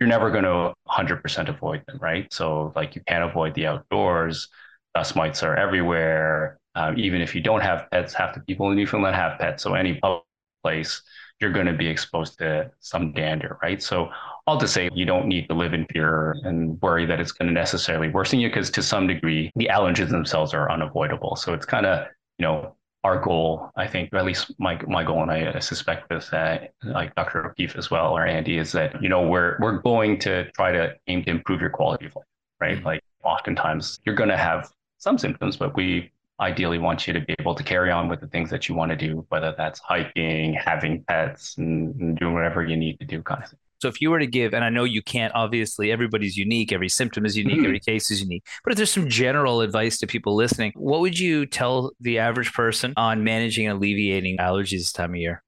you're 0.00 0.08
never 0.08 0.30
going 0.30 0.44
to 0.44 0.74
100% 0.88 1.48
avoid 1.48 1.84
them, 1.86 1.98
right? 2.00 2.32
So 2.32 2.72
like 2.74 2.94
you 2.96 3.02
can't 3.06 3.24
avoid 3.24 3.54
the 3.54 3.66
outdoors. 3.66 4.48
Dust 4.94 5.14
mites 5.16 5.42
are 5.42 5.56
everywhere. 5.56 6.58
Um, 6.74 6.98
even 6.98 7.20
if 7.20 7.34
you 7.34 7.40
don't 7.40 7.60
have 7.60 7.88
pets, 7.90 8.12
half 8.14 8.34
the 8.34 8.40
people 8.40 8.70
in 8.70 8.76
Newfoundland 8.76 9.14
have 9.14 9.38
pets. 9.38 9.62
So 9.62 9.74
any 9.74 9.94
public 10.00 10.24
place, 10.64 11.02
you're 11.40 11.52
going 11.52 11.66
to 11.66 11.72
be 11.72 11.86
exposed 11.86 12.38
to 12.38 12.70
some 12.80 13.12
dander, 13.12 13.58
right? 13.62 13.80
So 13.80 14.10
all 14.46 14.58
to 14.58 14.68
say 14.68 14.90
you 14.94 15.04
don't 15.04 15.26
need 15.26 15.48
to 15.48 15.54
live 15.54 15.72
in 15.72 15.86
fear 15.86 16.36
and 16.44 16.80
worry 16.82 17.06
that 17.06 17.20
it's 17.20 17.32
going 17.32 17.48
to 17.48 17.52
necessarily 17.52 18.08
worsen 18.08 18.38
you 18.38 18.48
because 18.48 18.70
to 18.70 18.82
some 18.82 19.06
degree 19.06 19.50
the 19.56 19.70
allergens 19.72 20.10
themselves 20.10 20.52
are 20.52 20.70
unavoidable. 20.70 21.36
So 21.36 21.54
it's 21.54 21.64
kind 21.64 21.86
of, 21.86 22.06
you 22.38 22.44
know, 22.44 22.76
our 23.04 23.20
goal, 23.20 23.70
I 23.76 23.86
think, 23.86 24.10
or 24.12 24.18
at 24.18 24.24
least 24.24 24.52
my 24.58 24.80
my 24.86 25.04
goal, 25.04 25.22
and 25.22 25.30
I, 25.30 25.58
suspect 25.58 26.08
this, 26.08 26.32
uh, 26.32 26.66
like 26.84 27.14
Dr. 27.14 27.46
O'Keefe 27.46 27.76
as 27.76 27.90
well, 27.90 28.16
or 28.16 28.26
Andy, 28.26 28.56
is 28.56 28.72
that 28.72 29.00
you 29.02 29.10
know 29.10 29.28
we're 29.28 29.58
we're 29.60 29.78
going 29.78 30.18
to 30.20 30.50
try 30.52 30.72
to 30.72 30.94
aim 31.06 31.22
to 31.24 31.30
improve 31.30 31.60
your 31.60 31.68
quality 31.68 32.06
of 32.06 32.16
life, 32.16 32.24
right? 32.60 32.76
Mm-hmm. 32.78 32.86
Like 32.86 33.04
oftentimes 33.22 34.00
you're 34.04 34.14
going 34.14 34.30
to 34.30 34.38
have 34.38 34.70
some 34.96 35.18
symptoms, 35.18 35.58
but 35.58 35.76
we 35.76 36.10
ideally 36.40 36.78
want 36.78 37.06
you 37.06 37.12
to 37.12 37.20
be 37.20 37.34
able 37.38 37.54
to 37.54 37.62
carry 37.62 37.90
on 37.90 38.08
with 38.08 38.20
the 38.20 38.26
things 38.26 38.48
that 38.50 38.68
you 38.68 38.74
want 38.74 38.90
to 38.90 38.96
do, 38.96 39.24
whether 39.28 39.54
that's 39.56 39.80
hiking, 39.80 40.54
having 40.54 41.04
pets, 41.04 41.56
and, 41.58 41.94
and 42.00 42.18
doing 42.18 42.32
whatever 42.32 42.64
you 42.64 42.76
need 42.76 42.98
to 42.98 43.04
do, 43.04 43.22
kind 43.22 43.42
of 43.42 43.50
thing. 43.50 43.58
So 43.84 43.88
if 43.88 44.00
you 44.00 44.08
were 44.08 44.18
to 44.18 44.26
give, 44.26 44.54
and 44.54 44.64
I 44.64 44.70
know 44.70 44.84
you 44.84 45.02
can't, 45.02 45.30
obviously, 45.34 45.92
everybody's 45.92 46.38
unique, 46.38 46.72
every 46.72 46.88
symptom 46.88 47.26
is 47.26 47.36
unique, 47.36 47.56
mm-hmm. 47.56 47.66
every 47.66 47.80
case 47.80 48.10
is 48.10 48.22
unique. 48.22 48.42
But 48.64 48.72
if 48.72 48.78
there's 48.78 48.90
some 48.90 49.10
general 49.10 49.60
advice 49.60 49.98
to 49.98 50.06
people 50.06 50.34
listening, 50.34 50.72
what 50.74 51.02
would 51.02 51.18
you 51.18 51.44
tell 51.44 51.92
the 52.00 52.18
average 52.18 52.54
person 52.54 52.94
on 52.96 53.24
managing 53.24 53.66
and 53.66 53.76
alleviating 53.76 54.38
allergies 54.38 54.78
this 54.78 54.92
time 54.92 55.10
of 55.10 55.16
year? 55.16 55.42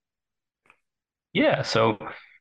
Yeah. 1.32 1.62
So 1.62 1.96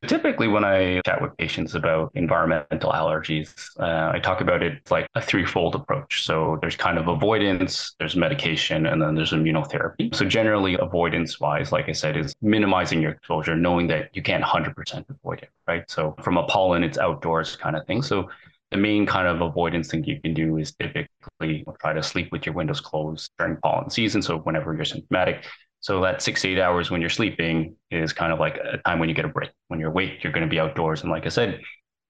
Typically, 0.06 0.48
when 0.48 0.64
I 0.64 1.00
chat 1.04 1.20
with 1.20 1.36
patients 1.36 1.74
about 1.74 2.10
environmental 2.14 2.92
allergies, 2.92 3.52
uh, 3.78 4.12
I 4.14 4.18
talk 4.18 4.40
about 4.40 4.62
it 4.62 4.90
like 4.90 5.06
a 5.14 5.20
threefold 5.20 5.74
approach. 5.74 6.24
So 6.24 6.58
there's 6.60 6.76
kind 6.76 6.98
of 6.98 7.08
avoidance, 7.08 7.94
there's 7.98 8.16
medication, 8.16 8.86
and 8.86 9.00
then 9.00 9.14
there's 9.14 9.32
immunotherapy. 9.32 10.14
So 10.14 10.24
generally, 10.24 10.76
avoidance 10.78 11.40
wise, 11.40 11.72
like 11.72 11.88
I 11.88 11.92
said, 11.92 12.16
is 12.16 12.34
minimizing 12.42 13.02
your 13.02 13.12
exposure, 13.12 13.56
knowing 13.56 13.86
that 13.88 14.10
you 14.14 14.22
can't 14.22 14.44
100% 14.44 15.04
avoid 15.08 15.42
it, 15.42 15.50
right? 15.66 15.88
So 15.90 16.14
from 16.22 16.36
a 16.36 16.44
pollen, 16.46 16.82
it's 16.84 16.98
outdoors 16.98 17.56
kind 17.56 17.76
of 17.76 17.86
thing. 17.86 18.02
So 18.02 18.28
the 18.70 18.76
main 18.76 19.06
kind 19.06 19.28
of 19.28 19.40
avoidance 19.40 19.88
thing 19.90 20.04
you 20.04 20.20
can 20.20 20.34
do 20.34 20.56
is 20.58 20.72
typically 20.72 21.64
try 21.80 21.92
to 21.92 22.02
sleep 22.02 22.32
with 22.32 22.46
your 22.46 22.54
windows 22.54 22.80
closed 22.80 23.30
during 23.38 23.56
pollen 23.58 23.90
season. 23.90 24.22
So 24.22 24.38
whenever 24.38 24.74
you're 24.74 24.84
symptomatic, 24.84 25.44
so 25.80 26.00
that 26.02 26.22
six 26.22 26.44
eight 26.44 26.58
hours 26.58 26.90
when 26.90 27.00
you're 27.00 27.10
sleeping 27.10 27.76
is 27.90 28.12
kind 28.12 28.32
of 28.32 28.40
like 28.40 28.56
a 28.56 28.78
time 28.78 28.98
when 28.98 29.08
you 29.08 29.14
get 29.14 29.24
a 29.24 29.28
break. 29.28 29.50
When 29.68 29.78
you're 29.80 29.90
awake, 29.90 30.22
you're 30.22 30.32
going 30.32 30.46
to 30.46 30.50
be 30.50 30.58
outdoors. 30.60 31.02
And 31.02 31.10
like 31.10 31.26
I 31.26 31.30
said, 31.30 31.60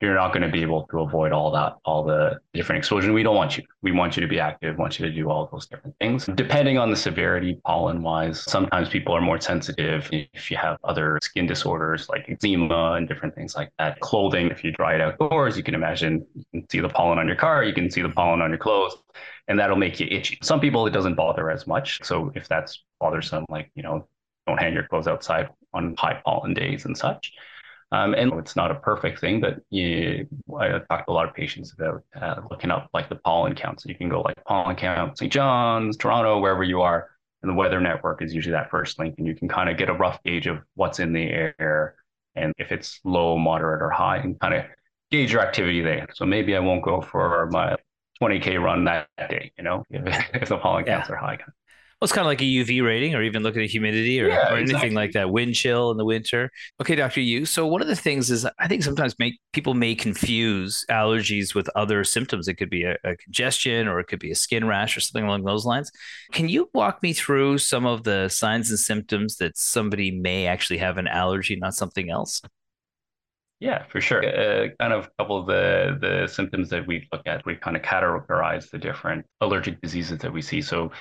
you're 0.00 0.14
not 0.14 0.32
going 0.32 0.42
to 0.42 0.48
be 0.48 0.61
able 0.61 0.87
to 0.90 1.00
avoid 1.00 1.32
all 1.32 1.50
that, 1.52 1.74
all 1.85 2.04
the 2.04 2.38
different 2.52 2.78
exposure. 2.78 3.12
We 3.12 3.22
don't 3.22 3.35
want 3.35 3.56
you. 3.56 3.64
We 3.80 3.92
want 3.92 4.16
you 4.16 4.20
to 4.20 4.28
be 4.28 4.38
active, 4.38 4.76
want 4.76 4.98
you 4.98 5.06
to 5.06 5.12
do 5.12 5.30
all 5.30 5.48
those 5.50 5.66
different 5.66 5.96
things. 5.98 6.26
Depending 6.35 6.76
on 6.76 6.90
the 6.90 6.96
severity, 6.96 7.59
pollen 7.64 8.02
wise, 8.02 8.44
sometimes 8.44 8.90
people 8.90 9.14
are 9.14 9.22
more 9.22 9.40
sensitive 9.40 10.09
if 10.12 10.50
you 10.50 10.56
have 10.59 10.76
other 10.85 11.18
skin 11.22 11.46
disorders 11.46 12.09
like 12.11 12.26
eczema 12.28 12.92
and 12.92 13.09
different 13.09 13.35
things 13.35 13.56
like 13.56 13.70
that. 13.78 13.98
Clothing, 14.00 14.48
if 14.50 14.62
you 14.62 14.72
dry 14.72 14.94
it 14.96 15.00
outdoors, 15.00 15.56
you 15.56 15.62
can 15.62 15.74
imagine 15.74 16.26
you 16.35 16.44
can 16.52 16.68
see 16.68 16.80
the 16.80 16.90
pollen 16.90 17.18
on 17.18 17.26
your 17.26 17.37
car, 17.37 17.64
you 17.64 17.72
can 17.72 17.90
see 17.90 18.02
the 18.02 18.11
pollen 18.11 18.42
on 18.42 18.50
your 18.50 18.59
clothes, 18.59 18.96
and 19.48 19.59
that'll 19.59 19.76
make 19.76 19.98
you 19.98 20.06
itchy. 20.11 20.38
Some 20.42 20.61
people, 20.61 20.87
it 20.87 20.90
doesn't 20.90 21.14
bother 21.14 21.50
as 21.50 21.66
much. 21.66 22.04
So 22.04 22.30
if 22.35 22.48
that's 22.48 22.82
bothersome, 23.00 23.46
like, 23.48 23.70
you 23.74 23.82
know, 23.82 24.06
don't 24.46 24.59
hang 24.59 24.74
your 24.74 24.87
clothes 24.87 25.09
outside 25.09 25.48
on 25.72 25.94
high 25.96 26.20
pollen 26.24 26.52
days 26.52 26.85
and 26.85 26.96
such. 26.96 27.32
Um, 27.92 28.14
and 28.14 28.33
it's 28.35 28.57
not 28.57 28.70
a 28.70 28.75
perfect 28.75 29.20
thing, 29.20 29.40
but 29.40 29.61
you, 29.70 30.27
I 30.59 30.68
talked 30.90 31.07
to 31.07 31.11
a 31.11 31.12
lot 31.12 31.29
of 31.29 31.35
patients 31.35 31.72
about 31.72 32.03
uh, 32.20 32.40
looking 32.51 32.70
up 32.70 32.90
like 32.92 33.09
the 33.09 33.16
pollen 33.16 33.55
counts. 33.55 33.85
So 33.85 33.88
you 33.88 33.94
can 33.94 34.09
go 34.09 34.22
like 34.22 34.42
pollen 34.44 34.75
count, 34.75 35.18
St. 35.18 35.33
John's, 35.33 35.96
Toronto, 35.96 36.40
wherever 36.40 36.64
you 36.64 36.83
are. 36.83 37.11
And 37.42 37.51
the 37.51 37.55
weather 37.55 37.81
network 37.81 38.22
is 38.22 38.35
usually 38.35 38.53
that 38.53 38.70
first 38.70 38.99
link. 38.99 39.14
And 39.18 39.27
you 39.27 39.37
can 39.37 39.46
kind 39.46 39.70
of 39.70 39.77
get 39.77 39.88
a 39.88 39.92
rough 39.92 40.20
gauge 40.25 40.49
of 40.49 40.59
what's 40.75 40.99
in 40.99 41.12
the 41.12 41.22
air 41.22 41.94
and 42.35 42.53
if 42.59 42.72
it's 42.72 43.01
low, 43.05 43.38
moderate, 43.38 43.83
or 43.83 43.90
high, 43.90 44.18
and 44.18 44.38
kind 44.38 44.55
of 44.55 44.64
gauge 45.11 45.33
your 45.33 45.42
activity 45.42 45.81
there. 45.81 46.07
So 46.12 46.27
maybe 46.27 46.57
I 46.57 46.61
won't 46.61 46.83
go 46.83 47.01
for 47.01 47.49
my 47.51 47.77
20K 48.20 48.62
run 48.62 48.85
that 48.85 49.09
day, 49.31 49.53
you 49.57 49.64
know, 49.64 49.85
if, 49.90 50.25
if 50.35 50.49
the 50.49 50.59
pollen 50.59 50.85
counts 50.85 51.09
yeah. 51.09 51.14
are 51.14 51.18
high. 51.18 51.38
Well, 51.98 52.06
it's 52.06 52.12
kind 52.12 52.26
of 52.26 52.30
like 52.30 52.42
a 52.42 52.44
UV 52.44 52.85
rating, 52.85 53.14
or 53.14 53.22
even 53.22 53.42
looking 53.42 53.62
at 53.62 53.70
humidity, 53.70 54.20
or, 54.20 54.28
yeah, 54.28 54.52
or 54.52 54.56
anything 54.56 54.76
exactly. 54.76 54.94
like 54.94 55.12
that. 55.12 55.30
Wind 55.30 55.54
chill 55.54 55.90
in 55.90 55.96
the 55.96 56.04
winter. 56.04 56.50
Okay, 56.78 56.94
Doctor 56.94 57.22
Yue. 57.22 57.46
So 57.46 57.66
one 57.66 57.80
of 57.80 57.88
the 57.88 57.96
things 57.96 58.30
is, 58.30 58.46
I 58.59 58.68
think 58.68 58.82
sometimes 58.82 59.14
make 59.18 59.40
people 59.54 59.72
may 59.72 59.94
confuse 59.94 60.85
allergies 60.90 61.54
with 61.54 61.70
other 61.74 62.04
symptoms. 62.04 62.48
It 62.48 62.54
could 62.56 62.68
be 62.68 62.85
a, 62.85 62.98
a 63.02 63.16
congestion, 63.16 63.88
or 63.88 63.98
it 63.98 64.09
could 64.09 64.18
be 64.18 64.30
a 64.30 64.35
skin 64.35 64.66
rash, 64.66 64.94
or 64.94 65.00
something 65.00 65.24
along 65.24 65.44
those 65.44 65.64
lines. 65.64 65.90
Can 66.32 66.50
you 66.50 66.68
walk 66.74 67.02
me 67.02 67.14
through 67.14 67.56
some 67.59 67.87
of 67.87 68.02
the 68.02 68.28
signs 68.28 68.68
and 68.68 68.78
symptoms 68.78 69.37
that 69.37 69.56
somebody 69.56 70.11
may 70.11 70.46
actually 70.46 70.78
have 70.78 70.98
an 70.98 71.06
allergy, 71.06 71.56
not 71.56 71.72
something 71.72 72.11
else? 72.11 72.42
Yeah, 73.59 73.85
for 73.87 74.02
sure. 74.02 74.22
Uh, 74.22 74.68
kind 74.78 74.92
of 74.92 75.06
a 75.06 75.11
couple 75.18 75.38
of 75.38 75.46
the 75.46 75.96
the 75.98 76.26
symptoms 76.26 76.68
that 76.68 76.87
we 76.87 77.09
look 77.11 77.22
at, 77.26 77.46
we 77.46 77.56
kind 77.56 77.74
of 77.74 77.82
categorize 77.82 78.68
the 78.68 78.76
different 78.76 79.24
allergic 79.40 79.80
diseases 79.80 80.18
that 80.18 80.30
we 80.30 80.42
see. 80.42 80.61
So 80.61 80.92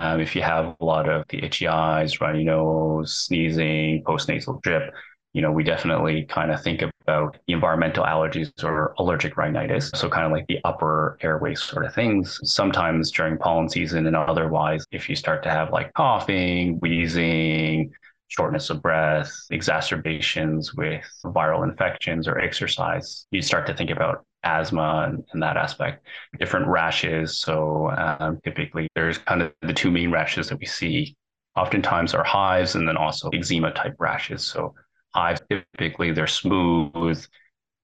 um, 0.00 0.20
if 0.20 0.34
you 0.34 0.42
have 0.42 0.76
a 0.80 0.84
lot 0.84 1.08
of 1.08 1.24
the 1.28 1.44
itchy 1.44 1.68
eyes, 1.68 2.20
runny 2.20 2.44
nose, 2.44 3.16
sneezing, 3.16 4.02
postnasal 4.04 4.60
drip, 4.62 4.92
you 5.32 5.42
know, 5.42 5.52
we 5.52 5.62
definitely 5.64 6.24
kind 6.24 6.50
of 6.50 6.62
think 6.62 6.82
about 7.02 7.36
environmental 7.46 8.04
allergies 8.04 8.50
or 8.64 8.94
allergic 8.98 9.36
rhinitis. 9.36 9.90
So 9.94 10.08
kind 10.08 10.24
of 10.24 10.32
like 10.32 10.46
the 10.46 10.58
upper 10.64 11.18
airway 11.20 11.54
sort 11.54 11.84
of 11.84 11.94
things. 11.94 12.40
Sometimes 12.42 13.10
during 13.10 13.36
pollen 13.36 13.68
season 13.68 14.06
and 14.06 14.16
otherwise, 14.16 14.84
if 14.92 15.10
you 15.10 15.14
start 15.14 15.42
to 15.42 15.50
have 15.50 15.72
like 15.72 15.92
coughing, 15.92 16.78
wheezing, 16.80 17.92
shortness 18.28 18.70
of 18.70 18.82
breath, 18.82 19.30
exacerbations 19.50 20.74
with 20.74 21.04
viral 21.26 21.68
infections 21.68 22.26
or 22.26 22.38
exercise, 22.38 23.26
you 23.30 23.42
start 23.42 23.66
to 23.66 23.74
think 23.74 23.90
about 23.90 24.24
asthma 24.46 25.06
and, 25.08 25.24
and 25.32 25.42
that 25.42 25.56
aspect, 25.56 26.06
different 26.38 26.66
rashes. 26.66 27.38
So 27.38 27.90
um, 27.90 28.40
typically, 28.44 28.88
there's 28.94 29.18
kind 29.18 29.42
of 29.42 29.52
the 29.62 29.74
two 29.74 29.90
main 29.90 30.10
rashes 30.10 30.48
that 30.48 30.58
we 30.58 30.66
see. 30.66 31.16
Oftentimes 31.56 32.14
are 32.14 32.24
hives 32.24 32.74
and 32.74 32.86
then 32.86 32.96
also 32.96 33.28
eczema 33.30 33.72
type 33.72 33.96
rashes. 33.98 34.44
So 34.44 34.74
hives 35.14 35.40
typically 35.50 36.12
they're 36.12 36.26
smooth, 36.26 37.24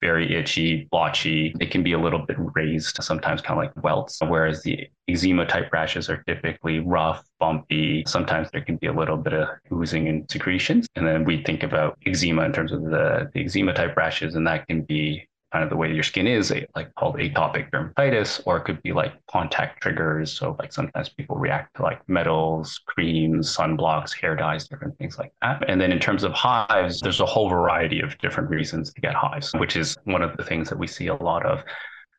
very 0.03 0.37
itchy, 0.37 0.89
blotchy. 0.91 1.55
They 1.59 1.67
can 1.67 1.83
be 1.83 1.93
a 1.93 1.99
little 1.99 2.27
bit 2.27 2.37
raised, 2.39 3.03
sometimes 3.03 3.41
kind 3.41 3.59
of 3.59 3.65
like 3.65 3.85
welts. 3.85 4.21
Whereas 4.21 4.63
the 4.63 4.89
eczema 5.09 5.47
type 5.47 5.73
rashes 5.73 6.11
are 6.11 6.23
typically 6.27 6.81
rough, 6.81 7.25
bumpy. 7.39 8.05
Sometimes 8.07 8.51
there 8.53 8.65
can 8.65 8.77
be 8.77 8.89
a 8.89 8.93
little 8.93 9.17
bit 9.17 9.33
of 9.33 9.49
oozing 9.73 10.09
and 10.09 10.31
secretions. 10.31 10.87
And 10.97 11.07
then 11.07 11.25
we 11.25 11.43
think 11.45 11.63
about 11.63 11.99
eczema 12.05 12.43
in 12.43 12.53
terms 12.53 12.73
of 12.73 12.83
the, 12.83 13.31
the 13.33 13.45
eczema 13.45 13.73
type 13.73 13.97
rashes, 13.97 14.35
and 14.35 14.47
that 14.47 14.67
can 14.67 14.83
be 14.83 15.27
kind 15.53 15.63
of 15.63 15.71
the 15.71 15.77
way 15.77 15.93
your 15.93 16.03
skin 16.03 16.27
is, 16.27 16.53
like 16.75 16.95
called 16.95 17.17
atopic 17.17 17.71
dermatitis, 17.71 18.41
or 18.47 18.57
it 18.57 18.65
could 18.65 18.83
be 18.83 18.93
like 18.93 19.13
contact 19.31 19.83
triggers. 19.83 20.33
So 20.33 20.57
like 20.59 20.73
sometimes 20.73 21.11
people 21.11 21.37
react 21.37 21.77
to 21.77 21.83
like 21.83 22.01
metals, 22.09 22.81
creams, 22.87 23.55
sunblocks, 23.55 24.19
hair 24.19 24.35
dyes, 24.35 24.67
different 24.67 24.97
things 24.97 25.19
like 25.19 25.33
that. 25.43 25.69
And 25.69 25.81
then 25.81 25.93
in 25.93 25.99
terms 25.99 26.25
of 26.25 26.33
hives, 26.33 27.01
there's 27.01 27.21
a 27.21 27.27
whole 27.27 27.51
variety 27.51 28.01
of 28.01 28.17
different 28.19 28.49
reasons 28.49 28.93
to 28.95 29.01
get 29.01 29.15
hives, 29.15 29.53
which 29.53 29.77
is 29.77 29.97
one 30.05 30.23
of 30.23 30.37
the 30.37 30.43
things 30.43 30.69
that 30.71 30.79
we 30.79 30.87
see 30.87 31.09
a 31.09 31.15
lot 31.15 31.45
of. 31.45 31.63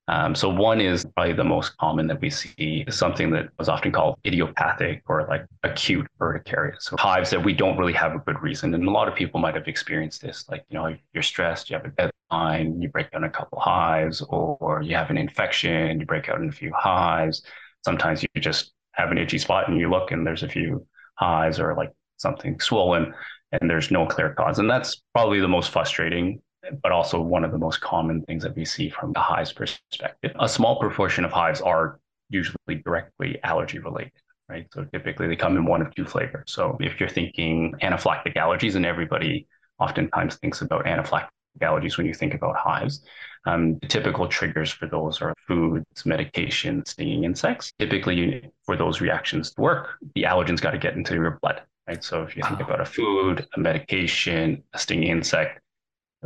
Um, 0.10 0.36
so 0.36 0.50
one 0.50 0.82
is 0.82 1.06
probably 1.16 1.34
the 1.34 1.46
most 1.46 1.78
common 1.78 2.08
that 2.08 2.20
we 2.20 2.30
see 2.30 2.84
is 2.88 2.96
something 2.98 3.32
that 3.32 3.50
was 3.58 3.70
often 3.70 3.92
called 3.92 4.20
idiopathic 4.26 5.02
or 5.08 5.26
like 5.30 5.46
acute 5.64 6.06
urticaria. 6.22 6.76
So 6.80 6.98
hives 6.98 7.30
that 7.30 7.42
we 7.44 7.54
don't 7.54 7.78
really 7.78 7.94
have 7.94 8.14
a 8.14 8.20
good 8.20 8.42
reason. 8.42 8.74
And 8.74 8.86
a 8.86 8.92
lot 8.92 9.08
of 9.08 9.16
people 9.16 9.40
might 9.40 9.56
have 9.56 9.68
experienced 9.68 10.22
this, 10.22 10.46
like, 10.50 10.66
you 10.70 10.78
know, 10.78 10.94
you're 11.14 11.24
stressed, 11.24 11.70
you 11.70 11.78
have 11.78 11.86
a 11.86 11.90
deadline, 11.90 12.82
you 12.82 12.90
break 12.90 13.12
down 13.12 13.24
a 13.24 13.30
couple 13.30 13.60
hives, 13.60 14.22
or 14.28 14.82
you 14.84 14.94
have 14.96 15.10
an 15.10 15.18
infection, 15.18 16.02
you 16.02 16.06
break 16.06 16.28
out 16.28 16.42
in 16.42 16.50
a 16.50 16.52
few 16.52 16.74
hives. 16.76 17.42
Sometimes 17.86 18.24
you 18.24 18.42
just 18.42 18.74
have 18.94 19.10
an 19.10 19.18
itchy 19.18 19.38
spot 19.38 19.70
and 19.70 19.80
you 19.80 19.90
look 19.90 20.12
and 20.12 20.28
there's 20.28 20.44
a 20.44 20.50
few 20.50 20.86
hives 21.16 21.62
or 21.62 21.76
like 21.76 21.92
something 22.18 22.60
swollen 22.60 23.14
and 23.54 23.70
there's 23.70 23.90
no 23.90 24.06
clear 24.06 24.34
cause. 24.34 24.60
And 24.60 24.70
that's 24.70 25.02
probably 25.14 25.40
the 25.40 25.48
most 25.48 25.70
frustrating 25.72 26.42
but 26.82 26.92
also 26.92 27.22
one 27.22 27.44
of 27.44 27.52
the 27.52 27.58
most 27.58 27.82
common 27.82 28.22
things 28.24 28.44
that 28.44 28.56
we 28.56 28.66
see 28.66 28.90
from 28.90 29.14
the 29.14 29.20
hives 29.20 29.52
perspective. 29.54 30.32
A 30.40 30.48
small 30.48 30.80
proportion 30.80 31.26
of 31.26 31.32
hives 31.32 31.62
are 31.62 32.00
usually 32.30 32.76
directly 32.86 33.40
allergy 33.44 33.80
related. 33.80 34.12
Right. 34.50 34.68
So 34.74 34.86
typically 34.92 35.28
they 35.28 35.36
come 35.36 35.56
in 35.56 35.66
one 35.66 35.82
of 35.82 35.96
two 35.96 36.06
flavors. 36.06 36.44
So 36.48 36.78
if 36.80 37.00
you're 37.00 37.10
thinking 37.10 37.74
anaphylactic 37.82 38.36
allergies, 38.36 38.76
and 38.76 38.86
everybody 38.86 39.48
oftentimes 39.80 40.36
thinks 40.36 40.62
about 40.62 40.86
anaphylactic 40.86 41.30
allergies 41.62 41.98
when 41.98 42.06
you 42.06 42.14
think 42.14 42.34
about 42.34 42.58
hives, 42.58 43.04
um, 43.46 43.80
the 43.80 43.88
typical 43.88 44.28
triggers 44.28 44.70
for 44.72 44.88
those 44.88 45.22
are 45.22 45.34
foods, 45.48 46.06
medication, 46.06 46.84
stinging 46.86 47.24
insects. 47.24 47.72
Typically, 47.80 48.52
for 48.66 48.76
those 48.76 49.02
reactions 49.02 49.54
to 49.54 49.62
work, 49.62 49.98
the 50.14 50.24
allergen's 50.24 50.62
got 50.62 50.72
to 50.72 50.78
get 50.78 50.96
into 50.96 51.16
your 51.16 51.40
blood. 51.42 51.62
Right. 51.88 52.04
So 52.04 52.24
if 52.24 52.38
you 52.38 52.44
think 52.44 52.60
about 52.62 52.80
a 52.80 52.86
food, 52.86 53.48
a 53.56 53.60
medication, 53.60 54.64
a 54.74 54.80
stinging 54.80 55.10
insect, 55.10 55.60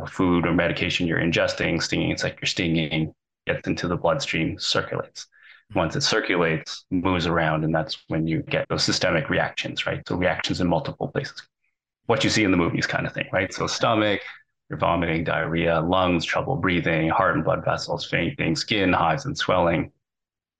food 0.06 0.46
or 0.46 0.54
medication 0.54 1.06
you're 1.06 1.20
ingesting, 1.20 1.82
stinging 1.82 2.10
it's 2.10 2.22
like 2.22 2.38
you're 2.40 2.46
stinging, 2.46 3.12
gets 3.46 3.66
into 3.66 3.88
the 3.88 3.96
bloodstream, 3.96 4.58
circulates. 4.58 5.26
Once 5.74 5.96
it 5.96 6.02
circulates, 6.02 6.84
moves 6.90 7.26
around, 7.26 7.64
and 7.64 7.74
that's 7.74 8.04
when 8.08 8.26
you 8.26 8.42
get 8.42 8.66
those 8.68 8.84
systemic 8.84 9.28
reactions, 9.28 9.86
right? 9.86 10.06
So 10.08 10.16
reactions 10.16 10.60
in 10.60 10.66
multiple 10.66 11.08
places. 11.08 11.42
What 12.06 12.24
you 12.24 12.30
see 12.30 12.44
in 12.44 12.50
the 12.50 12.56
movies 12.56 12.86
kind 12.86 13.06
of 13.06 13.12
thing, 13.12 13.28
right? 13.32 13.52
So 13.52 13.66
stomach, 13.66 14.20
you're 14.70 14.78
vomiting, 14.78 15.24
diarrhea, 15.24 15.80
lungs, 15.80 16.24
trouble 16.24 16.56
breathing, 16.56 17.08
heart 17.08 17.34
and 17.34 17.44
blood 17.44 17.64
vessels, 17.64 18.06
fainting, 18.06 18.56
skin, 18.56 18.92
hives 18.92 19.26
and 19.26 19.36
swelling. 19.36 19.92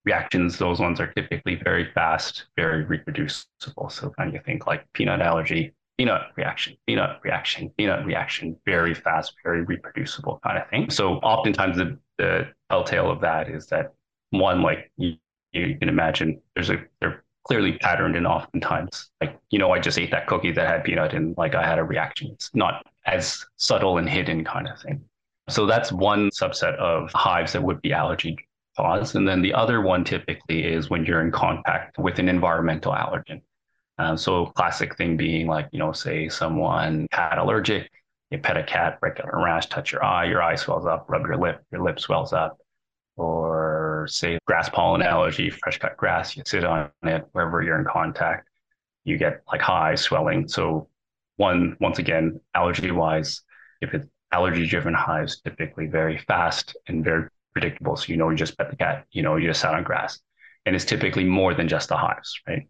Reactions, 0.04 0.58
those 0.58 0.78
ones 0.80 1.00
are 1.00 1.12
typically 1.12 1.56
very 1.56 1.90
fast, 1.92 2.46
very 2.56 2.84
reproducible. 2.84 3.90
So 3.90 4.10
kind 4.10 4.34
of 4.34 4.44
think 4.44 4.66
like 4.66 4.90
peanut 4.92 5.20
allergy, 5.20 5.74
peanut 5.98 6.22
reaction, 6.36 6.76
peanut 6.86 7.18
reaction, 7.24 7.70
peanut 7.76 8.06
reaction, 8.06 8.56
very 8.64 8.94
fast, 8.94 9.34
very 9.42 9.62
reproducible 9.62 10.40
kind 10.44 10.56
of 10.56 10.68
thing. 10.70 10.88
So 10.90 11.14
oftentimes 11.16 11.76
the, 11.76 11.98
the 12.18 12.48
telltale 12.70 13.10
of 13.10 13.20
that 13.20 13.50
is 13.50 13.66
that 13.66 13.92
one, 14.30 14.62
like 14.62 14.90
you, 14.96 15.14
you 15.52 15.76
can 15.76 15.88
imagine 15.88 16.40
there's 16.54 16.70
a, 16.70 16.76
they're 17.00 17.24
clearly 17.46 17.78
patterned 17.78 18.14
and 18.14 18.26
oftentimes 18.26 19.10
like, 19.20 19.38
you 19.50 19.58
know, 19.58 19.72
I 19.72 19.80
just 19.80 19.98
ate 19.98 20.10
that 20.12 20.26
cookie 20.28 20.52
that 20.52 20.68
had 20.68 20.84
peanut 20.84 21.14
and 21.14 21.36
like 21.36 21.54
I 21.54 21.66
had 21.66 21.78
a 21.78 21.84
reaction. 21.84 22.30
It's 22.32 22.50
not 22.54 22.86
as 23.06 23.44
subtle 23.56 23.98
and 23.98 24.08
hidden 24.08 24.44
kind 24.44 24.68
of 24.68 24.80
thing. 24.80 25.02
So 25.48 25.66
that's 25.66 25.90
one 25.90 26.30
subset 26.30 26.76
of 26.76 27.10
hives 27.12 27.54
that 27.54 27.62
would 27.62 27.80
be 27.82 27.92
allergy 27.92 28.36
caused. 28.76 29.16
And 29.16 29.26
then 29.26 29.42
the 29.42 29.54
other 29.54 29.80
one 29.80 30.04
typically 30.04 30.64
is 30.64 30.90
when 30.90 31.04
you're 31.04 31.22
in 31.22 31.32
contact 31.32 31.98
with 31.98 32.18
an 32.18 32.28
environmental 32.28 32.92
allergen. 32.92 33.40
Um, 33.98 34.16
so 34.16 34.46
classic 34.46 34.96
thing 34.96 35.16
being 35.16 35.46
like, 35.46 35.68
you 35.72 35.78
know, 35.78 35.92
say 35.92 36.28
someone 36.28 37.08
cat 37.10 37.38
allergic, 37.38 37.90
you 38.30 38.38
pet 38.38 38.56
a 38.56 38.62
cat, 38.62 39.00
break 39.00 39.18
out 39.18 39.30
a 39.32 39.36
rash, 39.36 39.66
touch 39.66 39.92
your 39.92 40.04
eye, 40.04 40.26
your 40.26 40.42
eye 40.42 40.54
swells 40.54 40.86
up, 40.86 41.06
rub 41.08 41.26
your 41.26 41.36
lip, 41.36 41.62
your 41.72 41.82
lip 41.82 41.98
swells 41.98 42.32
up. 42.32 42.58
Or 43.16 44.06
say 44.08 44.38
grass 44.46 44.68
pollen 44.68 45.02
allergy, 45.02 45.50
fresh 45.50 45.78
cut 45.78 45.96
grass, 45.96 46.36
you 46.36 46.44
sit 46.46 46.64
on 46.64 46.90
it 47.02 47.26
wherever 47.32 47.60
you're 47.62 47.78
in 47.78 47.84
contact, 47.84 48.48
you 49.04 49.18
get 49.18 49.42
like 49.50 49.60
high 49.60 49.96
swelling. 49.96 50.46
So 50.46 50.88
one, 51.36 51.76
once 51.80 51.98
again, 51.98 52.40
allergy 52.54 52.92
wise, 52.92 53.42
if 53.80 53.92
it's 53.94 54.06
allergy 54.30 54.66
driven 54.66 54.94
hives, 54.94 55.40
typically 55.40 55.86
very 55.86 56.18
fast 56.18 56.76
and 56.86 57.04
very 57.04 57.28
predictable. 57.52 57.96
So 57.96 58.06
you 58.08 58.16
know 58.16 58.30
you 58.30 58.36
just 58.36 58.56
pet 58.56 58.70
the 58.70 58.76
cat, 58.76 59.06
you 59.10 59.22
know 59.22 59.34
you 59.36 59.48
just 59.48 59.60
sat 59.60 59.74
on 59.74 59.82
grass. 59.82 60.20
And 60.66 60.76
it's 60.76 60.84
typically 60.84 61.24
more 61.24 61.54
than 61.54 61.66
just 61.66 61.88
the 61.88 61.96
hives, 61.96 62.38
right? 62.46 62.68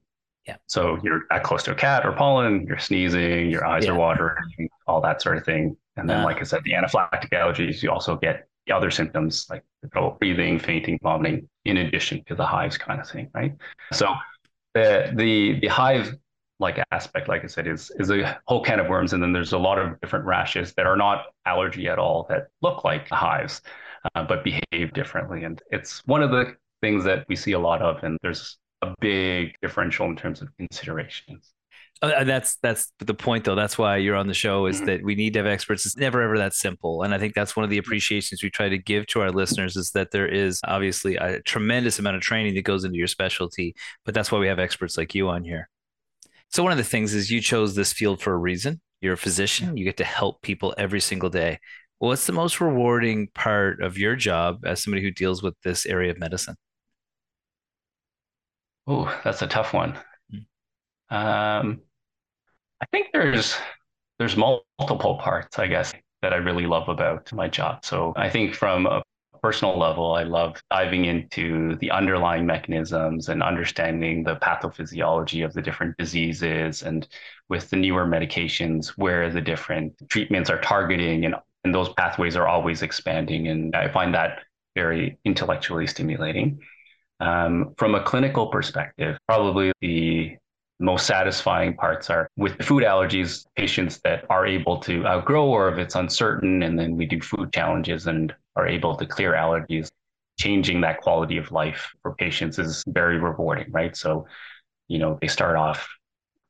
Yeah. 0.49 0.57
So 0.67 0.99
you're 1.03 1.25
that 1.29 1.43
close 1.43 1.63
to 1.65 1.73
a 1.73 1.75
cat 1.75 2.07
or 2.07 2.13
pollen, 2.13 2.65
you're 2.67 2.79
sneezing, 2.79 3.51
your 3.51 3.67
eyes 3.67 3.85
yeah. 3.85 3.93
are 3.93 3.95
watering, 3.95 4.71
all 4.87 5.01
that 5.03 5.21
sort 5.21 5.37
of 5.37 5.45
thing. 5.45 5.77
And 5.97 6.09
then, 6.09 6.21
uh, 6.21 6.25
like 6.25 6.39
I 6.41 6.45
said, 6.45 6.63
the 6.65 6.73
anaphylactic 6.73 7.31
allergies, 7.33 7.83
you 7.83 7.91
also 7.91 8.17
get 8.17 8.49
the 8.67 8.75
other 8.75 8.91
symptoms 8.91 9.47
like 9.51 9.63
trouble 9.93 10.17
breathing, 10.19 10.59
fainting, 10.59 10.99
vomiting, 11.03 11.47
in 11.67 11.77
addition 11.77 12.25
to 12.29 12.35
the 12.35 12.47
hives 12.47 12.79
kind 12.79 12.99
of 12.99 13.07
thing, 13.07 13.29
right? 13.35 13.55
So 13.93 14.15
the 14.75 15.13
the 15.15 15.61
the 15.61 15.69
hive 15.69 16.17
like 16.61 16.83
aspect, 16.91 17.29
like 17.29 17.45
I 17.45 17.47
said, 17.47 17.67
is 17.67 17.93
is 17.99 18.11
a 18.11 18.41
whole 18.47 18.65
can 18.65 18.81
of 18.81 18.89
worms, 18.89 19.13
and 19.13 19.23
then 19.23 19.35
there's 19.35 19.53
a 19.53 19.59
lot 19.59 19.79
of 19.79 20.01
different 20.01 20.25
rashes 20.25 20.73
that 20.75 20.87
are 20.87 20.97
not 20.97 21.27
allergy 21.45 21.89
at 21.89 21.99
all 21.99 22.27
that 22.31 22.49
look 22.63 22.85
like 22.85 23.07
hives, 23.09 23.61
uh, 24.15 24.25
but 24.25 24.45
behave 24.45 24.95
differently, 24.95 25.45
and 25.45 25.61
it's 25.71 26.07
one 26.07 26.23
of 26.23 26.31
the 26.31 26.57
things 26.81 27.05
that 27.05 27.27
we 27.29 27.37
see 27.37 27.53
a 27.53 27.59
lot 27.59 27.83
of, 27.83 28.03
and 28.03 28.17
there's 28.23 28.57
a 28.83 28.95
big 29.01 29.55
differential 29.63 30.07
in 30.07 30.17
terms 30.17 30.43
of 30.43 30.49
considerations. 30.57 31.53
Uh, 32.01 32.23
that's 32.23 32.57
that's 32.63 32.93
the 33.01 33.13
point 33.13 33.43
though 33.43 33.57
that's 33.57 33.77
why 33.77 33.97
you're 33.97 34.15
on 34.15 34.29
the 34.29 34.35
show 34.35 34.67
is 34.67 34.77
mm-hmm. 34.77 34.87
that 34.87 35.03
we 35.03 35.17
need 35.17 35.33
to 35.33 35.41
have 35.41 35.49
experts 35.49 35.85
it's 35.85 35.97
never 35.97 36.23
ever 36.23 36.39
that 36.39 36.55
simple 36.55 37.03
and 37.03 37.13
i 37.13 37.19
think 37.19 37.35
that's 37.35 37.57
one 37.57 37.65
of 37.65 37.71
the 37.71 37.79
appreciations 37.79 38.41
we 38.41 38.49
try 38.49 38.69
to 38.69 38.79
give 38.79 39.05
to 39.05 39.21
our 39.21 39.33
listeners 39.33 39.75
is 39.75 39.91
that 39.91 40.13
there 40.13 40.29
is 40.29 40.61
obviously 40.63 41.17
a 41.17 41.43
tremendous 41.43 41.99
amount 41.99 42.15
of 42.15 42.23
training 42.23 42.55
that 42.55 42.63
goes 42.63 42.85
into 42.85 42.97
your 42.97 43.09
specialty 43.09 43.75
but 44.05 44.15
that's 44.15 44.31
why 44.31 44.39
we 44.39 44.47
have 44.47 44.61
experts 44.61 44.97
like 44.97 45.13
you 45.13 45.29
on 45.29 45.43
here 45.43 45.69
so 46.51 46.63
one 46.63 46.73
of 46.73 46.79
the 46.79 46.85
things 46.85 47.15
is 47.15 47.31
you 47.31 47.41
chose 47.41 47.75
this 47.75 47.93
field 47.93 48.23
for 48.23 48.33
a 48.33 48.39
reason. 48.39 48.81
You're 49.01 49.15
a 49.15 49.19
physician. 49.19 49.77
You 49.77 49.85
get 49.85 49.99
to 49.99 50.05
help 50.05 50.43
people 50.43 50.75
every 50.79 51.01
single 51.01 51.29
day. 51.29 51.59
What's 51.99 52.27
the 52.27 52.33
most 52.33 52.61
rewarding 52.61 53.29
part 53.35 53.83
of 53.83 53.99
your 53.99 54.17
job 54.17 54.65
as 54.65 54.83
somebody 54.83 55.03
who 55.03 55.11
deals 55.11 55.43
with 55.43 55.55
this 55.63 55.85
area 55.85 56.11
of 56.11 56.19
medicine? 56.19 56.57
Oh, 58.89 59.21
that's 59.23 59.43
a 59.43 59.47
tough 59.47 59.73
one. 59.73 59.97
Um, 61.11 61.81
I 62.81 62.87
think 62.93 63.09
there's 63.13 63.57
there's 64.19 64.37
multiple 64.37 65.19
parts, 65.19 65.59
I 65.59 65.67
guess, 65.67 65.93
that 66.23 66.33
I 66.33 66.37
really 66.37 66.67
love 66.67 66.89
about 66.89 67.33
my 67.33 67.49
job. 67.49 67.85
So 67.85 68.13
I 68.17 68.29
think 68.29 68.55
from 68.55 68.87
a 68.87 69.03
personal 69.43 69.79
level, 69.79 70.15
I 70.15 70.25
love 70.25 70.61
diving 70.71 71.05
into 71.05 71.77
the 71.77 71.91
underlying 71.93 72.47
mechanisms 72.47 73.29
and 73.29 73.43
understanding 73.43 74.25
the 74.25 74.37
pathophysiology 74.37 75.45
of 75.45 75.53
the 75.53 75.63
different 75.63 75.97
diseases 75.99 76.83
and 76.83 77.07
with 77.49 77.71
the 77.71 77.77
newer 77.77 78.07
medications 78.07 78.89
where 78.97 79.31
the 79.31 79.41
different 79.41 79.95
treatments 80.09 80.51
are 80.51 80.61
targeting 80.61 81.25
and, 81.25 81.37
and 81.65 81.75
those 81.75 81.91
pathways 81.95 82.35
are 82.37 82.49
always 82.49 82.83
expanding. 82.83 83.47
And 83.49 83.77
I 83.77 83.89
find 83.89 84.15
that 84.15 84.41
very 84.75 85.19
intellectually 85.25 85.87
stimulating. 85.87 86.61
Um, 87.21 87.75
from 87.77 87.95
a 87.95 88.03
clinical 88.03 88.47
perspective, 88.47 89.19
probably 89.27 89.73
the 89.81 90.37
most 90.81 91.07
satisfying 91.07 91.75
parts 91.75 92.09
are 92.11 92.29
with 92.37 92.63
food 92.63 92.85
allergies, 92.85 93.47
patients 93.57 94.01
that 94.05 94.25
are 94.31 94.47
able 94.47 94.79
to 94.79 95.05
outgrow 95.07 95.47
or 95.47 95.69
if 95.73 95.79
it's 95.79 95.97
uncertain, 95.97 96.63
and 96.63 96.79
then 96.79 96.97
we 96.97 97.07
do 97.07 97.21
food 97.21 97.53
challenges 97.53 98.07
and 98.07 98.35
are 98.55 98.67
able 98.67 98.97
to 98.97 99.07
clear 99.07 99.33
allergies. 99.33 99.89
Changing 100.39 100.81
that 100.83 101.01
quality 101.01 101.37
of 101.37 101.51
life 101.51 101.91
for 102.01 102.15
patients 102.15 102.61
is 102.61 102.85
very 102.87 103.19
rewarding, 103.19 103.73
right? 103.73 103.97
So, 103.97 104.29
you 104.87 105.01
know, 105.01 105.19
they 105.21 105.27
start 105.27 105.57
off 105.57 105.89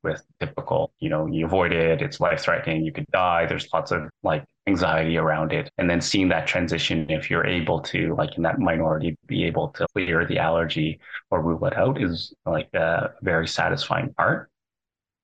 with 0.03 0.25
typical, 0.41 0.93
you 1.01 1.09
know, 1.09 1.27
you 1.27 1.47
avoid 1.47 1.73
it, 1.73 2.03
it's 2.03 2.21
life 2.21 2.41
threatening, 2.41 2.85
you 2.85 2.93
could 2.93 3.07
die. 3.13 3.47
There's 3.47 3.69
lots 3.73 3.91
of 3.91 4.09
like 4.23 4.45
anxiety 4.67 5.17
around 5.17 5.53
it. 5.53 5.71
And 5.79 5.89
then 5.89 6.01
seeing 6.01 6.29
that 6.29 6.47
transition, 6.47 7.11
if 7.11 7.31
you're 7.31 7.47
able 7.47 7.81
to, 7.81 8.15
like 8.15 8.37
in 8.37 8.43
that 8.45 8.59
minority, 8.59 9.17
be 9.27 9.45
able 9.45 9.69
to 9.71 9.87
clear 9.95 10.25
the 10.27 10.39
allergy 10.39 11.01
or 11.31 11.43
rule 11.43 11.65
it 11.67 11.77
out 11.77 12.01
is 12.01 12.33
like 12.47 12.69
a 12.75 13.11
very 13.23 13.49
satisfying 13.49 14.13
part. 14.15 14.51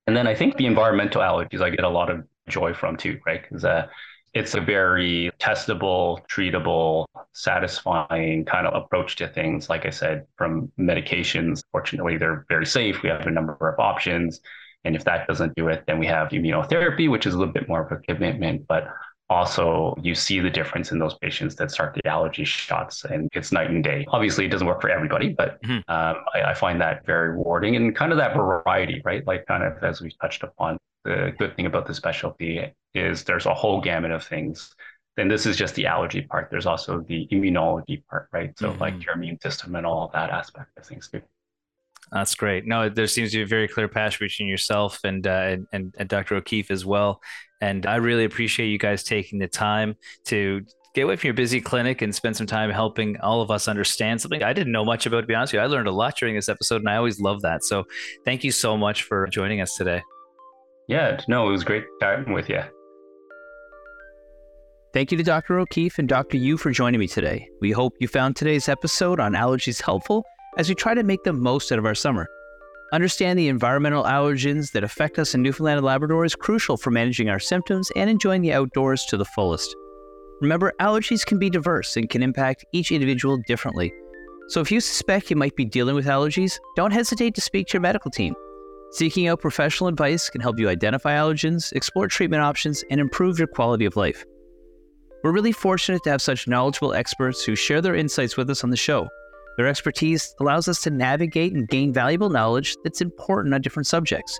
And 0.07 0.17
then 0.17 0.27
I 0.27 0.35
think 0.35 0.57
the 0.57 0.67
environmental 0.67 1.23
allergies 1.23 1.63
I 1.63 1.71
get 1.71 1.85
a 1.85 1.89
lot 1.89 2.11
of 2.11 2.25
joy 2.49 2.75
from 2.75 2.97
too, 2.97 3.19
right? 3.25 3.43
Because 3.43 3.65
uh, 3.65 3.87
it's 4.35 4.55
a 4.55 4.61
very 4.61 5.31
testable, 5.39 6.19
treatable, 6.27 7.07
satisfying 7.33 8.45
kind 8.45 8.67
of 8.67 8.75
approach 8.75 9.17
to 9.17 9.29
things. 9.29 9.71
Like 9.71 9.87
I 9.87 9.91
said, 9.91 10.27
from 10.37 10.71
medications, 10.79 11.63
fortunately, 11.71 12.19
they're 12.19 12.45
very 12.49 12.67
safe. 12.67 13.03
We 13.03 13.09
have 13.11 13.27
a 13.27 13.31
number 13.31 13.57
of 13.61 13.79
options. 13.79 14.41
And 14.85 14.95
if 14.95 15.05
that 15.05 15.27
doesn't 15.27 15.55
do 15.55 15.69
it, 15.69 15.85
then 15.87 15.99
we 15.99 16.07
have 16.07 16.29
immunotherapy, 16.29 17.11
which 17.11 17.27
is 17.27 17.35
a 17.35 17.39
little 17.39 17.53
bit 17.53 17.69
more 17.69 17.85
of 17.85 17.93
a 17.93 17.97
commitment, 17.97 18.67
but 18.67 18.89
also 19.31 19.95
you 20.03 20.15
see 20.15 20.39
the 20.41 20.51
difference 20.51 20.93
in 20.93 20.99
those 20.99 21.15
patients 21.19 21.55
that 21.57 21.71
start 21.71 21.95
the 21.95 22.07
allergy 22.07 22.45
shots 22.45 23.05
and 23.05 23.29
it's 23.33 23.53
night 23.53 23.71
and 23.71 23.83
day. 23.83 24.05
Obviously 24.09 24.45
it 24.45 24.49
doesn't 24.49 24.67
work 24.67 24.81
for 24.81 24.91
everybody 24.91 25.31
but 25.31 25.63
mm-hmm. 25.63 25.77
um, 25.91 26.23
I, 26.35 26.51
I, 26.51 26.55
find 26.55 26.81
that 26.83 27.07
very 27.07 27.31
rewarding 27.31 27.75
and 27.77 27.97
kind 27.97 28.13
of 28.13 28.19
that 28.19 28.37
variety 28.37 29.01
right? 29.05 29.27
Like 29.27 29.47
kind 29.47 29.63
of 29.63 29.83
as 29.83 30.03
we 30.03 30.11
touched 30.21 30.43
upon 30.43 30.77
the 31.05 31.33
good 31.39 31.57
thing 31.57 31.67
about 31.67 31.87
the 31.87 31.95
specialty 31.95 32.61
is 32.95 33.25
there's 33.25 33.47
a 33.47 33.55
whole 33.55 33.81
gamut 33.81 34.11
of 34.11 34.23
things. 34.23 34.75
Then 35.17 35.29
this 35.29 35.47
is 35.47 35.57
just 35.57 35.75
the 35.75 35.87
allergy 35.87 36.23
part. 36.23 36.49
There's 36.51 36.67
also 36.67 37.01
the 37.01 37.27
immunology 37.33 38.05
part 38.07 38.29
right? 38.31 38.57
So 38.59 38.71
mm-hmm. 38.71 38.81
like 38.81 39.05
your 39.05 39.15
immune 39.15 39.41
system 39.41 39.75
and 39.75 39.87
all 39.87 40.11
that 40.13 40.31
aspect 40.31 40.71
of 40.77 40.85
things 40.85 41.09
too 41.09 41.23
that's 42.15 42.37
great. 42.37 42.65
No, 42.65 42.89
there 42.89 43.09
seems 43.09 43.33
to 43.33 43.39
be 43.39 43.43
a 43.43 43.47
very 43.47 43.67
clear 43.67 43.89
passion 43.89 44.25
between 44.25 44.49
yourself 44.49 45.01
and, 45.03 45.27
uh, 45.27 45.57
and, 45.73 45.93
and 45.99 46.09
Dr. 46.09 46.37
O'Keefe 46.37 46.71
as 46.71 46.87
well. 46.87 47.21
And 47.61 47.87
I 47.87 47.97
really 47.97 48.25
appreciate 48.25 48.69
you 48.69 48.79
guys 48.79 49.03
taking 49.03 49.41
the 49.41 49.49
time 49.49 49.97
to 50.27 50.63
get 50.95 51.03
away 51.03 51.17
from 51.17 51.27
your 51.27 51.35
busy 51.35 51.61
clinic 51.61 52.03
and 52.03 52.15
spend 52.15 52.37
some 52.37 52.47
time 52.47 52.71
helping 52.71 53.21
all 53.21 53.43
of 53.43 53.51
us 53.51 53.67
understand 53.67 54.21
something 54.21 54.45
I 54.45 54.53
didn't 54.53 54.73
know 54.73 54.85
much 54.85 55.07
about. 55.07 55.23
To 55.23 55.27
be 55.27 55.35
honest 55.35 55.55
with 55.55 55.59
you, 55.59 55.65
I 55.65 55.67
learned 55.67 55.89
a 55.89 55.93
lot 55.93 56.17
during 56.17 56.37
this 56.37 56.49
episode, 56.49 56.83
and 56.83 56.89
I 56.89 56.97
always 56.97 57.19
love 57.19 57.43
that. 57.43 57.65
So, 57.65 57.85
thank 58.25 58.45
you 58.45 58.53
so 58.53 58.77
much 58.77 59.03
for 59.03 59.27
joining 59.27 59.61
us 59.61 59.75
today. 59.75 60.01
Yeah, 60.87 61.21
no, 61.27 61.49
it 61.49 61.51
was 61.51 61.65
great 61.65 61.85
chatting 62.01 62.33
with 62.33 62.49
you. 62.49 62.61
Thank 64.93 65.11
you 65.11 65.19
to 65.19 65.25
Dr. 65.25 65.59
O'Keefe 65.59 65.99
and 65.99 66.09
Dr. 66.09 66.37
Yue 66.37 66.57
for 66.57 66.71
joining 66.71 67.01
me 67.01 67.09
today. 67.09 67.49
We 67.61 67.73
hope 67.73 67.95
you 67.99 68.07
found 68.07 68.37
today's 68.37 68.69
episode 68.69 69.19
on 69.19 69.33
allergies 69.33 69.83
helpful 69.83 70.25
as 70.57 70.69
we 70.69 70.75
try 70.75 70.95
to 70.95 71.03
make 71.03 71.25
the 71.25 71.33
most 71.33 71.73
out 71.73 71.79
of 71.79 71.87
our 71.87 71.95
summer. 71.95 72.29
Understand 72.93 73.39
the 73.39 73.49
environmental 73.49 74.05
allergens 74.05 74.73
that 74.73 74.85
affect 74.85 75.19
us 75.19 75.35
in 75.35 75.43
Newfoundland 75.43 75.79
and 75.79 75.87
Labrador 75.87 76.25
is 76.25 76.37
crucial 76.37 76.77
for 76.77 76.91
managing 76.91 77.29
our 77.29 77.41
symptoms 77.41 77.91
and 77.97 78.09
enjoying 78.09 78.43
the 78.43 78.53
outdoors 78.53 79.05
to 79.07 79.17
the 79.17 79.25
fullest. 79.25 79.75
Remember, 80.41 80.73
allergies 80.81 81.25
can 81.25 81.39
be 81.39 81.51
diverse 81.51 81.97
and 81.97 82.09
can 82.09 82.23
impact 82.23 82.65
each 82.73 82.93
individual 82.93 83.39
differently. 83.47 83.93
So 84.49 84.61
if 84.61 84.71
you 84.71 84.81
suspect 84.81 85.31
you 85.31 85.37
might 85.37 85.57
be 85.57 85.65
dealing 85.65 85.95
with 85.95 86.07
allergies, 86.07 86.59
don't 86.77 86.93
hesitate 86.93 87.35
to 87.35 87.41
speak 87.41 87.67
to 87.69 87.75
your 87.75 87.81
medical 87.81 88.11
team. 88.11 88.35
Seeking 88.91 89.27
out 89.27 89.41
professional 89.41 89.89
advice 89.89 90.31
can 90.31 90.41
help 90.41 90.59
you 90.59 90.69
identify 90.69 91.15
allergens, 91.15 91.73
explore 91.73 92.07
treatment 92.07 92.43
options, 92.43 92.85
and 92.91 93.01
improve 93.01 93.39
your 93.39 93.49
quality 93.49 93.87
of 93.87 93.97
life. 93.97 94.25
We're 95.25 95.33
really 95.33 95.53
fortunate 95.53 96.05
to 96.05 96.11
have 96.11 96.23
such 96.23 96.47
knowledgeable 96.47 96.93
experts 96.93 97.43
who 97.43 97.57
share 97.57 97.81
their 97.81 97.97
insights 97.97 98.37
with 98.37 98.51
us 98.51 98.63
on 98.63 98.71
the 98.71 98.77
show. 98.77 99.09
Their 99.57 99.69
expertise 99.69 100.35
allows 100.41 100.69
us 100.69 100.81
to 100.83 100.91
navigate 100.91 101.53
and 101.53 101.69
gain 101.69 101.93
valuable 101.93 102.31
knowledge 102.31 102.77
that's 102.83 103.01
important 103.01 103.55
on 103.55 103.61
different 103.61 103.87
subjects. 103.87 104.39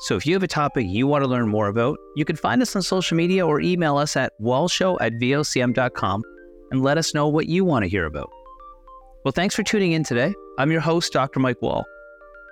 So 0.00 0.16
if 0.16 0.26
you 0.26 0.34
have 0.34 0.42
a 0.42 0.48
topic 0.48 0.86
you 0.88 1.06
want 1.06 1.22
to 1.24 1.30
learn 1.30 1.48
more 1.48 1.68
about, 1.68 1.98
you 2.16 2.24
can 2.24 2.36
find 2.36 2.60
us 2.62 2.74
on 2.74 2.82
social 2.82 3.16
media 3.16 3.46
or 3.46 3.60
email 3.60 3.96
us 3.96 4.16
at 4.16 4.32
wallshow 4.40 4.96
at 5.00 5.12
vocm.com 5.14 6.22
and 6.70 6.82
let 6.82 6.98
us 6.98 7.14
know 7.14 7.28
what 7.28 7.46
you 7.46 7.64
want 7.64 7.84
to 7.84 7.88
hear 7.88 8.06
about. 8.06 8.30
Well, 9.24 9.32
thanks 9.32 9.54
for 9.54 9.62
tuning 9.62 9.92
in 9.92 10.04
today. 10.04 10.34
I'm 10.58 10.70
your 10.70 10.80
host, 10.80 11.12
Dr. 11.12 11.40
Mike 11.40 11.62
Wahl. 11.62 11.84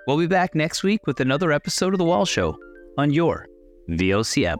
We'll 0.07 0.17
be 0.17 0.27
back 0.27 0.55
next 0.55 0.83
week 0.83 1.05
with 1.05 1.19
another 1.19 1.51
episode 1.51 1.93
of 1.93 1.97
The 1.97 2.05
Wahl 2.05 2.25
Show 2.25 2.57
on 2.97 3.13
your 3.13 3.47
VOCM. 3.89 4.57